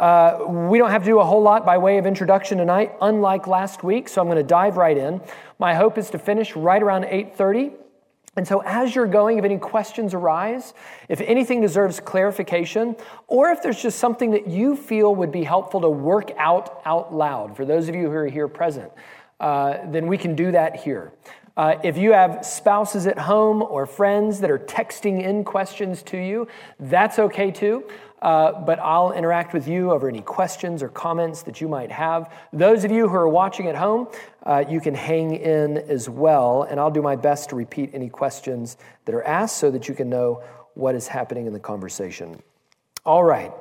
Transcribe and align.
Uh, 0.00 0.46
we 0.48 0.78
don't 0.78 0.90
have 0.90 1.02
to 1.02 1.10
do 1.10 1.20
a 1.20 1.24
whole 1.24 1.42
lot 1.42 1.66
by 1.66 1.76
way 1.76 1.98
of 1.98 2.06
introduction 2.06 2.56
tonight, 2.56 2.90
unlike 3.02 3.46
last 3.46 3.84
week, 3.84 4.08
so 4.08 4.22
I'm 4.22 4.28
going 4.28 4.38
to 4.38 4.42
dive 4.42 4.78
right 4.78 4.96
in. 4.96 5.20
My 5.58 5.74
hope 5.74 5.98
is 5.98 6.08
to 6.10 6.18
finish 6.18 6.56
right 6.56 6.82
around 6.82 7.04
8:30. 7.04 7.72
And 8.34 8.48
so, 8.48 8.62
as 8.64 8.94
you're 8.94 9.06
going, 9.06 9.36
if 9.36 9.44
any 9.44 9.58
questions 9.58 10.14
arise, 10.14 10.72
if 11.10 11.20
anything 11.20 11.60
deserves 11.60 12.00
clarification, 12.00 12.96
or 13.26 13.50
if 13.50 13.62
there's 13.62 13.82
just 13.82 13.98
something 13.98 14.30
that 14.30 14.46
you 14.46 14.74
feel 14.74 15.14
would 15.14 15.30
be 15.30 15.44
helpful 15.44 15.82
to 15.82 15.90
work 15.90 16.30
out 16.38 16.80
out 16.86 17.14
loud, 17.14 17.54
for 17.54 17.66
those 17.66 17.90
of 17.90 17.94
you 17.94 18.04
who 18.04 18.16
are 18.16 18.26
here 18.26 18.48
present, 18.48 18.90
uh, 19.38 19.78
then 19.90 20.06
we 20.06 20.16
can 20.16 20.34
do 20.34 20.50
that 20.52 20.76
here. 20.76 21.12
Uh, 21.58 21.76
if 21.82 21.98
you 21.98 22.12
have 22.12 22.42
spouses 22.42 23.06
at 23.06 23.18
home 23.18 23.62
or 23.62 23.84
friends 23.84 24.40
that 24.40 24.50
are 24.50 24.58
texting 24.58 25.22
in 25.22 25.44
questions 25.44 26.02
to 26.02 26.16
you, 26.16 26.48
that's 26.78 27.18
okay 27.18 27.50
too. 27.50 27.84
Uh, 28.22 28.52
but 28.52 28.78
I'll 28.80 29.12
interact 29.12 29.54
with 29.54 29.66
you 29.66 29.92
over 29.92 30.08
any 30.08 30.20
questions 30.20 30.82
or 30.82 30.88
comments 30.88 31.42
that 31.44 31.60
you 31.60 31.68
might 31.68 31.90
have. 31.90 32.30
Those 32.52 32.84
of 32.84 32.90
you 32.90 33.08
who 33.08 33.14
are 33.14 33.28
watching 33.28 33.66
at 33.66 33.76
home, 33.76 34.08
uh, 34.44 34.64
you 34.68 34.80
can 34.80 34.94
hang 34.94 35.34
in 35.34 35.78
as 35.78 36.08
well, 36.08 36.64
and 36.64 36.78
I'll 36.78 36.90
do 36.90 37.00
my 37.00 37.16
best 37.16 37.48
to 37.50 37.56
repeat 37.56 37.90
any 37.94 38.10
questions 38.10 38.76
that 39.06 39.14
are 39.14 39.24
asked 39.24 39.56
so 39.56 39.70
that 39.70 39.88
you 39.88 39.94
can 39.94 40.10
know 40.10 40.42
what 40.74 40.94
is 40.94 41.08
happening 41.08 41.46
in 41.46 41.52
the 41.52 41.60
conversation. 41.60 42.42
All 43.06 43.24
right. 43.24 43.52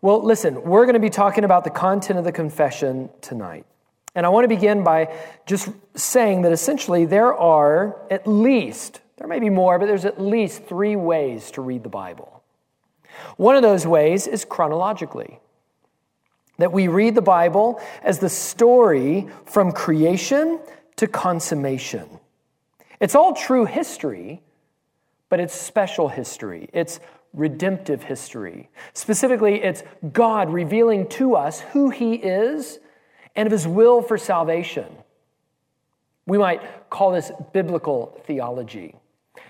Well, 0.00 0.24
listen, 0.24 0.62
we're 0.62 0.86
going 0.86 0.94
to 0.94 1.00
be 1.00 1.10
talking 1.10 1.44
about 1.44 1.64
the 1.64 1.70
content 1.70 2.18
of 2.18 2.24
the 2.24 2.32
confession 2.32 3.10
tonight. 3.20 3.66
And 4.14 4.24
I 4.24 4.30
want 4.30 4.44
to 4.44 4.48
begin 4.48 4.82
by 4.82 5.14
just 5.46 5.68
saying 5.94 6.42
that 6.42 6.52
essentially 6.52 7.04
there 7.04 7.34
are 7.34 8.00
at 8.10 8.26
least, 8.26 9.00
there 9.18 9.28
may 9.28 9.38
be 9.38 9.50
more, 9.50 9.78
but 9.78 9.86
there's 9.86 10.06
at 10.06 10.20
least 10.20 10.64
three 10.64 10.96
ways 10.96 11.50
to 11.52 11.60
read 11.60 11.82
the 11.82 11.90
Bible. 11.90 12.39
One 13.36 13.56
of 13.56 13.62
those 13.62 13.86
ways 13.86 14.26
is 14.26 14.44
chronologically. 14.44 15.40
That 16.58 16.72
we 16.72 16.88
read 16.88 17.14
the 17.14 17.22
Bible 17.22 17.80
as 18.02 18.18
the 18.18 18.28
story 18.28 19.28
from 19.46 19.72
creation 19.72 20.60
to 20.96 21.06
consummation. 21.06 22.20
It's 23.00 23.14
all 23.14 23.34
true 23.34 23.64
history, 23.64 24.42
but 25.30 25.40
it's 25.40 25.54
special 25.54 26.08
history. 26.08 26.68
It's 26.74 27.00
redemptive 27.32 28.02
history. 28.02 28.68
Specifically, 28.92 29.62
it's 29.62 29.82
God 30.12 30.50
revealing 30.50 31.08
to 31.10 31.34
us 31.36 31.60
who 31.60 31.88
He 31.90 32.14
is 32.14 32.78
and 33.34 33.46
of 33.46 33.52
His 33.52 33.66
will 33.66 34.02
for 34.02 34.18
salvation. 34.18 34.86
We 36.26 36.36
might 36.36 36.90
call 36.90 37.12
this 37.12 37.32
biblical 37.52 38.20
theology 38.26 38.94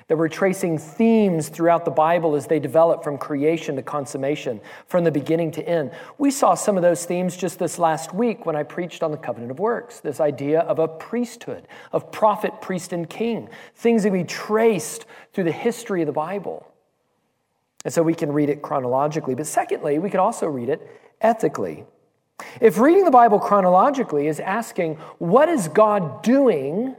that 0.09 0.17
we're 0.17 0.29
tracing 0.29 0.77
themes 0.77 1.49
throughout 1.49 1.85
the 1.85 1.91
Bible 1.91 2.35
as 2.35 2.47
they 2.47 2.59
develop 2.59 3.05
from 3.05 3.17
creation 3.17 3.77
to 3.77 3.83
consummation, 3.83 4.61
from 4.87 5.05
the 5.05 5.11
beginning 5.13 5.51
to 5.53 5.69
end. 5.69 5.93
We 6.19 6.31
saw 6.31 6.55
some 6.55 6.77
of 6.77 6.83
those 6.83 7.05
themes 7.07 7.37
just 7.37 7.59
this 7.59 7.79
last 7.79 8.13
week 8.13 8.45
when 8.45 8.57
I 8.57 8.65
preached 8.65 9.03
on 9.03 9.13
the 9.13 9.17
covenant 9.17 9.53
of 9.53 9.61
works, 9.61 10.01
this 10.01 10.19
idea 10.21 10.61
of 10.61 10.79
a 10.79 10.89
priesthood, 10.89 11.69
of 11.93 12.11
prophet, 12.11 12.61
priest, 12.61 12.93
and 12.93 13.09
king, 13.09 13.49
things 13.77 14.03
that 14.03 14.13
we 14.13 14.25
traced 14.25 15.07
through 15.33 15.45
the 15.45 15.53
history 15.53 16.03
of 16.03 16.07
the 16.07 16.13
Bible. 16.13 16.67
And 17.85 17.95
so 17.95 18.03
we 18.03 18.15
can 18.15 18.33
read 18.33 18.51
it 18.51 18.63
chronologically. 18.63 19.35
But 19.35 19.47
secondly, 19.47 19.99
we 19.99 20.11
could 20.11 20.21
also 20.21 20.47
read 20.47 20.69
it 20.69 20.87
ethically. 21.21 21.85
If 22.61 22.79
reading 22.79 23.05
the 23.05 23.11
Bible 23.11 23.39
chronologically 23.39 24.27
is 24.27 24.41
asking, 24.41 24.97
what 25.19 25.49
is 25.49 25.69
God 25.69 26.23
doing 26.23 26.97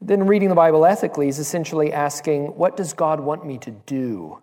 then 0.00 0.26
reading 0.26 0.48
the 0.48 0.54
Bible 0.54 0.86
ethically 0.86 1.28
is 1.28 1.38
essentially 1.38 1.92
asking, 1.92 2.56
what 2.56 2.76
does 2.76 2.92
God 2.92 3.20
want 3.20 3.44
me 3.44 3.58
to 3.58 3.70
do? 3.70 4.40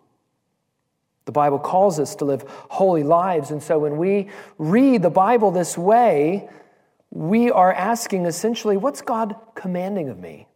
The 1.25 1.31
Bible 1.31 1.59
calls 1.59 1.99
us 1.99 2.15
to 2.15 2.25
live 2.25 2.45
holy 2.47 3.03
lives. 3.03 3.51
And 3.51 3.61
so 3.61 3.79
when 3.79 3.97
we 3.97 4.29
read 4.57 5.01
the 5.01 5.09
Bible 5.09 5.51
this 5.51 5.77
way, 5.77 6.47
we 7.09 7.51
are 7.51 7.73
asking 7.73 8.25
essentially, 8.25 8.77
what's 8.77 9.01
God 9.01 9.35
commanding 9.55 10.09
of 10.09 10.19
me? 10.19 10.47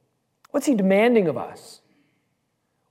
What's 0.52 0.68
He 0.68 0.76
demanding 0.76 1.28
of 1.28 1.38
us? 1.38 1.82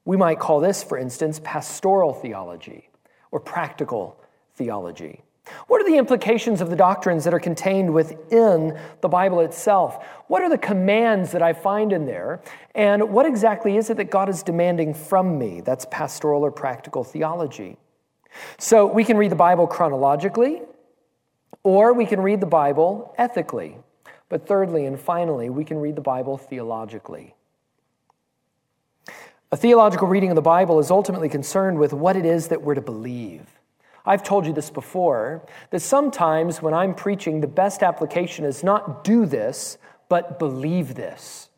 We 0.04 0.16
might 0.16 0.38
call 0.38 0.60
this, 0.60 0.82
for 0.82 0.99
instance, 0.99 1.41
pastoral 1.43 2.12
theology 2.12 2.91
or 3.31 3.38
practical 3.38 4.20
theology. 4.54 5.22
What 5.66 5.80
are 5.80 5.84
the 5.84 5.96
implications 5.96 6.60
of 6.60 6.70
the 6.70 6.76
doctrines 6.76 7.24
that 7.24 7.34
are 7.34 7.40
contained 7.40 7.92
within 7.92 8.78
the 9.00 9.08
Bible 9.08 9.40
itself? 9.40 10.04
What 10.28 10.42
are 10.42 10.48
the 10.48 10.58
commands 10.58 11.32
that 11.32 11.42
I 11.42 11.52
find 11.52 11.92
in 11.92 12.06
there? 12.06 12.40
And 12.74 13.10
what 13.10 13.26
exactly 13.26 13.76
is 13.76 13.90
it 13.90 13.96
that 13.96 14.10
God 14.10 14.28
is 14.28 14.42
demanding 14.42 14.94
from 14.94 15.38
me? 15.38 15.60
That's 15.60 15.86
pastoral 15.90 16.42
or 16.42 16.50
practical 16.50 17.04
theology. 17.04 17.76
So 18.58 18.86
we 18.86 19.04
can 19.04 19.16
read 19.16 19.32
the 19.32 19.36
Bible 19.36 19.66
chronologically, 19.66 20.62
or 21.62 21.92
we 21.92 22.06
can 22.06 22.20
read 22.20 22.40
the 22.40 22.46
Bible 22.46 23.14
ethically. 23.18 23.76
But 24.28 24.46
thirdly 24.46 24.86
and 24.86 24.98
finally, 24.98 25.50
we 25.50 25.64
can 25.64 25.78
read 25.78 25.96
the 25.96 26.02
Bible 26.02 26.38
theologically. 26.38 27.34
A 29.52 29.56
theological 29.56 30.06
reading 30.06 30.30
of 30.30 30.36
the 30.36 30.42
Bible 30.42 30.78
is 30.78 30.92
ultimately 30.92 31.28
concerned 31.28 31.78
with 31.78 31.92
what 31.92 32.16
it 32.16 32.24
is 32.24 32.48
that 32.48 32.62
we're 32.62 32.76
to 32.76 32.80
believe. 32.80 33.59
I've 34.10 34.25
told 34.25 34.44
you 34.44 34.53
this 34.53 34.71
before 34.71 35.47
that 35.71 35.78
sometimes 35.78 36.60
when 36.60 36.75
I'm 36.75 36.97
preaching, 36.97 37.41
the 37.41 37.47
best 37.47 37.84
application 37.84 38.44
is 38.44 38.65
not 38.65 39.04
do 39.04 39.25
this, 39.25 39.78
but 40.09 40.41
believe 40.41 40.97
this. 40.97 41.48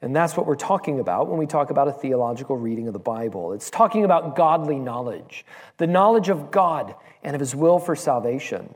And 0.00 0.14
that's 0.14 0.36
what 0.36 0.46
we're 0.46 0.54
talking 0.54 1.00
about 1.00 1.26
when 1.26 1.36
we 1.36 1.46
talk 1.46 1.70
about 1.70 1.88
a 1.88 1.92
theological 1.92 2.56
reading 2.56 2.86
of 2.86 2.92
the 2.92 3.00
Bible. 3.00 3.52
It's 3.52 3.68
talking 3.68 4.04
about 4.04 4.36
godly 4.36 4.78
knowledge, 4.78 5.44
the 5.78 5.88
knowledge 5.88 6.28
of 6.28 6.52
God 6.52 6.94
and 7.24 7.34
of 7.34 7.40
His 7.40 7.52
will 7.52 7.80
for 7.80 7.96
salvation. 7.96 8.72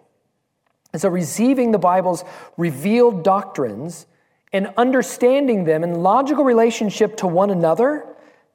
And 0.92 1.00
so, 1.00 1.10
receiving 1.10 1.70
the 1.70 1.78
Bible's 1.78 2.24
revealed 2.56 3.22
doctrines 3.22 4.06
and 4.52 4.74
understanding 4.76 5.62
them 5.62 5.84
in 5.84 6.02
logical 6.02 6.42
relationship 6.42 7.18
to 7.18 7.28
one 7.28 7.50
another, 7.50 8.04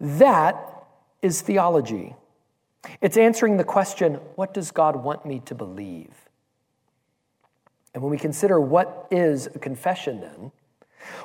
that 0.01 0.83
is 1.21 1.39
theology. 1.39 2.17
It's 3.01 3.17
answering 3.17 3.57
the 3.57 3.63
question 3.63 4.15
what 4.35 4.53
does 4.53 4.71
God 4.71 4.95
want 4.95 5.25
me 5.25 5.41
to 5.45 5.55
believe? 5.55 6.13
And 7.93 8.03
when 8.03 8.11
we 8.11 8.17
consider 8.17 8.59
what 8.59 9.07
is 9.09 9.47
a 9.47 9.59
confession, 9.59 10.21
then, 10.21 10.51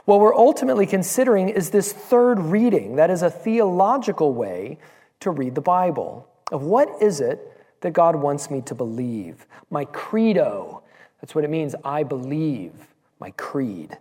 what 0.04 0.20
we're 0.20 0.34
ultimately 0.34 0.86
considering 0.86 1.48
is 1.48 1.70
this 1.70 1.92
third 1.92 2.38
reading, 2.38 2.96
that 2.96 3.10
is 3.10 3.22
a 3.22 3.30
theological 3.30 4.32
way 4.32 4.78
to 5.20 5.30
read 5.30 5.54
the 5.54 5.60
Bible. 5.60 6.28
Of 6.50 6.62
what 6.62 6.88
is 7.00 7.20
it 7.20 7.52
that 7.80 7.92
God 7.92 8.16
wants 8.16 8.50
me 8.50 8.60
to 8.62 8.74
believe? 8.74 9.46
My 9.70 9.84
credo. 9.86 10.82
That's 11.20 11.34
what 11.34 11.44
it 11.44 11.50
means. 11.50 11.74
I 11.84 12.02
believe 12.02 12.72
my 13.20 13.30
creed. 13.32 13.98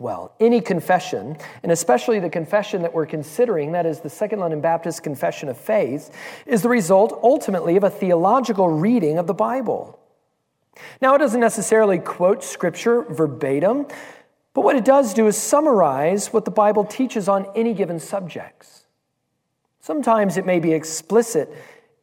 Well, 0.00 0.32
any 0.38 0.60
confession, 0.60 1.36
and 1.62 1.72
especially 1.72 2.20
the 2.20 2.30
confession 2.30 2.82
that 2.82 2.94
we're 2.94 3.06
considering, 3.06 3.72
that 3.72 3.84
is 3.84 4.00
the 4.00 4.10
Second 4.10 4.38
London 4.38 4.60
Baptist 4.60 5.02
Confession 5.02 5.48
of 5.48 5.58
Faith, 5.58 6.14
is 6.46 6.62
the 6.62 6.68
result 6.68 7.18
ultimately 7.22 7.76
of 7.76 7.82
a 7.82 7.90
theological 7.90 8.68
reading 8.68 9.18
of 9.18 9.26
the 9.26 9.34
Bible. 9.34 9.98
Now, 11.02 11.16
it 11.16 11.18
doesn't 11.18 11.40
necessarily 11.40 11.98
quote 11.98 12.44
Scripture 12.44 13.02
verbatim, 13.02 13.86
but 14.54 14.62
what 14.62 14.76
it 14.76 14.84
does 14.84 15.14
do 15.14 15.26
is 15.26 15.36
summarize 15.36 16.32
what 16.32 16.44
the 16.44 16.52
Bible 16.52 16.84
teaches 16.84 17.28
on 17.28 17.46
any 17.56 17.74
given 17.74 17.98
subjects. 17.98 18.84
Sometimes 19.80 20.36
it 20.36 20.46
may 20.46 20.60
be 20.60 20.72
explicit 20.72 21.52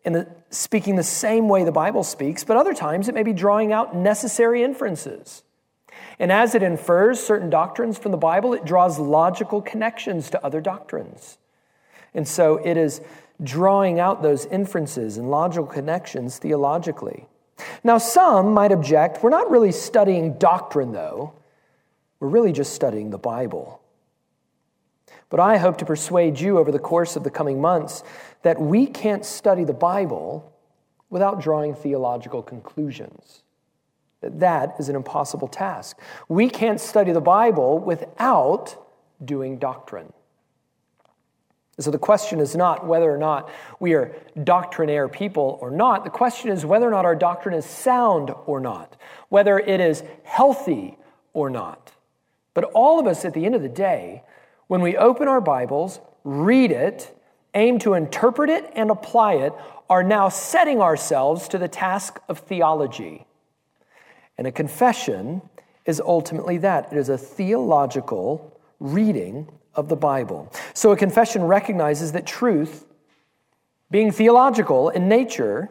in 0.04 0.14
the, 0.14 0.28
speaking 0.50 0.98
the 0.98 1.04
same 1.04 1.48
way 1.48 1.64
the 1.64 1.72
Bible 1.72 2.04
speaks, 2.04 2.44
but 2.44 2.58
other 2.58 2.74
times 2.74 3.08
it 3.08 3.16
may 3.16 3.24
be 3.24 3.34
drawing 3.34 3.72
out 3.72 3.96
necessary 3.96 4.64
inferences. 4.64 5.44
And 6.20 6.32
as 6.32 6.56
it 6.56 6.64
infers 6.64 7.20
certain 7.20 7.50
doctrines 7.50 7.98
from 7.98 8.12
the 8.12 8.18
Bible, 8.18 8.54
it 8.54 8.66
draws 8.66 9.00
logical 9.00 9.62
connections 9.62 10.30
to 10.30 10.46
other 10.46 10.62
doctrines. 10.62 11.38
And 12.14 12.28
so 12.28 12.58
it 12.58 12.78
is 12.78 13.02
drawing 13.44 14.00
out 14.00 14.22
those 14.22 14.46
inferences 14.46 15.18
and 15.18 15.30
logical 15.30 15.66
connections 15.66 16.38
theologically. 16.38 17.28
Now, 17.84 17.98
some 17.98 18.54
might 18.54 18.72
object 18.72 19.24
we're 19.24 19.30
not 19.30 19.52
really 19.52 19.72
studying 19.72 20.38
doctrine, 20.38 20.92
though. 20.94 21.34
We're 22.20 22.30
really 22.30 22.54
just 22.54 22.74
studying 22.74 23.10
the 23.10 23.18
Bible. 23.18 23.82
But 25.30 25.40
I 25.40 25.58
hope 25.58 25.78
to 25.80 25.86
persuade 25.86 26.40
you 26.40 26.60
over 26.60 26.72
the 26.72 26.80
course 26.80 27.16
of 27.16 27.24
the 27.24 27.30
coming 27.30 27.60
months 27.60 28.04
that 28.44 28.62
we 28.62 28.88
can't 28.88 29.26
study 29.26 29.66
the 29.66 29.74
Bible 29.74 30.54
without 31.10 31.42
drawing 31.42 31.74
theological 31.74 32.42
conclusions 32.42 33.44
that 34.40 34.76
is 34.80 34.90
an 34.90 34.96
impossible 34.96 35.48
task. 35.48 35.98
We 36.28 36.50
can't 36.50 36.80
study 36.80 37.12
the 37.12 37.22
Bible 37.22 37.80
without 37.80 38.76
doing 39.24 39.58
doctrine. 39.58 40.12
So 41.78 41.92
the 41.92 41.98
question 41.98 42.40
is 42.40 42.56
not 42.56 42.88
whether 42.88 43.12
or 43.12 43.18
not 43.18 43.50
we 43.80 43.94
are 43.94 44.16
doctrinaire 44.42 45.10
people 45.10 45.58
or 45.62 45.72
not. 45.72 46.06
The 46.06 46.10
question 46.10 46.50
is 46.50 46.66
whether 46.66 46.88
or 46.88 46.92
not 46.92 47.04
our 47.04 47.16
doctrine 47.16 47.54
is 47.54 47.66
sound 47.66 48.32
or 48.46 48.62
not, 48.62 48.96
whether 49.28 49.60
it 49.60 49.82
is 49.82 50.04
healthy 50.24 50.98
or 51.34 51.50
not. 51.50 51.92
But 52.54 52.66
all 52.74 53.00
of 53.00 53.08
us 53.08 53.26
at 53.26 53.34
the 53.34 53.46
end 53.46 53.56
of 53.56 53.62
the 53.62 53.70
day, 53.70 54.24
when 54.68 54.80
we 54.80 54.96
open 54.96 55.28
our 55.28 55.42
Bibles, 55.42 56.00
read 56.24 56.72
it, 56.72 57.14
aim 57.54 57.78
to 57.80 57.94
interpret 57.94 58.50
it 58.50 58.72
and 58.74 58.90
apply 58.90 59.34
it, 59.34 59.54
are 59.90 60.04
now 60.04 60.30
setting 60.30 60.82
ourselves 60.82 61.50
to 61.50 61.58
the 61.58 61.68
task 61.68 62.20
of 62.30 62.40
theology. 62.40 63.26
And 64.38 64.48
a 64.48 64.52
confession 64.52 65.42
is 65.86 66.02
ultimately 66.02 66.58
that 66.60 66.92
it 66.92 66.98
is 66.98 67.10
a 67.10 67.18
theological 67.18 68.60
reading 68.80 69.48
of 69.74 69.90
the 69.90 69.96
Bible. 69.96 70.52
So 70.74 70.92
a 70.92 70.98
confession 70.98 71.44
recognizes 71.44 72.12
that 72.14 72.26
truth, 72.26 72.86
being 73.92 74.12
theological 74.12 74.90
in 74.90 75.08
nature, 75.08 75.70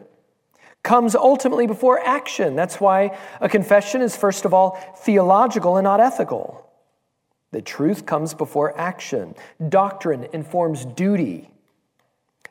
comes 0.83 1.15
ultimately 1.15 1.67
before 1.67 1.99
action. 2.01 2.55
That's 2.55 2.81
why 2.81 3.19
a 3.41 3.49
confession 3.49 4.03
is, 4.03 4.17
first 4.17 4.45
of 4.45 4.53
all, 4.53 4.79
theological 4.99 5.77
and 5.77 5.85
not 5.85 6.01
ethical. 6.01 6.71
The 7.53 7.63
truth 7.63 8.05
comes 8.05 8.35
before 8.35 8.79
action. 8.79 9.35
Doctrine 9.69 10.29
informs 10.33 10.85
duty. 10.85 11.51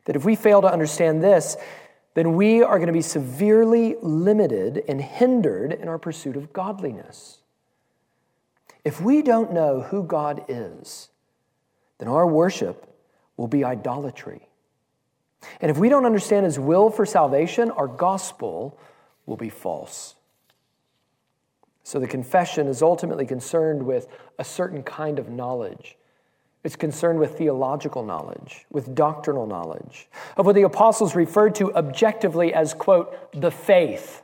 That 0.05 0.15
if 0.15 0.25
we 0.25 0.35
fail 0.35 0.61
to 0.61 0.71
understand 0.71 1.23
this, 1.23 1.55
then 2.13 2.35
we 2.35 2.61
are 2.61 2.77
going 2.77 2.87
to 2.87 2.93
be 2.93 3.01
severely 3.01 3.95
limited 4.01 4.83
and 4.87 5.01
hindered 5.01 5.73
in 5.73 5.87
our 5.87 5.97
pursuit 5.97 6.35
of 6.35 6.53
godliness. 6.53 7.39
If 8.83 9.01
we 9.01 9.21
don't 9.21 9.53
know 9.53 9.81
who 9.81 10.03
God 10.03 10.45
is, 10.47 11.09
then 11.97 12.07
our 12.07 12.27
worship 12.27 12.87
will 13.37 13.47
be 13.47 13.63
idolatry. 13.63 14.47
And 15.59 15.71
if 15.71 15.77
we 15.77 15.89
don't 15.89 16.05
understand 16.05 16.45
his 16.45 16.59
will 16.59 16.89
for 16.89 17.05
salvation, 17.05 17.71
our 17.71 17.87
gospel 17.87 18.77
will 19.25 19.37
be 19.37 19.49
false. 19.49 20.15
So 21.83 21.99
the 21.99 22.07
confession 22.07 22.67
is 22.67 22.81
ultimately 22.81 23.25
concerned 23.25 23.83
with 23.83 24.07
a 24.39 24.43
certain 24.43 24.83
kind 24.83 25.19
of 25.19 25.29
knowledge. 25.29 25.97
It's 26.63 26.75
concerned 26.77 27.19
with 27.19 27.37
theological 27.37 28.03
knowledge, 28.03 28.65
with 28.71 28.95
doctrinal 28.95 29.45
knowledge, 29.45 30.07
of 30.37 30.45
what 30.45 30.55
the 30.55 30.61
apostles 30.61 31.13
referred 31.13 31.55
to 31.55 31.73
objectively 31.75 32.53
as, 32.53 32.73
quote, 32.73 33.31
the 33.33 33.51
faith. 33.51 34.21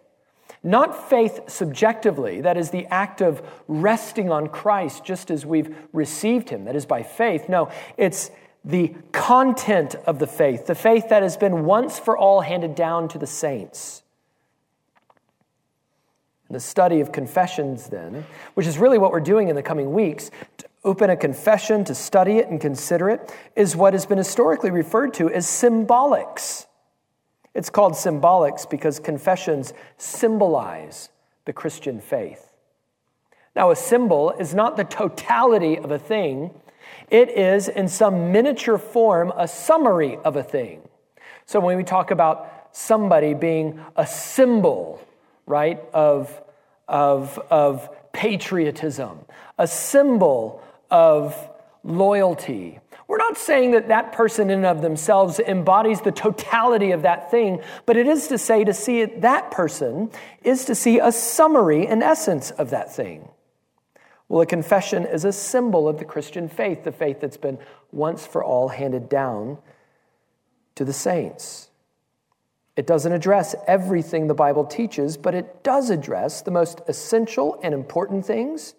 Not 0.63 1.09
faith 1.09 1.41
subjectively, 1.47 2.41
that 2.41 2.57
is 2.57 2.69
the 2.69 2.86
act 2.88 3.21
of 3.21 3.41
resting 3.68 4.31
on 4.31 4.47
Christ 4.47 5.03
just 5.03 5.31
as 5.31 5.45
we've 5.45 5.75
received 5.94 6.50
him, 6.50 6.65
that 6.65 6.75
is 6.75 6.86
by 6.86 7.03
faith. 7.03 7.50
No, 7.50 7.71
it's 7.97 8.31
the 8.63 8.94
content 9.12 9.95
of 10.06 10.19
the 10.19 10.27
faith, 10.27 10.65
the 10.65 10.75
faith 10.75 11.09
that 11.09 11.24
has 11.24 11.38
been 11.38 11.65
once 11.65 11.97
for 11.97 12.18
all 12.18 12.41
handed 12.41 12.75
down 12.75 13.07
to 13.09 13.18
the 13.18 13.27
saints. 13.27 14.03
The 16.50 16.59
study 16.59 17.00
of 17.00 17.12
confessions, 17.12 17.88
then, 17.88 18.25
which 18.56 18.65
is 18.65 18.77
really 18.77 18.97
what 18.97 19.12
we're 19.12 19.19
doing 19.19 19.50
in 19.50 19.56
the 19.56 19.62
coming 19.62 19.94
weeks, 19.94 20.31
open 20.89 21.12
a 21.12 21.15
confession, 21.15 21.83
to 21.83 21.94
study 21.94 22.39
it 22.39 22.47
and 22.47 22.59
consider 22.59 23.12
it, 23.12 23.31
is 23.56 23.75
what 23.75 23.94
has 23.94 24.07
been 24.07 24.18
historically 24.18 24.71
referred 24.71 25.13
to 25.13 25.30
as 25.30 25.45
symbolics. 25.45 26.65
It's 27.53 27.69
called 27.69 27.94
symbolics 27.94 28.68
because 28.68 28.97
confessions 28.97 29.71
symbolize 29.97 31.09
the 31.45 31.53
Christian 31.53 32.01
faith. 32.01 32.53
Now, 33.56 33.69
a 33.69 33.75
symbol 33.75 34.31
is 34.31 34.56
not 34.56 34.77
the 34.77 34.83
totality 34.83 35.77
of 35.77 35.91
a 35.91 36.00
thing, 36.00 36.50
it 37.12 37.30
is, 37.30 37.68
in 37.68 37.88
some 37.88 38.31
miniature 38.31 38.80
form, 38.80 39.31
a 39.38 39.47
summary 39.47 40.18
of 40.18 40.36
a 40.36 40.44
thing. 40.44 40.81
So 41.45 41.59
when 41.59 41.77
we 41.77 41.83
talk 41.83 42.09
about 42.09 42.69
somebody 42.71 43.36
being 43.36 43.80
a 43.95 44.07
symbol, 44.07 45.00
right, 45.45 45.80
of, 45.94 46.41
of, 46.88 47.38
of 47.51 48.12
patriotism, 48.12 49.19
a 49.59 49.68
symbol 49.68 50.63
of 50.89 51.50
loyalty, 51.83 52.80
we're 53.07 53.18
not 53.18 53.38
saying 53.38 53.71
that 53.71 53.88
that 53.88 54.12
person 54.12 54.51
in 54.51 54.59
and 54.59 54.65
of 54.68 54.83
themselves 54.83 55.39
embodies 55.39 56.01
the 56.01 56.12
totality 56.12 56.91
of 56.91 57.01
that 57.01 57.31
thing, 57.31 57.59
but 57.88 57.97
it 57.97 58.06
is 58.06 58.27
to 58.27 58.38
say 58.38 58.63
to 58.63 58.74
see 58.74 59.01
it, 59.01 59.21
that 59.21 59.50
person 59.50 60.12
is 60.44 60.65
to 60.65 60.75
see 60.75 61.00
a 61.00 61.12
summary 61.12 61.88
and 61.88 62.03
essence 62.03 62.51
of 62.51 62.69
that 62.69 62.94
thing. 62.95 63.27
Well, 64.27 64.41
a 64.41 64.45
confession 64.45 65.06
is 65.06 65.25
a 65.25 65.31
symbol 65.31 65.89
of 65.89 65.97
the 65.97 66.06
Christian 66.06 66.47
faith, 66.47 66.83
the 66.83 66.91
faith 66.91 67.19
that's 67.19 67.38
been 67.38 67.57
once 67.91 68.27
for 68.27 68.44
all 68.44 68.68
handed 68.68 69.09
down 69.09 69.57
to 70.75 70.86
the 70.86 70.94
saints. 70.94 71.69
It 72.75 72.86
doesn't 72.86 73.12
address 73.12 73.56
everything 73.68 74.27
the 74.27 74.36
Bible 74.36 74.65
teaches, 74.65 75.18
but 75.18 75.33
it 75.33 75.63
does 75.63 75.89
address 75.89 76.44
the 76.44 76.51
most 76.51 76.80
essential 76.88 77.59
and 77.63 77.74
important 77.74 78.25
things. 78.25 78.75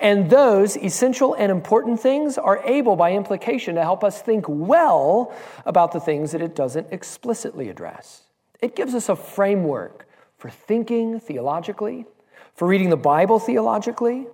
And 0.00 0.30
those 0.30 0.76
essential 0.76 1.34
and 1.34 1.50
important 1.50 2.00
things 2.00 2.38
are 2.38 2.62
able, 2.64 2.96
by 2.96 3.12
implication, 3.12 3.74
to 3.74 3.82
help 3.82 4.02
us 4.02 4.22
think 4.22 4.44
well 4.48 5.34
about 5.66 5.92
the 5.92 6.00
things 6.00 6.32
that 6.32 6.42
it 6.42 6.54
doesn't 6.54 6.88
explicitly 6.92 7.68
address. 7.68 8.22
It 8.60 8.74
gives 8.74 8.94
us 8.94 9.08
a 9.08 9.16
framework 9.16 10.06
for 10.36 10.50
thinking 10.50 11.20
theologically, 11.20 12.06
for 12.54 12.66
reading 12.66 12.90
the 12.90 12.96
Bible 12.96 13.38
theologically, 13.38 14.26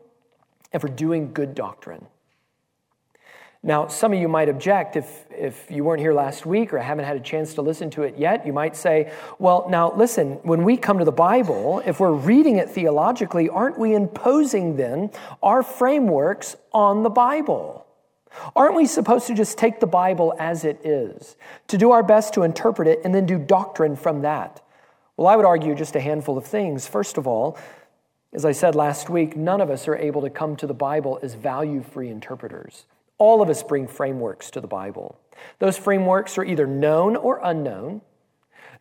and 0.72 0.80
for 0.80 0.88
doing 0.88 1.32
good 1.32 1.54
doctrine. 1.54 2.06
Now, 3.66 3.86
some 3.86 4.12
of 4.12 4.18
you 4.18 4.28
might 4.28 4.50
object 4.50 4.94
if, 4.94 5.24
if 5.30 5.70
you 5.70 5.84
weren't 5.84 6.00
here 6.02 6.12
last 6.12 6.44
week 6.44 6.74
or 6.74 6.78
haven't 6.78 7.06
had 7.06 7.16
a 7.16 7.20
chance 7.20 7.54
to 7.54 7.62
listen 7.62 7.88
to 7.92 8.02
it 8.02 8.18
yet. 8.18 8.46
You 8.46 8.52
might 8.52 8.76
say, 8.76 9.10
well, 9.38 9.66
now 9.70 9.90
listen, 9.96 10.32
when 10.42 10.64
we 10.64 10.76
come 10.76 10.98
to 10.98 11.04
the 11.06 11.10
Bible, 11.12 11.82
if 11.86 11.98
we're 11.98 12.12
reading 12.12 12.56
it 12.56 12.68
theologically, 12.68 13.48
aren't 13.48 13.78
we 13.78 13.94
imposing 13.94 14.76
then 14.76 15.10
our 15.42 15.62
frameworks 15.62 16.56
on 16.72 17.04
the 17.04 17.08
Bible? 17.08 17.86
Aren't 18.54 18.74
we 18.74 18.84
supposed 18.84 19.28
to 19.28 19.34
just 19.34 19.56
take 19.56 19.80
the 19.80 19.86
Bible 19.86 20.34
as 20.38 20.66
it 20.66 20.84
is, 20.84 21.34
to 21.68 21.78
do 21.78 21.92
our 21.92 22.02
best 22.02 22.34
to 22.34 22.42
interpret 22.42 22.86
it 22.86 23.00
and 23.02 23.14
then 23.14 23.24
do 23.24 23.38
doctrine 23.38 23.96
from 23.96 24.20
that? 24.22 24.60
Well, 25.16 25.26
I 25.26 25.36
would 25.36 25.46
argue 25.46 25.74
just 25.74 25.96
a 25.96 26.00
handful 26.00 26.36
of 26.36 26.44
things. 26.44 26.86
First 26.86 27.16
of 27.16 27.26
all, 27.26 27.56
as 28.34 28.44
I 28.44 28.52
said 28.52 28.74
last 28.74 29.08
week, 29.08 29.36
none 29.36 29.62
of 29.62 29.70
us 29.70 29.88
are 29.88 29.96
able 29.96 30.20
to 30.20 30.28
come 30.28 30.54
to 30.56 30.66
the 30.66 30.74
Bible 30.74 31.18
as 31.22 31.32
value 31.32 31.82
free 31.82 32.10
interpreters. 32.10 32.84
All 33.18 33.42
of 33.42 33.48
us 33.48 33.62
bring 33.62 33.86
frameworks 33.86 34.50
to 34.52 34.60
the 34.60 34.66
Bible. 34.66 35.18
Those 35.58 35.76
frameworks 35.76 36.38
are 36.38 36.44
either 36.44 36.66
known 36.66 37.16
or 37.16 37.40
unknown, 37.42 38.02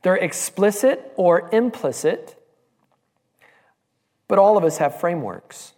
they're 0.02 0.16
explicit 0.16 1.14
or 1.16 1.50
implicit, 1.52 2.36
but 4.28 4.38
all 4.38 4.58
of 4.58 4.64
us 4.64 4.78
have 4.78 5.00
frameworks. 5.00 5.74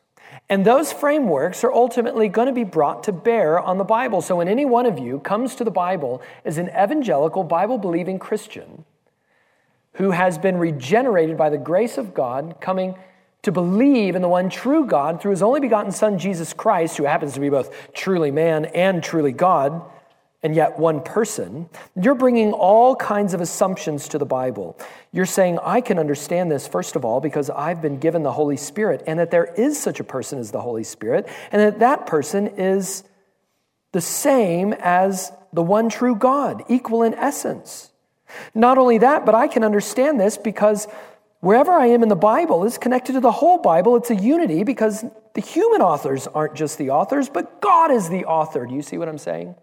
And 0.50 0.66
those 0.66 0.92
frameworks 0.92 1.64
are 1.64 1.72
ultimately 1.72 2.28
going 2.28 2.48
to 2.48 2.54
be 2.54 2.64
brought 2.64 3.04
to 3.04 3.12
bear 3.12 3.60
on 3.60 3.78
the 3.78 3.84
Bible. 3.84 4.22
So 4.22 4.36
when 4.36 4.48
any 4.48 4.66
one 4.66 4.86
of 4.86 5.00
you 5.00 5.20
comes 5.20 5.56
to 5.56 5.64
the 5.64 5.72
Bible 5.72 6.22
as 6.44 6.58
an 6.58 6.70
evangelical, 6.70 7.44
Bible 7.44 7.78
believing 7.78 8.20
Christian 8.20 8.86
who 9.96 10.12
has 10.12 10.38
been 10.38 10.58
regenerated 10.58 11.38
by 11.38 11.50
the 11.50 11.58
grace 11.58 11.98
of 11.98 12.14
God, 12.14 12.58
coming 12.60 12.96
to 13.46 13.52
believe 13.52 14.16
in 14.16 14.22
the 14.22 14.28
one 14.28 14.50
true 14.50 14.86
God 14.86 15.22
through 15.22 15.32
his 15.32 15.44
only 15.44 15.60
begotten 15.60 15.92
Son, 15.92 16.18
Jesus 16.18 16.52
Christ, 16.52 16.98
who 16.98 17.06
happens 17.06 17.34
to 17.36 17.40
be 17.40 17.50
both 17.50 17.94
truly 17.94 18.32
man 18.32 18.66
and 18.66 19.04
truly 19.04 19.32
God, 19.32 19.84
and 20.42 20.56
yet 20.56 20.78
one 20.80 21.02
person, 21.02 21.70
you're 21.96 22.16
bringing 22.16 22.54
all 22.54 22.96
kinds 22.96 23.34
of 23.34 23.42
assumptions 23.42 24.08
to 24.10 24.18
the 24.18 24.26
Bible. 24.26 24.78
You're 25.12 25.26
saying, 25.26 25.60
I 25.64 25.82
can 25.82 25.98
understand 26.00 26.52
this, 26.52 26.68
first 26.68 26.96
of 26.96 27.06
all, 27.06 27.22
because 27.22 27.50
I've 27.50 27.82
been 27.82 28.00
given 28.00 28.24
the 28.24 28.32
Holy 28.32 28.58
Spirit, 28.58 29.04
and 29.08 29.20
that 29.20 29.32
there 29.32 29.46
is 29.46 29.80
such 29.80 30.00
a 30.00 30.04
person 30.04 30.40
as 30.40 30.52
the 30.52 30.62
Holy 30.62 30.84
Spirit, 30.84 31.28
and 31.52 31.62
that 31.62 31.80
that 31.80 32.08
person 32.08 32.48
is 32.48 33.04
the 33.92 34.02
same 34.02 34.74
as 34.80 35.32
the 35.54 35.64
one 35.64 35.90
true 35.90 36.16
God, 36.16 36.64
equal 36.68 37.04
in 37.04 37.14
essence. 37.14 37.92
Not 38.54 38.78
only 38.78 38.98
that, 39.00 39.26
but 39.26 39.36
I 39.36 39.48
can 39.48 39.64
understand 39.64 40.20
this 40.20 40.36
because 40.36 40.88
Wherever 41.46 41.74
I 41.74 41.86
am 41.86 42.02
in 42.02 42.10
the 42.10 42.16
Bible 42.16 42.64
is 42.64 42.80
connected 42.80 43.14
to 43.14 43.20
the 43.20 43.32
whole 43.32 43.60
Bible. 43.60 43.96
It's 43.98 44.10
a 44.10 44.16
unity 44.16 44.64
because 44.64 45.06
the 45.36 45.42
human 45.42 45.80
authors 45.80 46.26
aren't 46.26 46.56
just 46.56 46.80
the 46.80 46.90
authors, 46.90 47.30
but 47.30 47.62
God 47.62 47.92
is 47.92 48.10
the 48.10 48.26
author. 48.26 48.66
Do 48.66 48.74
you 48.74 48.82
see 48.82 48.98
what 48.98 49.08
I'm 49.08 49.20
saying? 49.20 49.54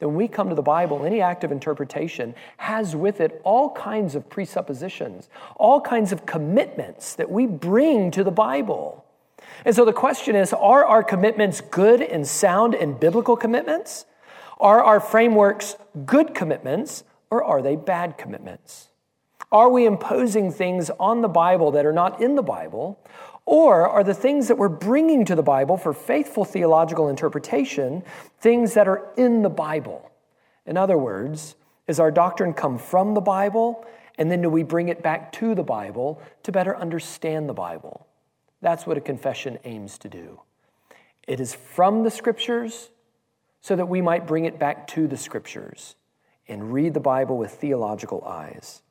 Then 0.00 0.16
we 0.16 0.26
come 0.26 0.48
to 0.48 0.56
the 0.56 0.62
Bible, 0.62 1.06
any 1.06 1.20
act 1.20 1.44
of 1.44 1.52
interpretation 1.52 2.34
has 2.56 2.96
with 2.96 3.20
it 3.20 3.40
all 3.44 3.70
kinds 3.70 4.16
of 4.16 4.28
presuppositions, 4.28 5.28
all 5.54 5.80
kinds 5.80 6.10
of 6.10 6.26
commitments 6.26 7.14
that 7.14 7.30
we 7.30 7.46
bring 7.46 8.10
to 8.10 8.24
the 8.24 8.32
Bible. 8.32 9.04
And 9.64 9.76
so 9.76 9.84
the 9.84 9.92
question 9.92 10.34
is 10.34 10.52
are 10.52 10.84
our 10.84 11.04
commitments 11.04 11.60
good 11.60 12.02
and 12.02 12.26
sound 12.26 12.74
and 12.74 12.98
biblical 12.98 13.36
commitments? 13.36 14.06
Are 14.58 14.82
our 14.82 14.98
frameworks 14.98 15.76
good 16.04 16.34
commitments 16.34 17.04
or 17.30 17.44
are 17.44 17.62
they 17.62 17.76
bad 17.76 18.18
commitments? 18.18 18.88
Are 19.52 19.68
we 19.68 19.86
imposing 19.86 20.50
things 20.50 20.90
on 20.98 21.22
the 21.22 21.28
Bible 21.28 21.70
that 21.72 21.86
are 21.86 21.92
not 21.92 22.20
in 22.20 22.34
the 22.34 22.42
Bible? 22.42 22.98
Or 23.44 23.88
are 23.88 24.02
the 24.02 24.14
things 24.14 24.48
that 24.48 24.58
we're 24.58 24.68
bringing 24.68 25.24
to 25.24 25.36
the 25.36 25.42
Bible 25.42 25.76
for 25.76 25.92
faithful 25.92 26.44
theological 26.44 27.08
interpretation 27.08 28.02
things 28.40 28.74
that 28.74 28.88
are 28.88 29.12
in 29.16 29.42
the 29.42 29.50
Bible? 29.50 30.10
In 30.66 30.76
other 30.76 30.98
words, 30.98 31.54
is 31.86 32.00
our 32.00 32.10
doctrine 32.10 32.52
come 32.52 32.76
from 32.76 33.14
the 33.14 33.20
Bible, 33.20 33.86
and 34.18 34.30
then 34.30 34.42
do 34.42 34.50
we 34.50 34.64
bring 34.64 34.88
it 34.88 35.02
back 35.02 35.30
to 35.32 35.54
the 35.54 35.62
Bible 35.62 36.20
to 36.42 36.50
better 36.50 36.76
understand 36.76 37.48
the 37.48 37.54
Bible? 37.54 38.08
That's 38.60 38.84
what 38.84 38.96
a 38.96 39.00
confession 39.00 39.58
aims 39.62 39.96
to 39.98 40.08
do. 40.08 40.40
It 41.28 41.38
is 41.38 41.54
from 41.54 42.02
the 42.02 42.10
Scriptures 42.10 42.90
so 43.60 43.76
that 43.76 43.86
we 43.86 44.00
might 44.00 44.26
bring 44.26 44.44
it 44.44 44.58
back 44.58 44.88
to 44.88 45.06
the 45.06 45.16
Scriptures 45.16 45.94
and 46.48 46.72
read 46.72 46.94
the 46.94 47.00
Bible 47.00 47.38
with 47.38 47.52
theological 47.52 48.24
eyes. 48.24 48.82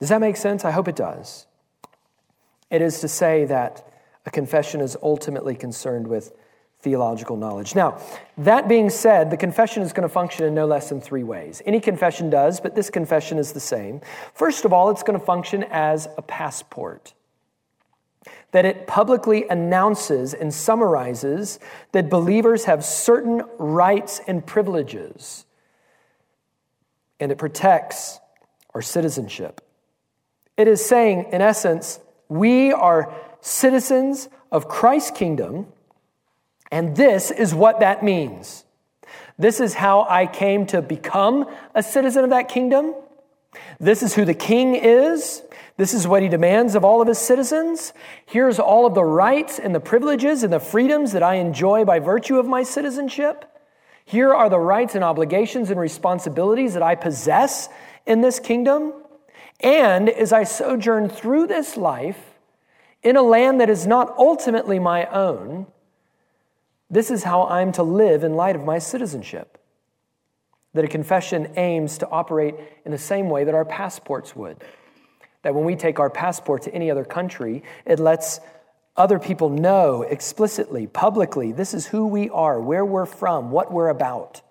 Does 0.00 0.08
that 0.08 0.20
make 0.20 0.36
sense? 0.36 0.64
I 0.64 0.70
hope 0.70 0.88
it 0.88 0.96
does. 0.96 1.46
It 2.70 2.82
is 2.82 3.00
to 3.00 3.08
say 3.08 3.44
that 3.44 3.86
a 4.26 4.30
confession 4.30 4.80
is 4.80 4.96
ultimately 5.02 5.54
concerned 5.54 6.06
with 6.06 6.32
theological 6.80 7.36
knowledge. 7.36 7.74
Now, 7.74 8.00
that 8.38 8.68
being 8.68 8.88
said, 8.88 9.30
the 9.30 9.36
confession 9.36 9.82
is 9.82 9.92
going 9.92 10.08
to 10.08 10.12
function 10.12 10.46
in 10.46 10.54
no 10.54 10.66
less 10.66 10.88
than 10.88 11.00
three 11.00 11.22
ways. 11.22 11.60
Any 11.66 11.80
confession 11.80 12.30
does, 12.30 12.60
but 12.60 12.74
this 12.74 12.88
confession 12.88 13.38
is 13.38 13.52
the 13.52 13.60
same. 13.60 14.00
First 14.32 14.64
of 14.64 14.72
all, 14.72 14.88
it's 14.90 15.02
going 15.02 15.18
to 15.18 15.24
function 15.24 15.64
as 15.64 16.08
a 16.16 16.22
passport. 16.22 17.12
That 18.52 18.64
it 18.64 18.86
publicly 18.86 19.46
announces 19.48 20.32
and 20.32 20.52
summarizes 20.52 21.58
that 21.92 22.08
believers 22.08 22.64
have 22.64 22.84
certain 22.84 23.42
rights 23.58 24.20
and 24.26 24.44
privileges, 24.44 25.44
and 27.18 27.30
it 27.30 27.36
protects 27.36 28.18
our 28.74 28.80
citizenship. 28.82 29.60
It 30.60 30.68
is 30.68 30.84
saying, 30.84 31.28
in 31.32 31.40
essence, 31.40 32.00
we 32.28 32.70
are 32.70 33.14
citizens 33.40 34.28
of 34.52 34.68
Christ's 34.68 35.12
kingdom 35.12 35.68
and 36.70 36.94
this 36.96 37.30
is 37.30 37.54
what 37.54 37.80
that 37.80 38.02
means. 38.02 38.64
This 39.38 39.60
is 39.60 39.72
how 39.72 40.06
I 40.08 40.26
came 40.26 40.66
to 40.66 40.82
become 40.82 41.46
a 41.74 41.82
citizen 41.82 42.24
of 42.24 42.30
that 42.30 42.48
kingdom. 42.48 42.94
This 43.80 44.02
is 44.02 44.14
who 44.14 44.24
the 44.24 44.34
king 44.34 44.74
is. 44.76 45.42
This 45.78 45.94
is 45.94 46.06
what 46.06 46.22
he 46.22 46.28
demands 46.28 46.74
of 46.74 46.84
all 46.84 47.00
of 47.00 47.08
his 47.08 47.18
citizens. 47.18 47.94
Here's 48.26 48.58
all 48.58 48.84
of 48.84 48.94
the 48.94 49.02
rights 49.02 49.58
and 49.58 49.74
the 49.74 49.80
privileges 49.80 50.42
and 50.42 50.52
the 50.52 50.60
freedoms 50.60 51.12
that 51.12 51.22
I 51.22 51.36
enjoy 51.36 51.86
by 51.86 52.00
virtue 52.00 52.38
of 52.38 52.46
my 52.46 52.62
citizenship. 52.62 53.46
Here 54.04 54.34
are 54.34 54.50
the 54.50 54.58
rights 54.58 54.94
and 54.94 55.02
obligations 55.02 55.70
and 55.70 55.80
responsibilities 55.80 56.74
that 56.74 56.82
I 56.82 56.96
possess 56.96 57.70
in 58.06 58.20
this 58.20 58.38
kingdom. 58.38 58.92
And 59.62 60.08
as 60.08 60.32
I 60.32 60.44
sojourn 60.44 61.08
through 61.08 61.46
this 61.46 61.76
life 61.76 62.18
in 63.02 63.16
a 63.16 63.22
land 63.22 63.60
that 63.60 63.70
is 63.70 63.86
not 63.86 64.14
ultimately 64.18 64.78
my 64.78 65.06
own, 65.06 65.66
this 66.90 67.10
is 67.10 67.24
how 67.24 67.46
I'm 67.46 67.72
to 67.72 67.82
live 67.82 68.24
in 68.24 68.34
light 68.34 68.56
of 68.56 68.64
my 68.64 68.78
citizenship. 68.78 69.58
That 70.72 70.84
a 70.84 70.88
confession 70.88 71.52
aims 71.56 71.98
to 71.98 72.08
operate 72.08 72.54
in 72.84 72.92
the 72.92 72.98
same 72.98 73.28
way 73.28 73.44
that 73.44 73.54
our 73.54 73.64
passports 73.64 74.34
would. 74.34 74.62
That 75.42 75.54
when 75.54 75.64
we 75.64 75.76
take 75.76 75.98
our 75.98 76.10
passport 76.10 76.62
to 76.62 76.74
any 76.74 76.90
other 76.90 77.04
country, 77.04 77.62
it 77.84 77.98
lets 77.98 78.40
other 78.96 79.18
people 79.18 79.48
know 79.48 80.02
explicitly, 80.02 80.86
publicly, 80.86 81.52
this 81.52 81.74
is 81.74 81.86
who 81.86 82.06
we 82.06 82.28
are, 82.30 82.60
where 82.60 82.84
we're 82.84 83.06
from, 83.06 83.50
what 83.50 83.72
we're 83.72 83.88
about. 83.88 84.42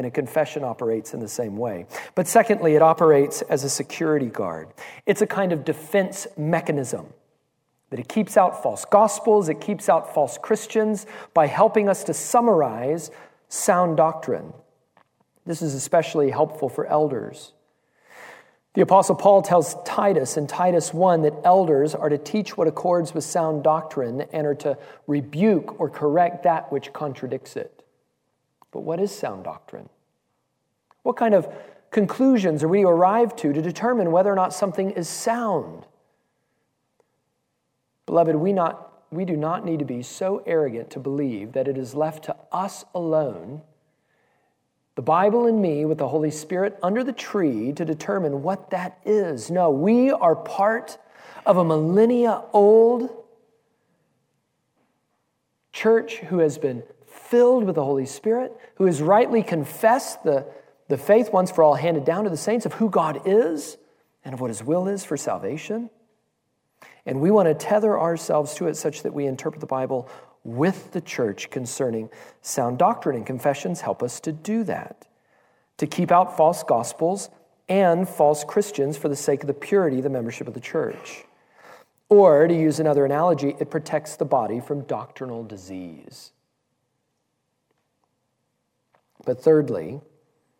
And 0.00 0.06
a 0.06 0.10
confession 0.10 0.64
operates 0.64 1.12
in 1.12 1.20
the 1.20 1.28
same 1.28 1.58
way. 1.58 1.84
But 2.14 2.26
secondly, 2.26 2.74
it 2.74 2.80
operates 2.80 3.42
as 3.42 3.64
a 3.64 3.68
security 3.68 4.28
guard. 4.28 4.68
It's 5.04 5.20
a 5.20 5.26
kind 5.26 5.52
of 5.52 5.62
defense 5.62 6.26
mechanism 6.38 7.08
that 7.90 8.00
it 8.00 8.08
keeps 8.08 8.38
out 8.38 8.62
false 8.62 8.86
gospels, 8.86 9.50
it 9.50 9.60
keeps 9.60 9.90
out 9.90 10.14
false 10.14 10.38
Christians 10.38 11.04
by 11.34 11.48
helping 11.48 11.86
us 11.86 12.02
to 12.04 12.14
summarize 12.14 13.10
sound 13.50 13.98
doctrine. 13.98 14.54
This 15.44 15.60
is 15.60 15.74
especially 15.74 16.30
helpful 16.30 16.70
for 16.70 16.86
elders. 16.86 17.52
The 18.72 18.80
Apostle 18.80 19.16
Paul 19.16 19.42
tells 19.42 19.76
Titus 19.84 20.38
in 20.38 20.46
Titus 20.46 20.94
1 20.94 21.20
that 21.20 21.34
elders 21.44 21.94
are 21.94 22.08
to 22.08 22.16
teach 22.16 22.56
what 22.56 22.68
accords 22.68 23.12
with 23.12 23.24
sound 23.24 23.64
doctrine 23.64 24.22
and 24.32 24.46
are 24.46 24.54
to 24.54 24.78
rebuke 25.06 25.78
or 25.78 25.90
correct 25.90 26.44
that 26.44 26.72
which 26.72 26.90
contradicts 26.94 27.54
it. 27.54 27.79
But 28.72 28.80
what 28.80 29.00
is 29.00 29.16
sound 29.16 29.44
doctrine? 29.44 29.88
What 31.02 31.16
kind 31.16 31.34
of 31.34 31.48
conclusions 31.90 32.62
are 32.62 32.68
we 32.68 32.84
arrived 32.84 33.38
to 33.38 33.52
to 33.52 33.62
determine 33.62 34.12
whether 34.12 34.30
or 34.30 34.36
not 34.36 34.54
something 34.54 34.90
is 34.90 35.08
sound? 35.08 35.86
Beloved, 38.06 38.36
we, 38.36 38.52
not, 38.52 39.04
we 39.10 39.24
do 39.24 39.36
not 39.36 39.64
need 39.64 39.78
to 39.78 39.84
be 39.84 40.02
so 40.02 40.42
arrogant 40.46 40.90
to 40.90 40.98
believe 40.98 41.52
that 41.52 41.68
it 41.68 41.78
is 41.78 41.94
left 41.94 42.24
to 42.24 42.36
us 42.52 42.84
alone, 42.94 43.62
the 44.96 45.02
Bible 45.02 45.46
and 45.46 45.62
me, 45.62 45.84
with 45.84 45.98
the 45.98 46.08
Holy 46.08 46.30
Spirit 46.30 46.76
under 46.82 47.02
the 47.02 47.12
tree, 47.12 47.72
to 47.72 47.84
determine 47.84 48.42
what 48.42 48.70
that 48.70 48.98
is. 49.04 49.50
No, 49.50 49.70
we 49.70 50.10
are 50.10 50.36
part 50.36 50.98
of 51.46 51.56
a 51.56 51.64
millennia 51.64 52.42
old 52.52 53.10
church 55.72 56.16
who 56.16 56.38
has 56.38 56.58
been 56.58 56.82
filled 57.30 57.64
with 57.64 57.76
the 57.76 57.84
Holy 57.84 58.06
Spirit, 58.06 58.56
who 58.74 58.86
has 58.86 59.00
rightly 59.00 59.42
confessed 59.42 60.24
the, 60.24 60.44
the 60.88 60.98
faith 60.98 61.32
once 61.32 61.50
for 61.50 61.62
all 61.62 61.74
handed 61.74 62.04
down 62.04 62.24
to 62.24 62.30
the 62.30 62.36
saints 62.36 62.66
of 62.66 62.74
who 62.74 62.90
God 62.90 63.22
is 63.24 63.78
and 64.24 64.34
of 64.34 64.40
what 64.40 64.48
His 64.48 64.64
will 64.64 64.88
is 64.88 65.04
for 65.04 65.16
salvation. 65.16 65.90
And 67.06 67.20
we 67.20 67.30
want 67.30 67.46
to 67.48 67.54
tether 67.54 67.98
ourselves 67.98 68.54
to 68.56 68.66
it 68.66 68.76
such 68.76 69.04
that 69.04 69.14
we 69.14 69.26
interpret 69.26 69.60
the 69.60 69.66
Bible 69.66 70.08
with 70.42 70.90
the 70.92 71.00
church 71.00 71.50
concerning 71.50 72.10
sound 72.42 72.78
doctrine. 72.78 73.16
And 73.16 73.24
confessions 73.24 73.80
help 73.80 74.02
us 74.02 74.18
to 74.20 74.32
do 74.32 74.64
that, 74.64 75.06
to 75.78 75.86
keep 75.86 76.10
out 76.10 76.36
false 76.36 76.64
gospels 76.64 77.30
and 77.68 78.08
false 78.08 78.42
Christians 78.42 78.96
for 78.96 79.08
the 79.08 79.16
sake 79.16 79.42
of 79.42 79.46
the 79.46 79.54
purity 79.54 79.98
of 79.98 80.02
the 80.02 80.10
membership 80.10 80.48
of 80.48 80.54
the 80.54 80.60
church. 80.60 81.24
Or, 82.08 82.48
to 82.48 82.54
use 82.54 82.80
another 82.80 83.04
analogy, 83.04 83.54
it 83.60 83.70
protects 83.70 84.16
the 84.16 84.24
body 84.24 84.58
from 84.58 84.82
doctrinal 84.82 85.44
disease. 85.44 86.32
But 89.24 89.42
thirdly, 89.42 90.00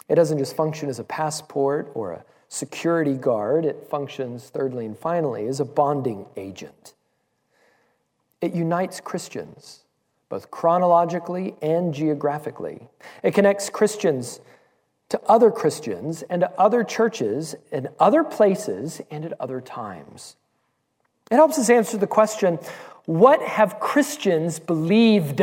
it 0.08 0.14
doesn't 0.16 0.38
just 0.38 0.56
function 0.56 0.88
as 0.88 0.98
a 0.98 1.04
passport 1.04 1.90
or 1.94 2.12
a 2.12 2.24
security 2.48 3.14
guard, 3.14 3.64
it 3.64 3.86
functions, 3.88 4.48
thirdly 4.48 4.84
and 4.84 4.98
finally, 4.98 5.46
as 5.46 5.60
a 5.60 5.64
bonding 5.64 6.26
agent. 6.36 6.94
It 8.40 8.54
unites 8.54 9.00
Christians, 9.00 9.84
both 10.28 10.50
chronologically 10.50 11.54
and 11.62 11.94
geographically. 11.94 12.88
It 13.22 13.34
connects 13.34 13.70
Christians 13.70 14.40
to 15.10 15.20
other 15.26 15.50
Christians 15.50 16.22
and 16.22 16.40
to 16.40 16.50
other 16.58 16.82
churches 16.82 17.54
in 17.70 17.88
other 17.98 18.24
places 18.24 19.00
and 19.10 19.24
at 19.24 19.40
other 19.40 19.60
times. 19.60 20.36
It 21.30 21.36
helps 21.36 21.58
us 21.58 21.70
answer 21.70 21.98
the 21.98 22.06
question 22.06 22.58
what 23.06 23.42
have 23.42 23.80
Christians 23.80 24.58
believed? 24.58 25.42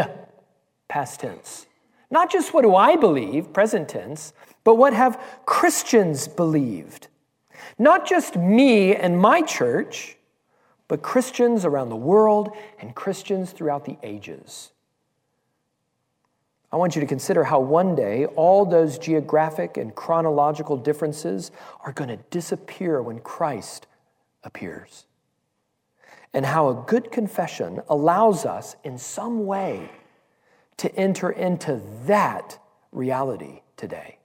Past 0.87 1.19
tense. 1.21 1.66
Not 2.09 2.31
just 2.31 2.53
what 2.53 2.61
do 2.61 2.75
I 2.75 2.95
believe, 2.95 3.53
present 3.53 3.89
tense, 3.89 4.33
but 4.63 4.75
what 4.75 4.93
have 4.93 5.21
Christians 5.45 6.27
believed? 6.27 7.07
Not 7.77 8.07
just 8.07 8.35
me 8.35 8.95
and 8.95 9.19
my 9.19 9.41
church, 9.41 10.17
but 10.87 11.01
Christians 11.01 11.65
around 11.65 11.89
the 11.89 11.95
world 11.95 12.55
and 12.79 12.95
Christians 12.95 13.51
throughout 13.51 13.85
the 13.85 13.97
ages. 14.03 14.71
I 16.71 16.75
want 16.75 16.95
you 16.95 17.01
to 17.01 17.07
consider 17.07 17.45
how 17.45 17.59
one 17.59 17.95
day 17.95 18.25
all 18.25 18.65
those 18.65 18.97
geographic 18.97 19.77
and 19.77 19.95
chronological 19.95 20.75
differences 20.75 21.51
are 21.85 21.93
going 21.93 22.09
to 22.09 22.17
disappear 22.29 23.01
when 23.01 23.19
Christ 23.19 23.87
appears. 24.43 25.05
And 26.33 26.45
how 26.45 26.69
a 26.69 26.83
good 26.85 27.09
confession 27.11 27.81
allows 27.89 28.45
us 28.45 28.75
in 28.83 28.97
some 28.97 29.45
way 29.45 29.89
to 30.77 30.95
enter 30.95 31.29
into 31.29 31.81
that 32.05 32.59
reality 32.91 33.61
today 33.75 34.17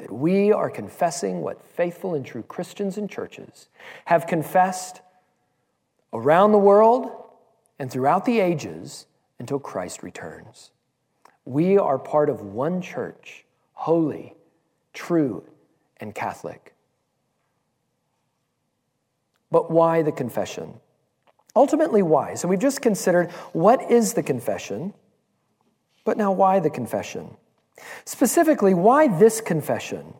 that 0.00 0.10
we 0.10 0.50
are 0.50 0.70
confessing 0.70 1.42
what 1.42 1.62
faithful 1.62 2.14
and 2.14 2.24
true 2.24 2.42
Christians 2.42 2.96
and 2.96 3.08
churches 3.08 3.68
have 4.06 4.26
confessed 4.26 5.02
around 6.12 6.52
the 6.52 6.58
world 6.58 7.10
and 7.78 7.90
throughout 7.90 8.24
the 8.24 8.40
ages 8.40 9.06
until 9.38 9.58
Christ 9.58 10.02
returns. 10.02 10.70
We 11.44 11.78
are 11.78 11.98
part 11.98 12.30
of 12.30 12.40
one 12.40 12.80
church, 12.80 13.44
holy, 13.74 14.34
true, 14.94 15.44
and 15.98 16.14
Catholic. 16.14 16.74
But 19.50 19.70
why 19.70 20.02
the 20.02 20.12
confession? 20.12 20.80
Ultimately, 21.54 22.02
why? 22.02 22.34
So 22.34 22.48
we've 22.48 22.58
just 22.58 22.80
considered 22.80 23.30
what 23.52 23.90
is 23.90 24.14
the 24.14 24.22
confession, 24.22 24.94
but 26.04 26.16
now 26.16 26.32
why 26.32 26.60
the 26.60 26.70
confession? 26.70 27.36
Specifically, 28.04 28.74
why 28.74 29.08
this 29.08 29.40
confession? 29.40 30.14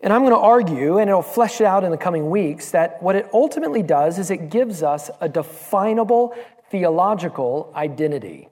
And 0.00 0.12
I'm 0.12 0.20
going 0.20 0.32
to 0.32 0.38
argue, 0.38 0.98
and 0.98 1.10
it'll 1.10 1.22
flesh 1.22 1.60
it 1.60 1.64
out 1.64 1.84
in 1.84 1.90
the 1.90 1.96
coming 1.96 2.30
weeks, 2.30 2.70
that 2.70 3.02
what 3.02 3.16
it 3.16 3.28
ultimately 3.32 3.82
does 3.82 4.18
is 4.18 4.30
it 4.30 4.48
gives 4.50 4.82
us 4.82 5.10
a 5.20 5.28
definable 5.28 6.34
theological 6.70 7.72
identity. 7.74 8.48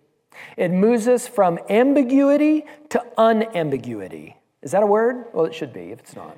It 0.57 0.71
moves 0.71 1.07
us 1.07 1.29
from 1.29 1.59
ambiguity 1.69 2.65
to 2.91 3.03
unambiguity. 3.17 4.37
Is 4.63 4.73
that 4.73 4.83
a 4.83 4.87
word? 4.87 5.27
Well, 5.33 5.45
it 5.45 5.55
should 5.55 5.73
be 5.73 5.93
if 5.93 6.01
it's 6.01 6.17
not. 6.17 6.37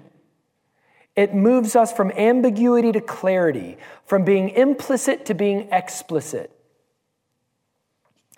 It 1.16 1.34
moves 1.34 1.74
us 1.74 1.92
from 1.92 2.10
ambiguity 2.12 2.92
to 2.92 3.00
clarity, 3.00 3.78
from 4.04 4.24
being 4.24 4.50
implicit 4.50 5.26
to 5.26 5.34
being 5.34 5.68
explicit. 5.72 6.52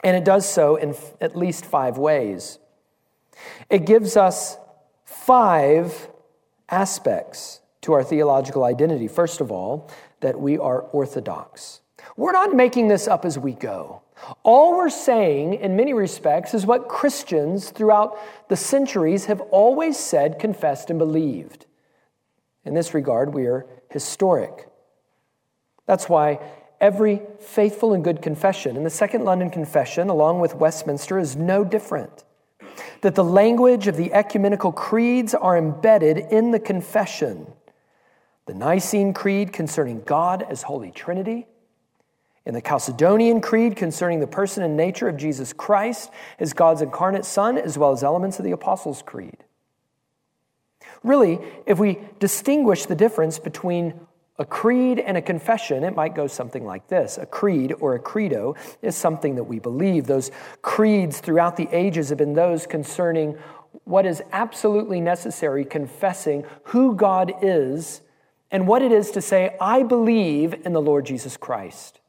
And 0.02 0.16
it 0.16 0.24
does 0.24 0.48
so 0.48 0.76
in 0.76 0.94
at 1.20 1.36
least 1.36 1.64
five 1.64 1.98
ways. 1.98 2.58
It 3.68 3.86
gives 3.86 4.16
us 4.16 4.56
five 5.04 6.08
aspects 6.68 7.60
to 7.82 7.92
our 7.92 8.04
theological 8.04 8.64
identity. 8.64 9.08
First 9.08 9.40
of 9.40 9.50
all, 9.50 9.90
that 10.20 10.38
we 10.38 10.58
are 10.58 10.82
orthodox. 10.82 11.80
We're 12.16 12.32
not 12.32 12.54
making 12.54 12.88
this 12.88 13.08
up 13.08 13.24
as 13.24 13.38
we 13.38 13.52
go. 13.52 14.02
All 14.42 14.76
we're 14.76 14.90
saying, 14.90 15.54
in 15.54 15.76
many 15.76 15.94
respects, 15.94 16.52
is 16.52 16.66
what 16.66 16.88
Christians 16.88 17.70
throughout 17.70 18.18
the 18.48 18.56
centuries 18.56 19.26
have 19.26 19.40
always 19.40 19.98
said, 19.98 20.38
confessed, 20.38 20.90
and 20.90 20.98
believed. 20.98 21.66
In 22.64 22.74
this 22.74 22.92
regard, 22.92 23.32
we 23.32 23.46
are 23.46 23.66
historic. 23.90 24.68
That's 25.86 26.08
why 26.08 26.40
every 26.80 27.22
faithful 27.38 27.92
and 27.92 28.02
good 28.02 28.22
confession, 28.22 28.76
and 28.76 28.86
the 28.86 28.90
Second 28.90 29.24
London 29.24 29.50
Confession, 29.50 30.08
along 30.08 30.40
with 30.40 30.54
Westminster, 30.54 31.18
is 31.18 31.36
no 31.36 31.64
different. 31.64 32.24
That 33.02 33.14
the 33.14 33.24
language 33.24 33.86
of 33.86 33.96
the 33.96 34.12
ecumenical 34.12 34.72
creeds 34.72 35.34
are 35.34 35.56
embedded 35.56 36.18
in 36.18 36.50
the 36.50 36.60
confession. 36.60 37.46
The 38.46 38.54
Nicene 38.54 39.12
Creed 39.12 39.52
concerning 39.52 40.02
God 40.02 40.42
as 40.42 40.62
Holy 40.62 40.90
Trinity, 40.90 41.46
in 42.46 42.54
the 42.54 42.62
Chalcedonian 42.62 43.42
Creed 43.42 43.76
concerning 43.76 44.20
the 44.20 44.26
person 44.26 44.62
and 44.62 44.76
nature 44.76 45.08
of 45.08 45.16
Jesus 45.16 45.52
Christ 45.52 46.10
as 46.38 46.52
God's 46.52 46.82
incarnate 46.82 47.26
Son, 47.26 47.58
as 47.58 47.76
well 47.76 47.92
as 47.92 48.02
elements 48.02 48.38
of 48.38 48.44
the 48.44 48.50
Apostles' 48.52 49.02
Creed. 49.02 49.44
Really, 51.02 51.38
if 51.66 51.78
we 51.78 51.98
distinguish 52.18 52.86
the 52.86 52.94
difference 52.94 53.38
between 53.38 54.00
a 54.40 54.44
creed 54.46 54.98
and 54.98 55.18
a 55.18 55.22
confession, 55.22 55.84
it 55.84 55.94
might 55.94 56.14
go 56.14 56.26
something 56.26 56.64
like 56.64 56.88
this. 56.88 57.18
A 57.18 57.26
creed 57.26 57.74
or 57.78 57.94
a 57.94 57.98
credo 57.98 58.56
is 58.80 58.96
something 58.96 59.34
that 59.34 59.44
we 59.44 59.58
believe. 59.58 60.06
Those 60.06 60.30
creeds 60.62 61.20
throughout 61.20 61.58
the 61.58 61.68
ages 61.72 62.08
have 62.08 62.16
been 62.16 62.32
those 62.32 62.66
concerning 62.66 63.36
what 63.84 64.06
is 64.06 64.22
absolutely 64.32 64.98
necessary, 64.98 65.66
confessing 65.66 66.46
who 66.64 66.96
God 66.96 67.34
is 67.42 68.00
and 68.50 68.66
what 68.66 68.80
it 68.80 68.92
is 68.92 69.10
to 69.10 69.20
say, 69.20 69.56
I 69.60 69.82
believe 69.82 70.54
in 70.64 70.72
the 70.72 70.80
Lord 70.80 71.04
Jesus 71.04 71.36
Christ. 71.36 72.00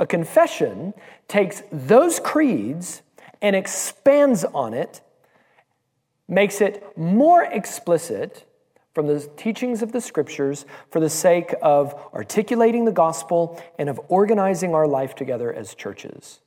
A 0.00 0.08
confession 0.08 0.92
takes 1.28 1.62
those 1.70 2.18
creeds 2.18 3.02
and 3.40 3.54
expands 3.54 4.44
on 4.44 4.74
it, 4.74 5.02
makes 6.26 6.60
it 6.60 6.98
more 6.98 7.44
explicit 7.44 8.44
from 8.96 9.08
the 9.08 9.20
teachings 9.36 9.82
of 9.82 9.92
the 9.92 10.00
scriptures 10.00 10.64
for 10.88 11.00
the 11.00 11.10
sake 11.10 11.54
of 11.60 11.94
articulating 12.14 12.86
the 12.86 12.92
gospel 12.92 13.62
and 13.78 13.90
of 13.90 14.00
organizing 14.08 14.74
our 14.74 14.88
life 14.88 15.14
together 15.14 15.52
as 15.52 15.74
churches. 15.74 16.40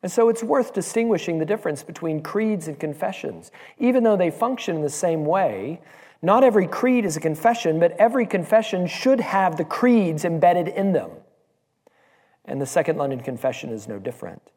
And 0.00 0.12
so 0.12 0.28
it's 0.28 0.44
worth 0.44 0.74
distinguishing 0.74 1.40
the 1.40 1.44
difference 1.44 1.82
between 1.82 2.22
creeds 2.22 2.68
and 2.68 2.78
confessions. 2.78 3.50
Even 3.80 4.04
though 4.04 4.16
they 4.16 4.30
function 4.30 4.76
in 4.76 4.82
the 4.82 4.88
same 4.88 5.24
way, 5.24 5.80
not 6.22 6.44
every 6.44 6.68
creed 6.68 7.04
is 7.04 7.16
a 7.16 7.20
confession, 7.20 7.80
but 7.80 7.90
every 7.98 8.26
confession 8.26 8.86
should 8.86 9.18
have 9.18 9.56
the 9.56 9.64
creeds 9.64 10.24
embedded 10.24 10.68
in 10.68 10.92
them. 10.92 11.10
And 12.44 12.60
the 12.60 12.66
Second 12.66 12.96
London 12.96 13.18
Confession 13.18 13.70
is 13.70 13.88
no 13.88 13.98
different. 13.98 14.52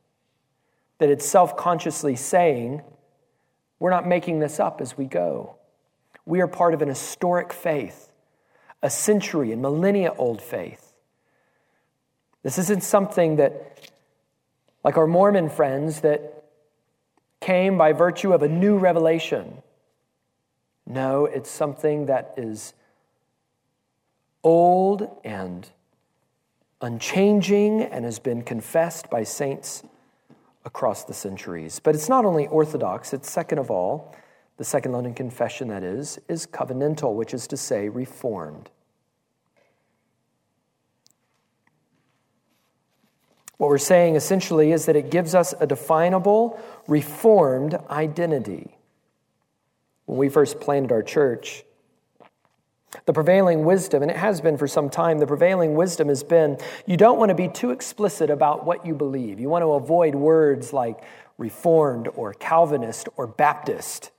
That 1.00 1.10
it's 1.10 1.28
self 1.28 1.58
consciously 1.58 2.18
saying, 2.18 2.84
we're 3.80 3.90
not 3.90 4.08
making 4.08 4.42
this 4.42 4.60
up 4.60 4.80
as 4.80 4.96
we 4.96 5.06
go. 5.06 5.56
We 6.26 6.42
are 6.42 6.48
part 6.48 6.74
of 6.74 6.82
an 6.82 6.90
historic 6.90 7.54
faith, 7.54 8.12
a 8.82 8.90
century 8.90 9.52
and 9.52 9.62
millennia 9.62 10.14
old 10.18 10.42
faith. 10.42 10.94
This 12.44 12.58
isn't 12.58 12.84
something 12.84 13.38
that, 13.38 13.90
like 14.84 14.98
our 14.98 15.08
Mormon 15.08 15.50
friends, 15.50 16.02
that 16.02 16.44
came 17.42 17.78
by 17.78 17.94
virtue 17.94 18.34
of 18.34 18.42
a 18.44 18.48
new 18.48 18.78
revelation. 18.78 19.62
No, 20.88 21.26
it's 21.26 21.50
something 21.50 22.08
that 22.08 22.34
is 22.38 22.74
old 24.44 25.10
and 25.24 25.68
unchanging 26.82 27.82
and 27.82 28.06
has 28.06 28.20
been 28.20 28.44
confessed 28.44 29.10
by 29.10 29.24
saints 29.24 29.84
across 30.64 31.04
the 31.04 31.14
centuries. 31.14 31.80
But 31.80 31.96
it's 31.96 32.10
not 32.10 32.26
only 32.26 32.48
orthodox, 32.48 33.14
it's 33.14 33.30
second 33.30 33.60
of 33.60 33.72
all 33.72 34.16
the 34.58 34.64
Second 34.64 34.94
London 34.94 35.14
Confession, 35.14 35.68
that 35.68 35.84
is, 35.84 36.20
is 36.30 36.48
covenantal, 36.48 37.14
which 37.14 37.34
is 37.34 37.48
to 37.48 37.58
say, 37.58 37.90
reformed. 37.90 38.70
What 43.58 43.70
we're 43.70 43.78
saying 43.78 44.16
essentially 44.16 44.72
is 44.72 44.86
that 44.86 44.96
it 44.96 45.10
gives 45.10 45.34
us 45.34 45.54
a 45.60 45.68
definable, 45.68 46.60
reformed 46.88 47.78
identity. 47.90 48.78
When 50.06 50.18
we 50.18 50.30
first 50.30 50.60
planted 50.60 50.92
our 50.92 51.02
church, 51.02 51.64
the 53.06 53.14
prevailing 53.14 53.66
wisdom, 53.66 54.02
and 54.02 54.12
it 54.12 54.18
has 54.18 54.40
been 54.40 54.58
for 54.58 54.68
some 54.68 54.90
time, 54.90 55.20
the 55.20 55.28
prevailing 55.28 55.76
wisdom 55.76 56.10
has 56.10 56.24
been 56.24 56.58
you 56.86 56.96
don't 56.96 57.18
want 57.18 57.30
to 57.30 57.36
be 57.36 57.48
too 57.48 57.72
explicit 57.72 58.30
about 58.30 58.66
what 58.66 58.86
you 58.86 58.94
believe. 58.94 59.40
You 59.40 59.50
want 59.50 59.64
to 59.64 59.74
avoid 59.74 60.16
words 60.16 60.72
like 60.72 61.04
reformed 61.38 62.08
or 62.16 62.34
Calvinist 62.34 63.10
or 63.18 63.28
Baptist. 63.28 64.12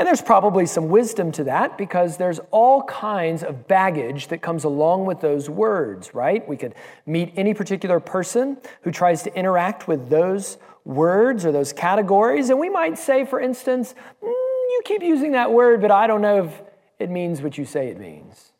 And 0.00 0.06
there's 0.06 0.22
probably 0.22 0.64
some 0.64 0.88
wisdom 0.88 1.30
to 1.32 1.44
that 1.44 1.76
because 1.76 2.16
there's 2.16 2.40
all 2.50 2.84
kinds 2.84 3.42
of 3.42 3.68
baggage 3.68 4.28
that 4.28 4.40
comes 4.40 4.64
along 4.64 5.04
with 5.04 5.20
those 5.20 5.50
words, 5.50 6.14
right? 6.14 6.48
We 6.48 6.56
could 6.56 6.74
meet 7.04 7.34
any 7.36 7.52
particular 7.52 8.00
person 8.00 8.56
who 8.80 8.92
tries 8.92 9.22
to 9.24 9.34
interact 9.36 9.88
with 9.88 10.08
those 10.08 10.56
words 10.86 11.44
or 11.44 11.52
those 11.52 11.74
categories, 11.74 12.48
and 12.48 12.58
we 12.58 12.70
might 12.70 12.96
say, 12.96 13.26
for 13.26 13.38
instance, 13.38 13.94
mm, 14.24 14.28
you 14.30 14.80
keep 14.86 15.02
using 15.02 15.32
that 15.32 15.52
word, 15.52 15.82
but 15.82 15.90
I 15.90 16.06
don't 16.06 16.22
know 16.22 16.44
if 16.44 16.62
it 16.98 17.10
means 17.10 17.42
what 17.42 17.58
you 17.58 17.66
say 17.66 17.88
it 17.88 18.00
means. 18.00 18.52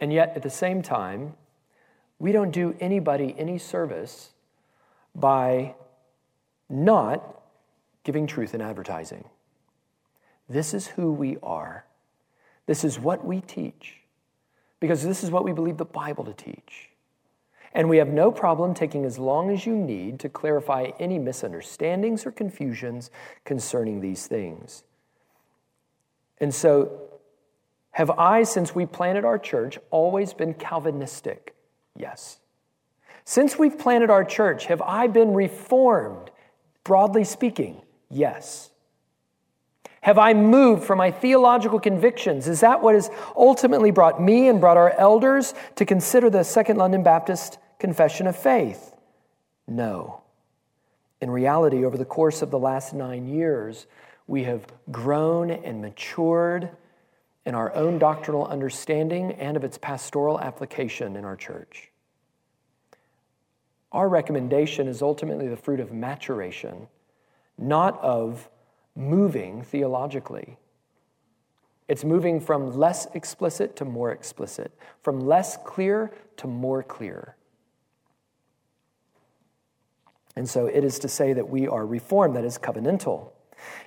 And 0.00 0.12
yet, 0.12 0.34
at 0.36 0.44
the 0.44 0.50
same 0.50 0.82
time, 0.82 1.34
we 2.20 2.30
don't 2.30 2.52
do 2.52 2.76
anybody 2.78 3.34
any 3.36 3.58
service 3.58 4.30
by 5.16 5.74
not 6.68 7.41
giving 8.04 8.26
truth 8.26 8.54
in 8.54 8.60
advertising. 8.60 9.24
This 10.48 10.74
is 10.74 10.88
who 10.88 11.12
we 11.12 11.38
are. 11.42 11.86
This 12.66 12.84
is 12.84 12.98
what 12.98 13.24
we 13.24 13.40
teach, 13.40 14.00
because 14.80 15.02
this 15.02 15.24
is 15.24 15.30
what 15.30 15.44
we 15.44 15.52
believe 15.52 15.76
the 15.76 15.84
Bible 15.84 16.24
to 16.24 16.32
teach. 16.32 16.90
And 17.74 17.88
we 17.88 17.96
have 17.96 18.08
no 18.08 18.30
problem 18.30 18.74
taking 18.74 19.04
as 19.04 19.18
long 19.18 19.50
as 19.50 19.64
you 19.64 19.74
need 19.74 20.20
to 20.20 20.28
clarify 20.28 20.90
any 21.00 21.18
misunderstandings 21.18 22.26
or 22.26 22.30
confusions 22.30 23.10
concerning 23.44 24.00
these 24.00 24.26
things. 24.26 24.84
And 26.38 26.54
so, 26.54 27.00
have 27.92 28.10
I, 28.10 28.42
since 28.42 28.74
we 28.74 28.86
planted 28.86 29.24
our 29.24 29.38
church, 29.38 29.78
always 29.90 30.34
been 30.34 30.54
Calvinistic? 30.54 31.54
Yes. 31.96 32.38
Since 33.24 33.58
we've 33.58 33.78
planted 33.78 34.10
our 34.10 34.24
church, 34.24 34.66
have 34.66 34.82
I 34.82 35.06
been 35.06 35.34
reformed, 35.34 36.30
broadly 36.84 37.24
speaking? 37.24 37.82
Yes. 38.12 38.70
Have 40.02 40.18
I 40.18 40.34
moved 40.34 40.84
from 40.84 40.98
my 40.98 41.10
theological 41.10 41.80
convictions? 41.80 42.46
Is 42.46 42.60
that 42.60 42.82
what 42.82 42.94
has 42.94 43.10
ultimately 43.34 43.90
brought 43.90 44.20
me 44.20 44.48
and 44.48 44.60
brought 44.60 44.76
our 44.76 44.90
elders 44.98 45.54
to 45.76 45.86
consider 45.86 46.28
the 46.28 46.42
Second 46.44 46.76
London 46.76 47.02
Baptist 47.02 47.58
Confession 47.78 48.26
of 48.26 48.36
Faith? 48.36 48.94
No. 49.66 50.20
In 51.22 51.30
reality, 51.30 51.84
over 51.84 51.96
the 51.96 52.04
course 52.04 52.42
of 52.42 52.50
the 52.50 52.58
last 52.58 52.92
nine 52.92 53.26
years, 53.26 53.86
we 54.26 54.44
have 54.44 54.66
grown 54.90 55.50
and 55.50 55.80
matured 55.80 56.68
in 57.46 57.54
our 57.54 57.74
own 57.74 57.98
doctrinal 57.98 58.46
understanding 58.46 59.32
and 59.32 59.56
of 59.56 59.64
its 59.64 59.78
pastoral 59.78 60.38
application 60.38 61.16
in 61.16 61.24
our 61.24 61.36
church. 61.36 61.90
Our 63.90 64.08
recommendation 64.08 64.86
is 64.86 65.00
ultimately 65.00 65.48
the 65.48 65.56
fruit 65.56 65.80
of 65.80 65.92
maturation 65.92 66.88
not 67.62 68.00
of 68.02 68.48
moving 68.94 69.62
theologically. 69.62 70.58
It's 71.88 72.04
moving 72.04 72.40
from 72.40 72.76
less 72.76 73.06
explicit 73.14 73.76
to 73.76 73.84
more 73.84 74.10
explicit, 74.10 74.72
from 75.02 75.20
less 75.20 75.56
clear 75.64 76.12
to 76.38 76.46
more 76.46 76.82
clear. 76.82 77.36
And 80.34 80.48
so 80.48 80.66
it 80.66 80.84
is 80.84 80.98
to 81.00 81.08
say 81.08 81.32
that 81.34 81.48
we 81.48 81.68
are 81.68 81.84
reformed, 81.84 82.36
that 82.36 82.44
is 82.44 82.58
covenantal. 82.58 83.32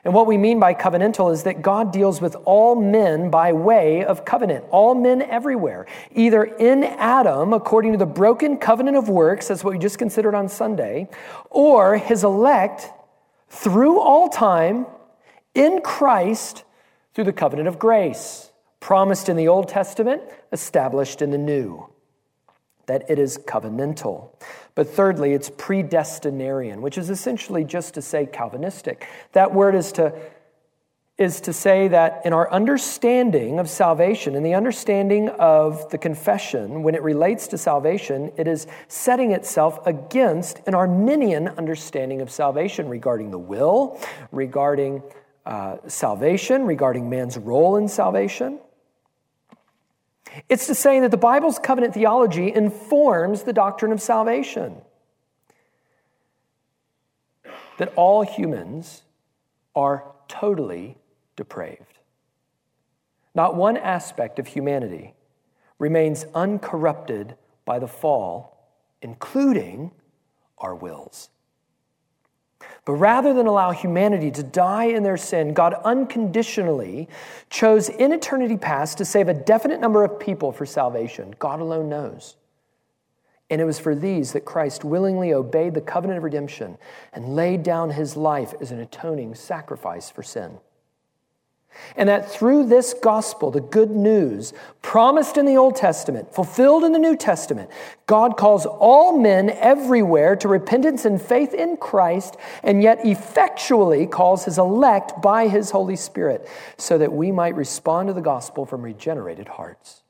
And 0.03 0.13
what 0.13 0.27
we 0.27 0.37
mean 0.37 0.59
by 0.59 0.73
covenantal 0.73 1.33
is 1.33 1.43
that 1.43 1.61
God 1.61 1.91
deals 1.91 2.21
with 2.21 2.35
all 2.45 2.75
men 2.75 3.29
by 3.29 3.51
way 3.53 4.05
of 4.05 4.23
covenant, 4.23 4.65
all 4.69 4.95
men 4.95 5.21
everywhere, 5.21 5.85
either 6.13 6.43
in 6.43 6.83
Adam, 6.83 7.53
according 7.53 7.91
to 7.93 7.97
the 7.97 8.05
broken 8.05 8.57
covenant 8.57 8.95
of 8.95 9.09
works, 9.09 9.47
that's 9.47 9.63
what 9.63 9.73
we 9.73 9.79
just 9.79 9.97
considered 9.97 10.35
on 10.35 10.47
Sunday, 10.47 11.09
or 11.49 11.97
his 11.97 12.23
elect 12.23 12.91
through 13.49 13.99
all 13.99 14.29
time 14.29 14.85
in 15.53 15.81
Christ 15.81 16.63
through 17.13 17.23
the 17.25 17.33
covenant 17.33 17.67
of 17.67 17.79
grace, 17.79 18.51
promised 18.79 19.29
in 19.29 19.37
the 19.37 19.47
Old 19.47 19.69
Testament, 19.69 20.21
established 20.51 21.21
in 21.21 21.31
the 21.31 21.37
New. 21.37 21.87
that 22.87 23.09
it 23.09 23.19
is 23.19 23.37
covenantal. 23.37 24.29
But 24.75 24.87
thirdly, 24.89 25.33
it's 25.33 25.49
predestinarian, 25.49 26.81
which 26.81 26.97
is 26.97 27.09
essentially 27.09 27.63
just 27.63 27.93
to 27.95 28.01
say 28.01 28.25
Calvinistic. 28.25 29.07
That 29.31 29.53
word 29.53 29.75
is 29.75 29.91
to 29.93 30.13
is 31.17 31.39
to 31.39 31.53
say 31.53 31.87
that 31.87 32.21
in 32.25 32.33
our 32.33 32.51
understanding 32.51 33.57
of 33.57 33.69
salvation, 33.69 34.35
in 34.35 34.43
the 34.43 34.53
understanding 34.53 35.29
of 35.29 35.89
the 35.89 35.97
confession, 35.97 36.83
when 36.83 36.93
it 36.93 37.01
relates 37.01 37.47
to 37.47 37.57
salvation, 37.57 38.33
it 38.35 38.47
is 38.49 38.67
setting 38.89 39.31
itself 39.31 39.79
against 39.87 40.61
an 40.67 40.75
Arminian 40.75 41.47
understanding 41.47 42.21
of 42.21 42.29
salvation 42.29 42.89
regarding 42.89 43.31
the 43.31 43.39
will, 43.39 43.97
regarding 44.33 45.01
uh, 45.45 45.77
salvation, 45.87 46.65
regarding 46.65 47.09
man's 47.09 47.37
role 47.37 47.77
in 47.77 47.87
salvation. 47.87 48.59
It's 50.49 50.67
to 50.67 50.75
say 50.75 50.99
that 50.99 51.11
the 51.11 51.17
Bible's 51.17 51.59
covenant 51.59 51.93
theology 51.93 52.53
informs 52.53 53.43
the 53.43 53.53
doctrine 53.53 53.93
of 53.93 54.01
salvation. 54.01 54.75
That 57.77 57.93
all 57.95 58.23
humans 58.23 59.03
are 59.75 60.03
totally 60.27 60.97
depraved. 61.35 61.99
Not 63.33 63.55
one 63.55 63.77
aspect 63.77 64.39
of 64.39 64.47
humanity 64.47 65.13
remains 65.77 66.25
uncorrupted 66.33 67.35
by 67.65 67.79
the 67.79 67.87
fall, 67.87 68.69
including 69.01 69.91
our 70.57 70.73
wills. 70.73 71.29
But 72.85 72.93
rather 72.93 73.33
than 73.33 73.47
allow 73.47 73.71
humanity 73.71 74.31
to 74.31 74.43
die 74.43 74.85
in 74.85 75.03
their 75.03 75.17
sin, 75.17 75.53
God 75.53 75.73
unconditionally 75.83 77.09
chose 77.49 77.89
in 77.89 78.11
eternity 78.11 78.57
past 78.57 78.97
to 78.99 79.05
save 79.05 79.27
a 79.27 79.33
definite 79.33 79.81
number 79.81 80.03
of 80.03 80.19
people 80.19 80.51
for 80.51 80.65
salvation. 80.65 81.33
God 81.39 81.59
alone 81.59 81.89
knows. 81.89 82.35
And 83.49 83.61
it 83.61 83.65
was 83.65 83.79
for 83.79 83.95
these 83.95 84.33
that 84.33 84.45
Christ 84.45 84.83
willingly 84.83 85.33
obeyed 85.33 85.73
the 85.73 85.81
covenant 85.81 86.17
of 86.17 86.23
redemption 86.23 86.77
and 87.13 87.35
laid 87.35 87.63
down 87.63 87.91
his 87.91 88.15
life 88.15 88.53
as 88.59 88.71
an 88.71 88.79
atoning 88.79 89.35
sacrifice 89.35 90.09
for 90.09 90.23
sin. 90.23 90.59
And 91.95 92.09
that 92.09 92.31
through 92.31 92.67
this 92.67 92.93
gospel, 92.93 93.51
the 93.51 93.61
good 93.61 93.91
news 93.91 94.53
promised 94.81 95.37
in 95.37 95.45
the 95.45 95.57
Old 95.57 95.75
Testament, 95.75 96.33
fulfilled 96.33 96.83
in 96.83 96.91
the 96.91 96.99
New 96.99 97.15
Testament, 97.15 97.69
God 98.05 98.37
calls 98.37 98.65
all 98.65 99.17
men 99.17 99.49
everywhere 99.49 100.35
to 100.37 100.47
repentance 100.47 101.05
and 101.05 101.21
faith 101.21 101.53
in 101.53 101.77
Christ, 101.77 102.37
and 102.63 102.83
yet 102.83 103.05
effectually 103.05 104.07
calls 104.07 104.45
his 104.45 104.57
elect 104.57 105.21
by 105.21 105.47
his 105.47 105.71
Holy 105.71 105.95
Spirit, 105.95 106.47
so 106.77 106.97
that 106.97 107.13
we 107.13 107.31
might 107.31 107.55
respond 107.55 108.07
to 108.07 108.13
the 108.13 108.21
gospel 108.21 108.65
from 108.65 108.81
regenerated 108.81 109.47
hearts. 109.47 110.03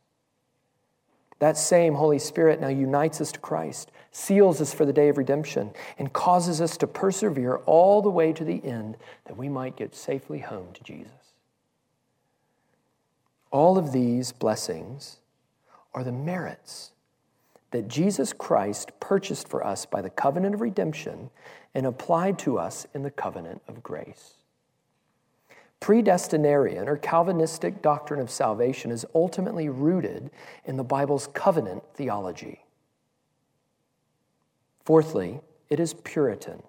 That 1.39 1.57
same 1.57 1.95
Holy 1.95 2.19
Spirit 2.19 2.61
now 2.61 2.69
unites 2.69 3.19
us 3.19 3.31
to 3.33 3.39
Christ, 3.39 3.91
seals 4.11 4.61
us 4.61 4.73
for 4.73 4.85
the 4.85 4.93
day 4.93 5.09
of 5.09 5.17
redemption, 5.17 5.71
and 5.99 6.13
causes 6.13 6.61
us 6.61 6.77
to 6.77 6.87
persevere 6.87 7.57
all 7.65 8.01
the 8.01 8.09
way 8.09 8.31
to 8.31 8.45
the 8.45 8.63
end 8.63 8.95
that 9.25 9.35
we 9.35 9.49
might 9.49 9.75
get 9.75 9.93
safely 9.95 10.39
home 10.39 10.71
to 10.73 10.83
Jesus. 10.83 11.24
All 13.55 13.77
of 13.77 13.93
these 13.93 14.33
blessings 14.33 15.19
are 15.93 16.03
the 16.03 16.11
merits 16.11 16.91
that 17.71 17.87
Jesus 17.87 18.33
Christ 18.33 18.91
purchased 18.99 19.47
for 19.47 19.65
us 19.65 19.85
by 19.85 20.01
the 20.01 20.09
covenant 20.09 20.55
of 20.55 20.59
redemption 20.59 21.29
and 21.73 21.85
applied 21.85 22.37
to 22.39 22.59
us 22.59 22.85
in 22.93 23.03
the 23.03 23.11
covenant 23.11 23.61
of 23.69 23.81
grace. 23.81 24.33
Predestinarian 25.79 26.85
or 26.85 26.97
Calvinistic 26.97 27.81
doctrine 27.81 28.19
of 28.19 28.29
salvation 28.29 28.91
is 28.91 29.05
ultimately 29.15 29.69
rooted 29.69 30.31
in 30.65 30.75
the 30.75 30.83
Bible's 30.83 31.27
covenant 31.27 31.81
theology. 31.93 32.65
Fourthly, 34.83 35.39
it 35.69 35.79
is 35.79 35.93
Puritan, 35.93 36.61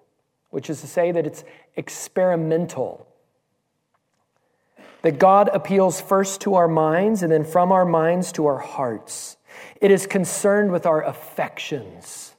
which 0.51 0.69
is 0.69 0.79
to 0.79 0.87
say 0.87 1.11
that 1.11 1.27
it's 1.27 1.43
experimental 1.75 3.05
that 5.01 5.19
God 5.19 5.49
appeals 5.53 6.01
first 6.01 6.41
to 6.41 6.55
our 6.55 6.67
minds 6.67 7.23
and 7.23 7.31
then 7.31 7.43
from 7.43 7.71
our 7.71 7.85
minds 7.85 8.31
to 8.33 8.47
our 8.47 8.57
hearts. 8.57 9.37
It 9.81 9.91
is 9.91 10.07
concerned 10.07 10.71
with 10.71 10.85
our 10.85 11.03
affections, 11.03 12.35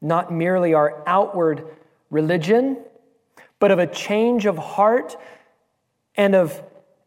not 0.00 0.32
merely 0.32 0.74
our 0.74 1.02
outward 1.06 1.66
religion, 2.10 2.78
but 3.58 3.70
of 3.70 3.78
a 3.78 3.86
change 3.86 4.46
of 4.46 4.56
heart 4.56 5.16
and 6.14 6.34
of 6.34 6.62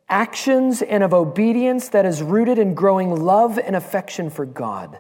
actions 0.10 0.82
and 0.82 1.04
of 1.04 1.14
obedience 1.14 1.90
that 1.90 2.06
is 2.06 2.22
rooted 2.22 2.60
in 2.60 2.74
growing 2.74 3.16
love 3.16 3.58
and 3.58 3.76
affection 3.76 4.30
for 4.30 4.46
God. 4.46 5.00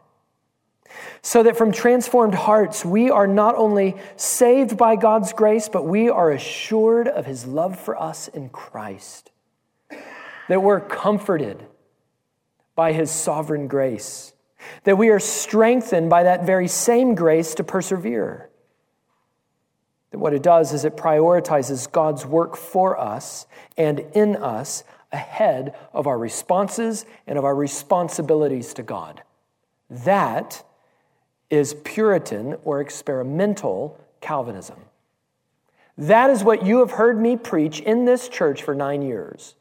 So 1.21 1.43
that 1.43 1.58
from 1.58 1.71
transformed 1.71 2.34
hearts, 2.34 2.84
we 2.84 3.10
are 3.10 3.27
not 3.27 3.56
only 3.56 3.95
saved 4.15 4.77
by 4.77 4.95
God's 4.95 5.34
grace, 5.34 5.69
but 5.69 5.86
we 5.86 6.10
are 6.10 6.32
assured 6.32 7.08
of 7.08 7.25
his 7.25 7.45
love 7.45 7.80
for 7.80 7.99
us 8.01 8.27
in 8.27 8.49
Christ 8.49 9.32
that 10.51 10.62
we're 10.62 10.82
comforted 10.82 11.65
by 12.75 12.91
his 12.91 13.10
sovereign 13.10 13.67
grace, 13.67 14.34
that 14.84 14.97
we 14.97 15.08
are 15.08 15.19
strengthened 15.19 16.10
by 16.10 16.23
that 16.23 16.45
very 16.45 16.67
same 16.67 17.15
grace 17.15 17.56
to 17.56 17.63
persevere. 17.63 18.49
That 20.12 20.19
what 20.19 20.34
it 20.34 20.43
does 20.43 20.73
is 20.73 20.84
it 20.84 20.97
prioritizes 20.97 21.89
God's 21.89 22.25
work 22.25 22.58
for 22.58 22.99
us 22.99 23.47
and 23.77 23.99
in 24.13 24.36
us 24.36 24.84
ahead 25.13 25.73
of 25.93 26.06
our 26.06 26.17
responses 26.17 27.06
and 27.25 27.38
of 27.38 27.45
our 27.45 27.56
responsibilities 27.56 28.73
to 28.73 28.84
God. 28.84 29.23
That 29.89 30.65
is 31.51 31.75
Puritan 31.83 32.55
or 32.63 32.81
experimental 32.81 33.99
Calvinism. 34.21 34.79
That 35.97 36.29
is 36.29 36.43
what 36.43 36.65
you 36.65 36.79
have 36.79 36.91
heard 36.91 37.19
me 37.19 37.35
preach 37.35 37.81
in 37.81 38.05
this 38.05 38.29
church 38.29 38.63
for 38.63 38.73
nine 38.73 39.01
years 39.01 39.55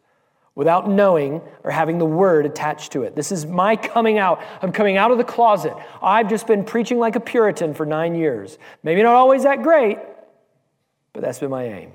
without 0.55 0.89
knowing 0.89 1.43
or 1.65 1.71
having 1.71 1.99
the 1.99 2.07
word 2.07 2.47
attached 2.47 2.93
to 2.93 3.03
it. 3.03 3.17
This 3.17 3.33
is 3.33 3.45
my 3.47 3.77
coming 3.77 4.19
out. 4.19 4.43
I'm 4.63 4.73
coming 4.73 4.97
out 4.97 5.11
of 5.11 5.19
the 5.19 5.25
closet. 5.25 5.75
I've 6.01 6.29
just 6.29 6.47
been 6.47 6.65
preaching 6.65 6.99
like 6.99 7.17
a 7.17 7.21
Puritan 7.21 7.75
for 7.75 7.85
nine 7.85 8.15
years. 8.15 8.59
Maybe 8.83 9.03
not 9.03 9.15
always 9.15 9.43
that 9.43 9.63
great, 9.63 9.99
but 11.13 11.23
that's 11.23 11.39
been 11.39 11.51
my 11.51 11.65
aim, 11.65 11.93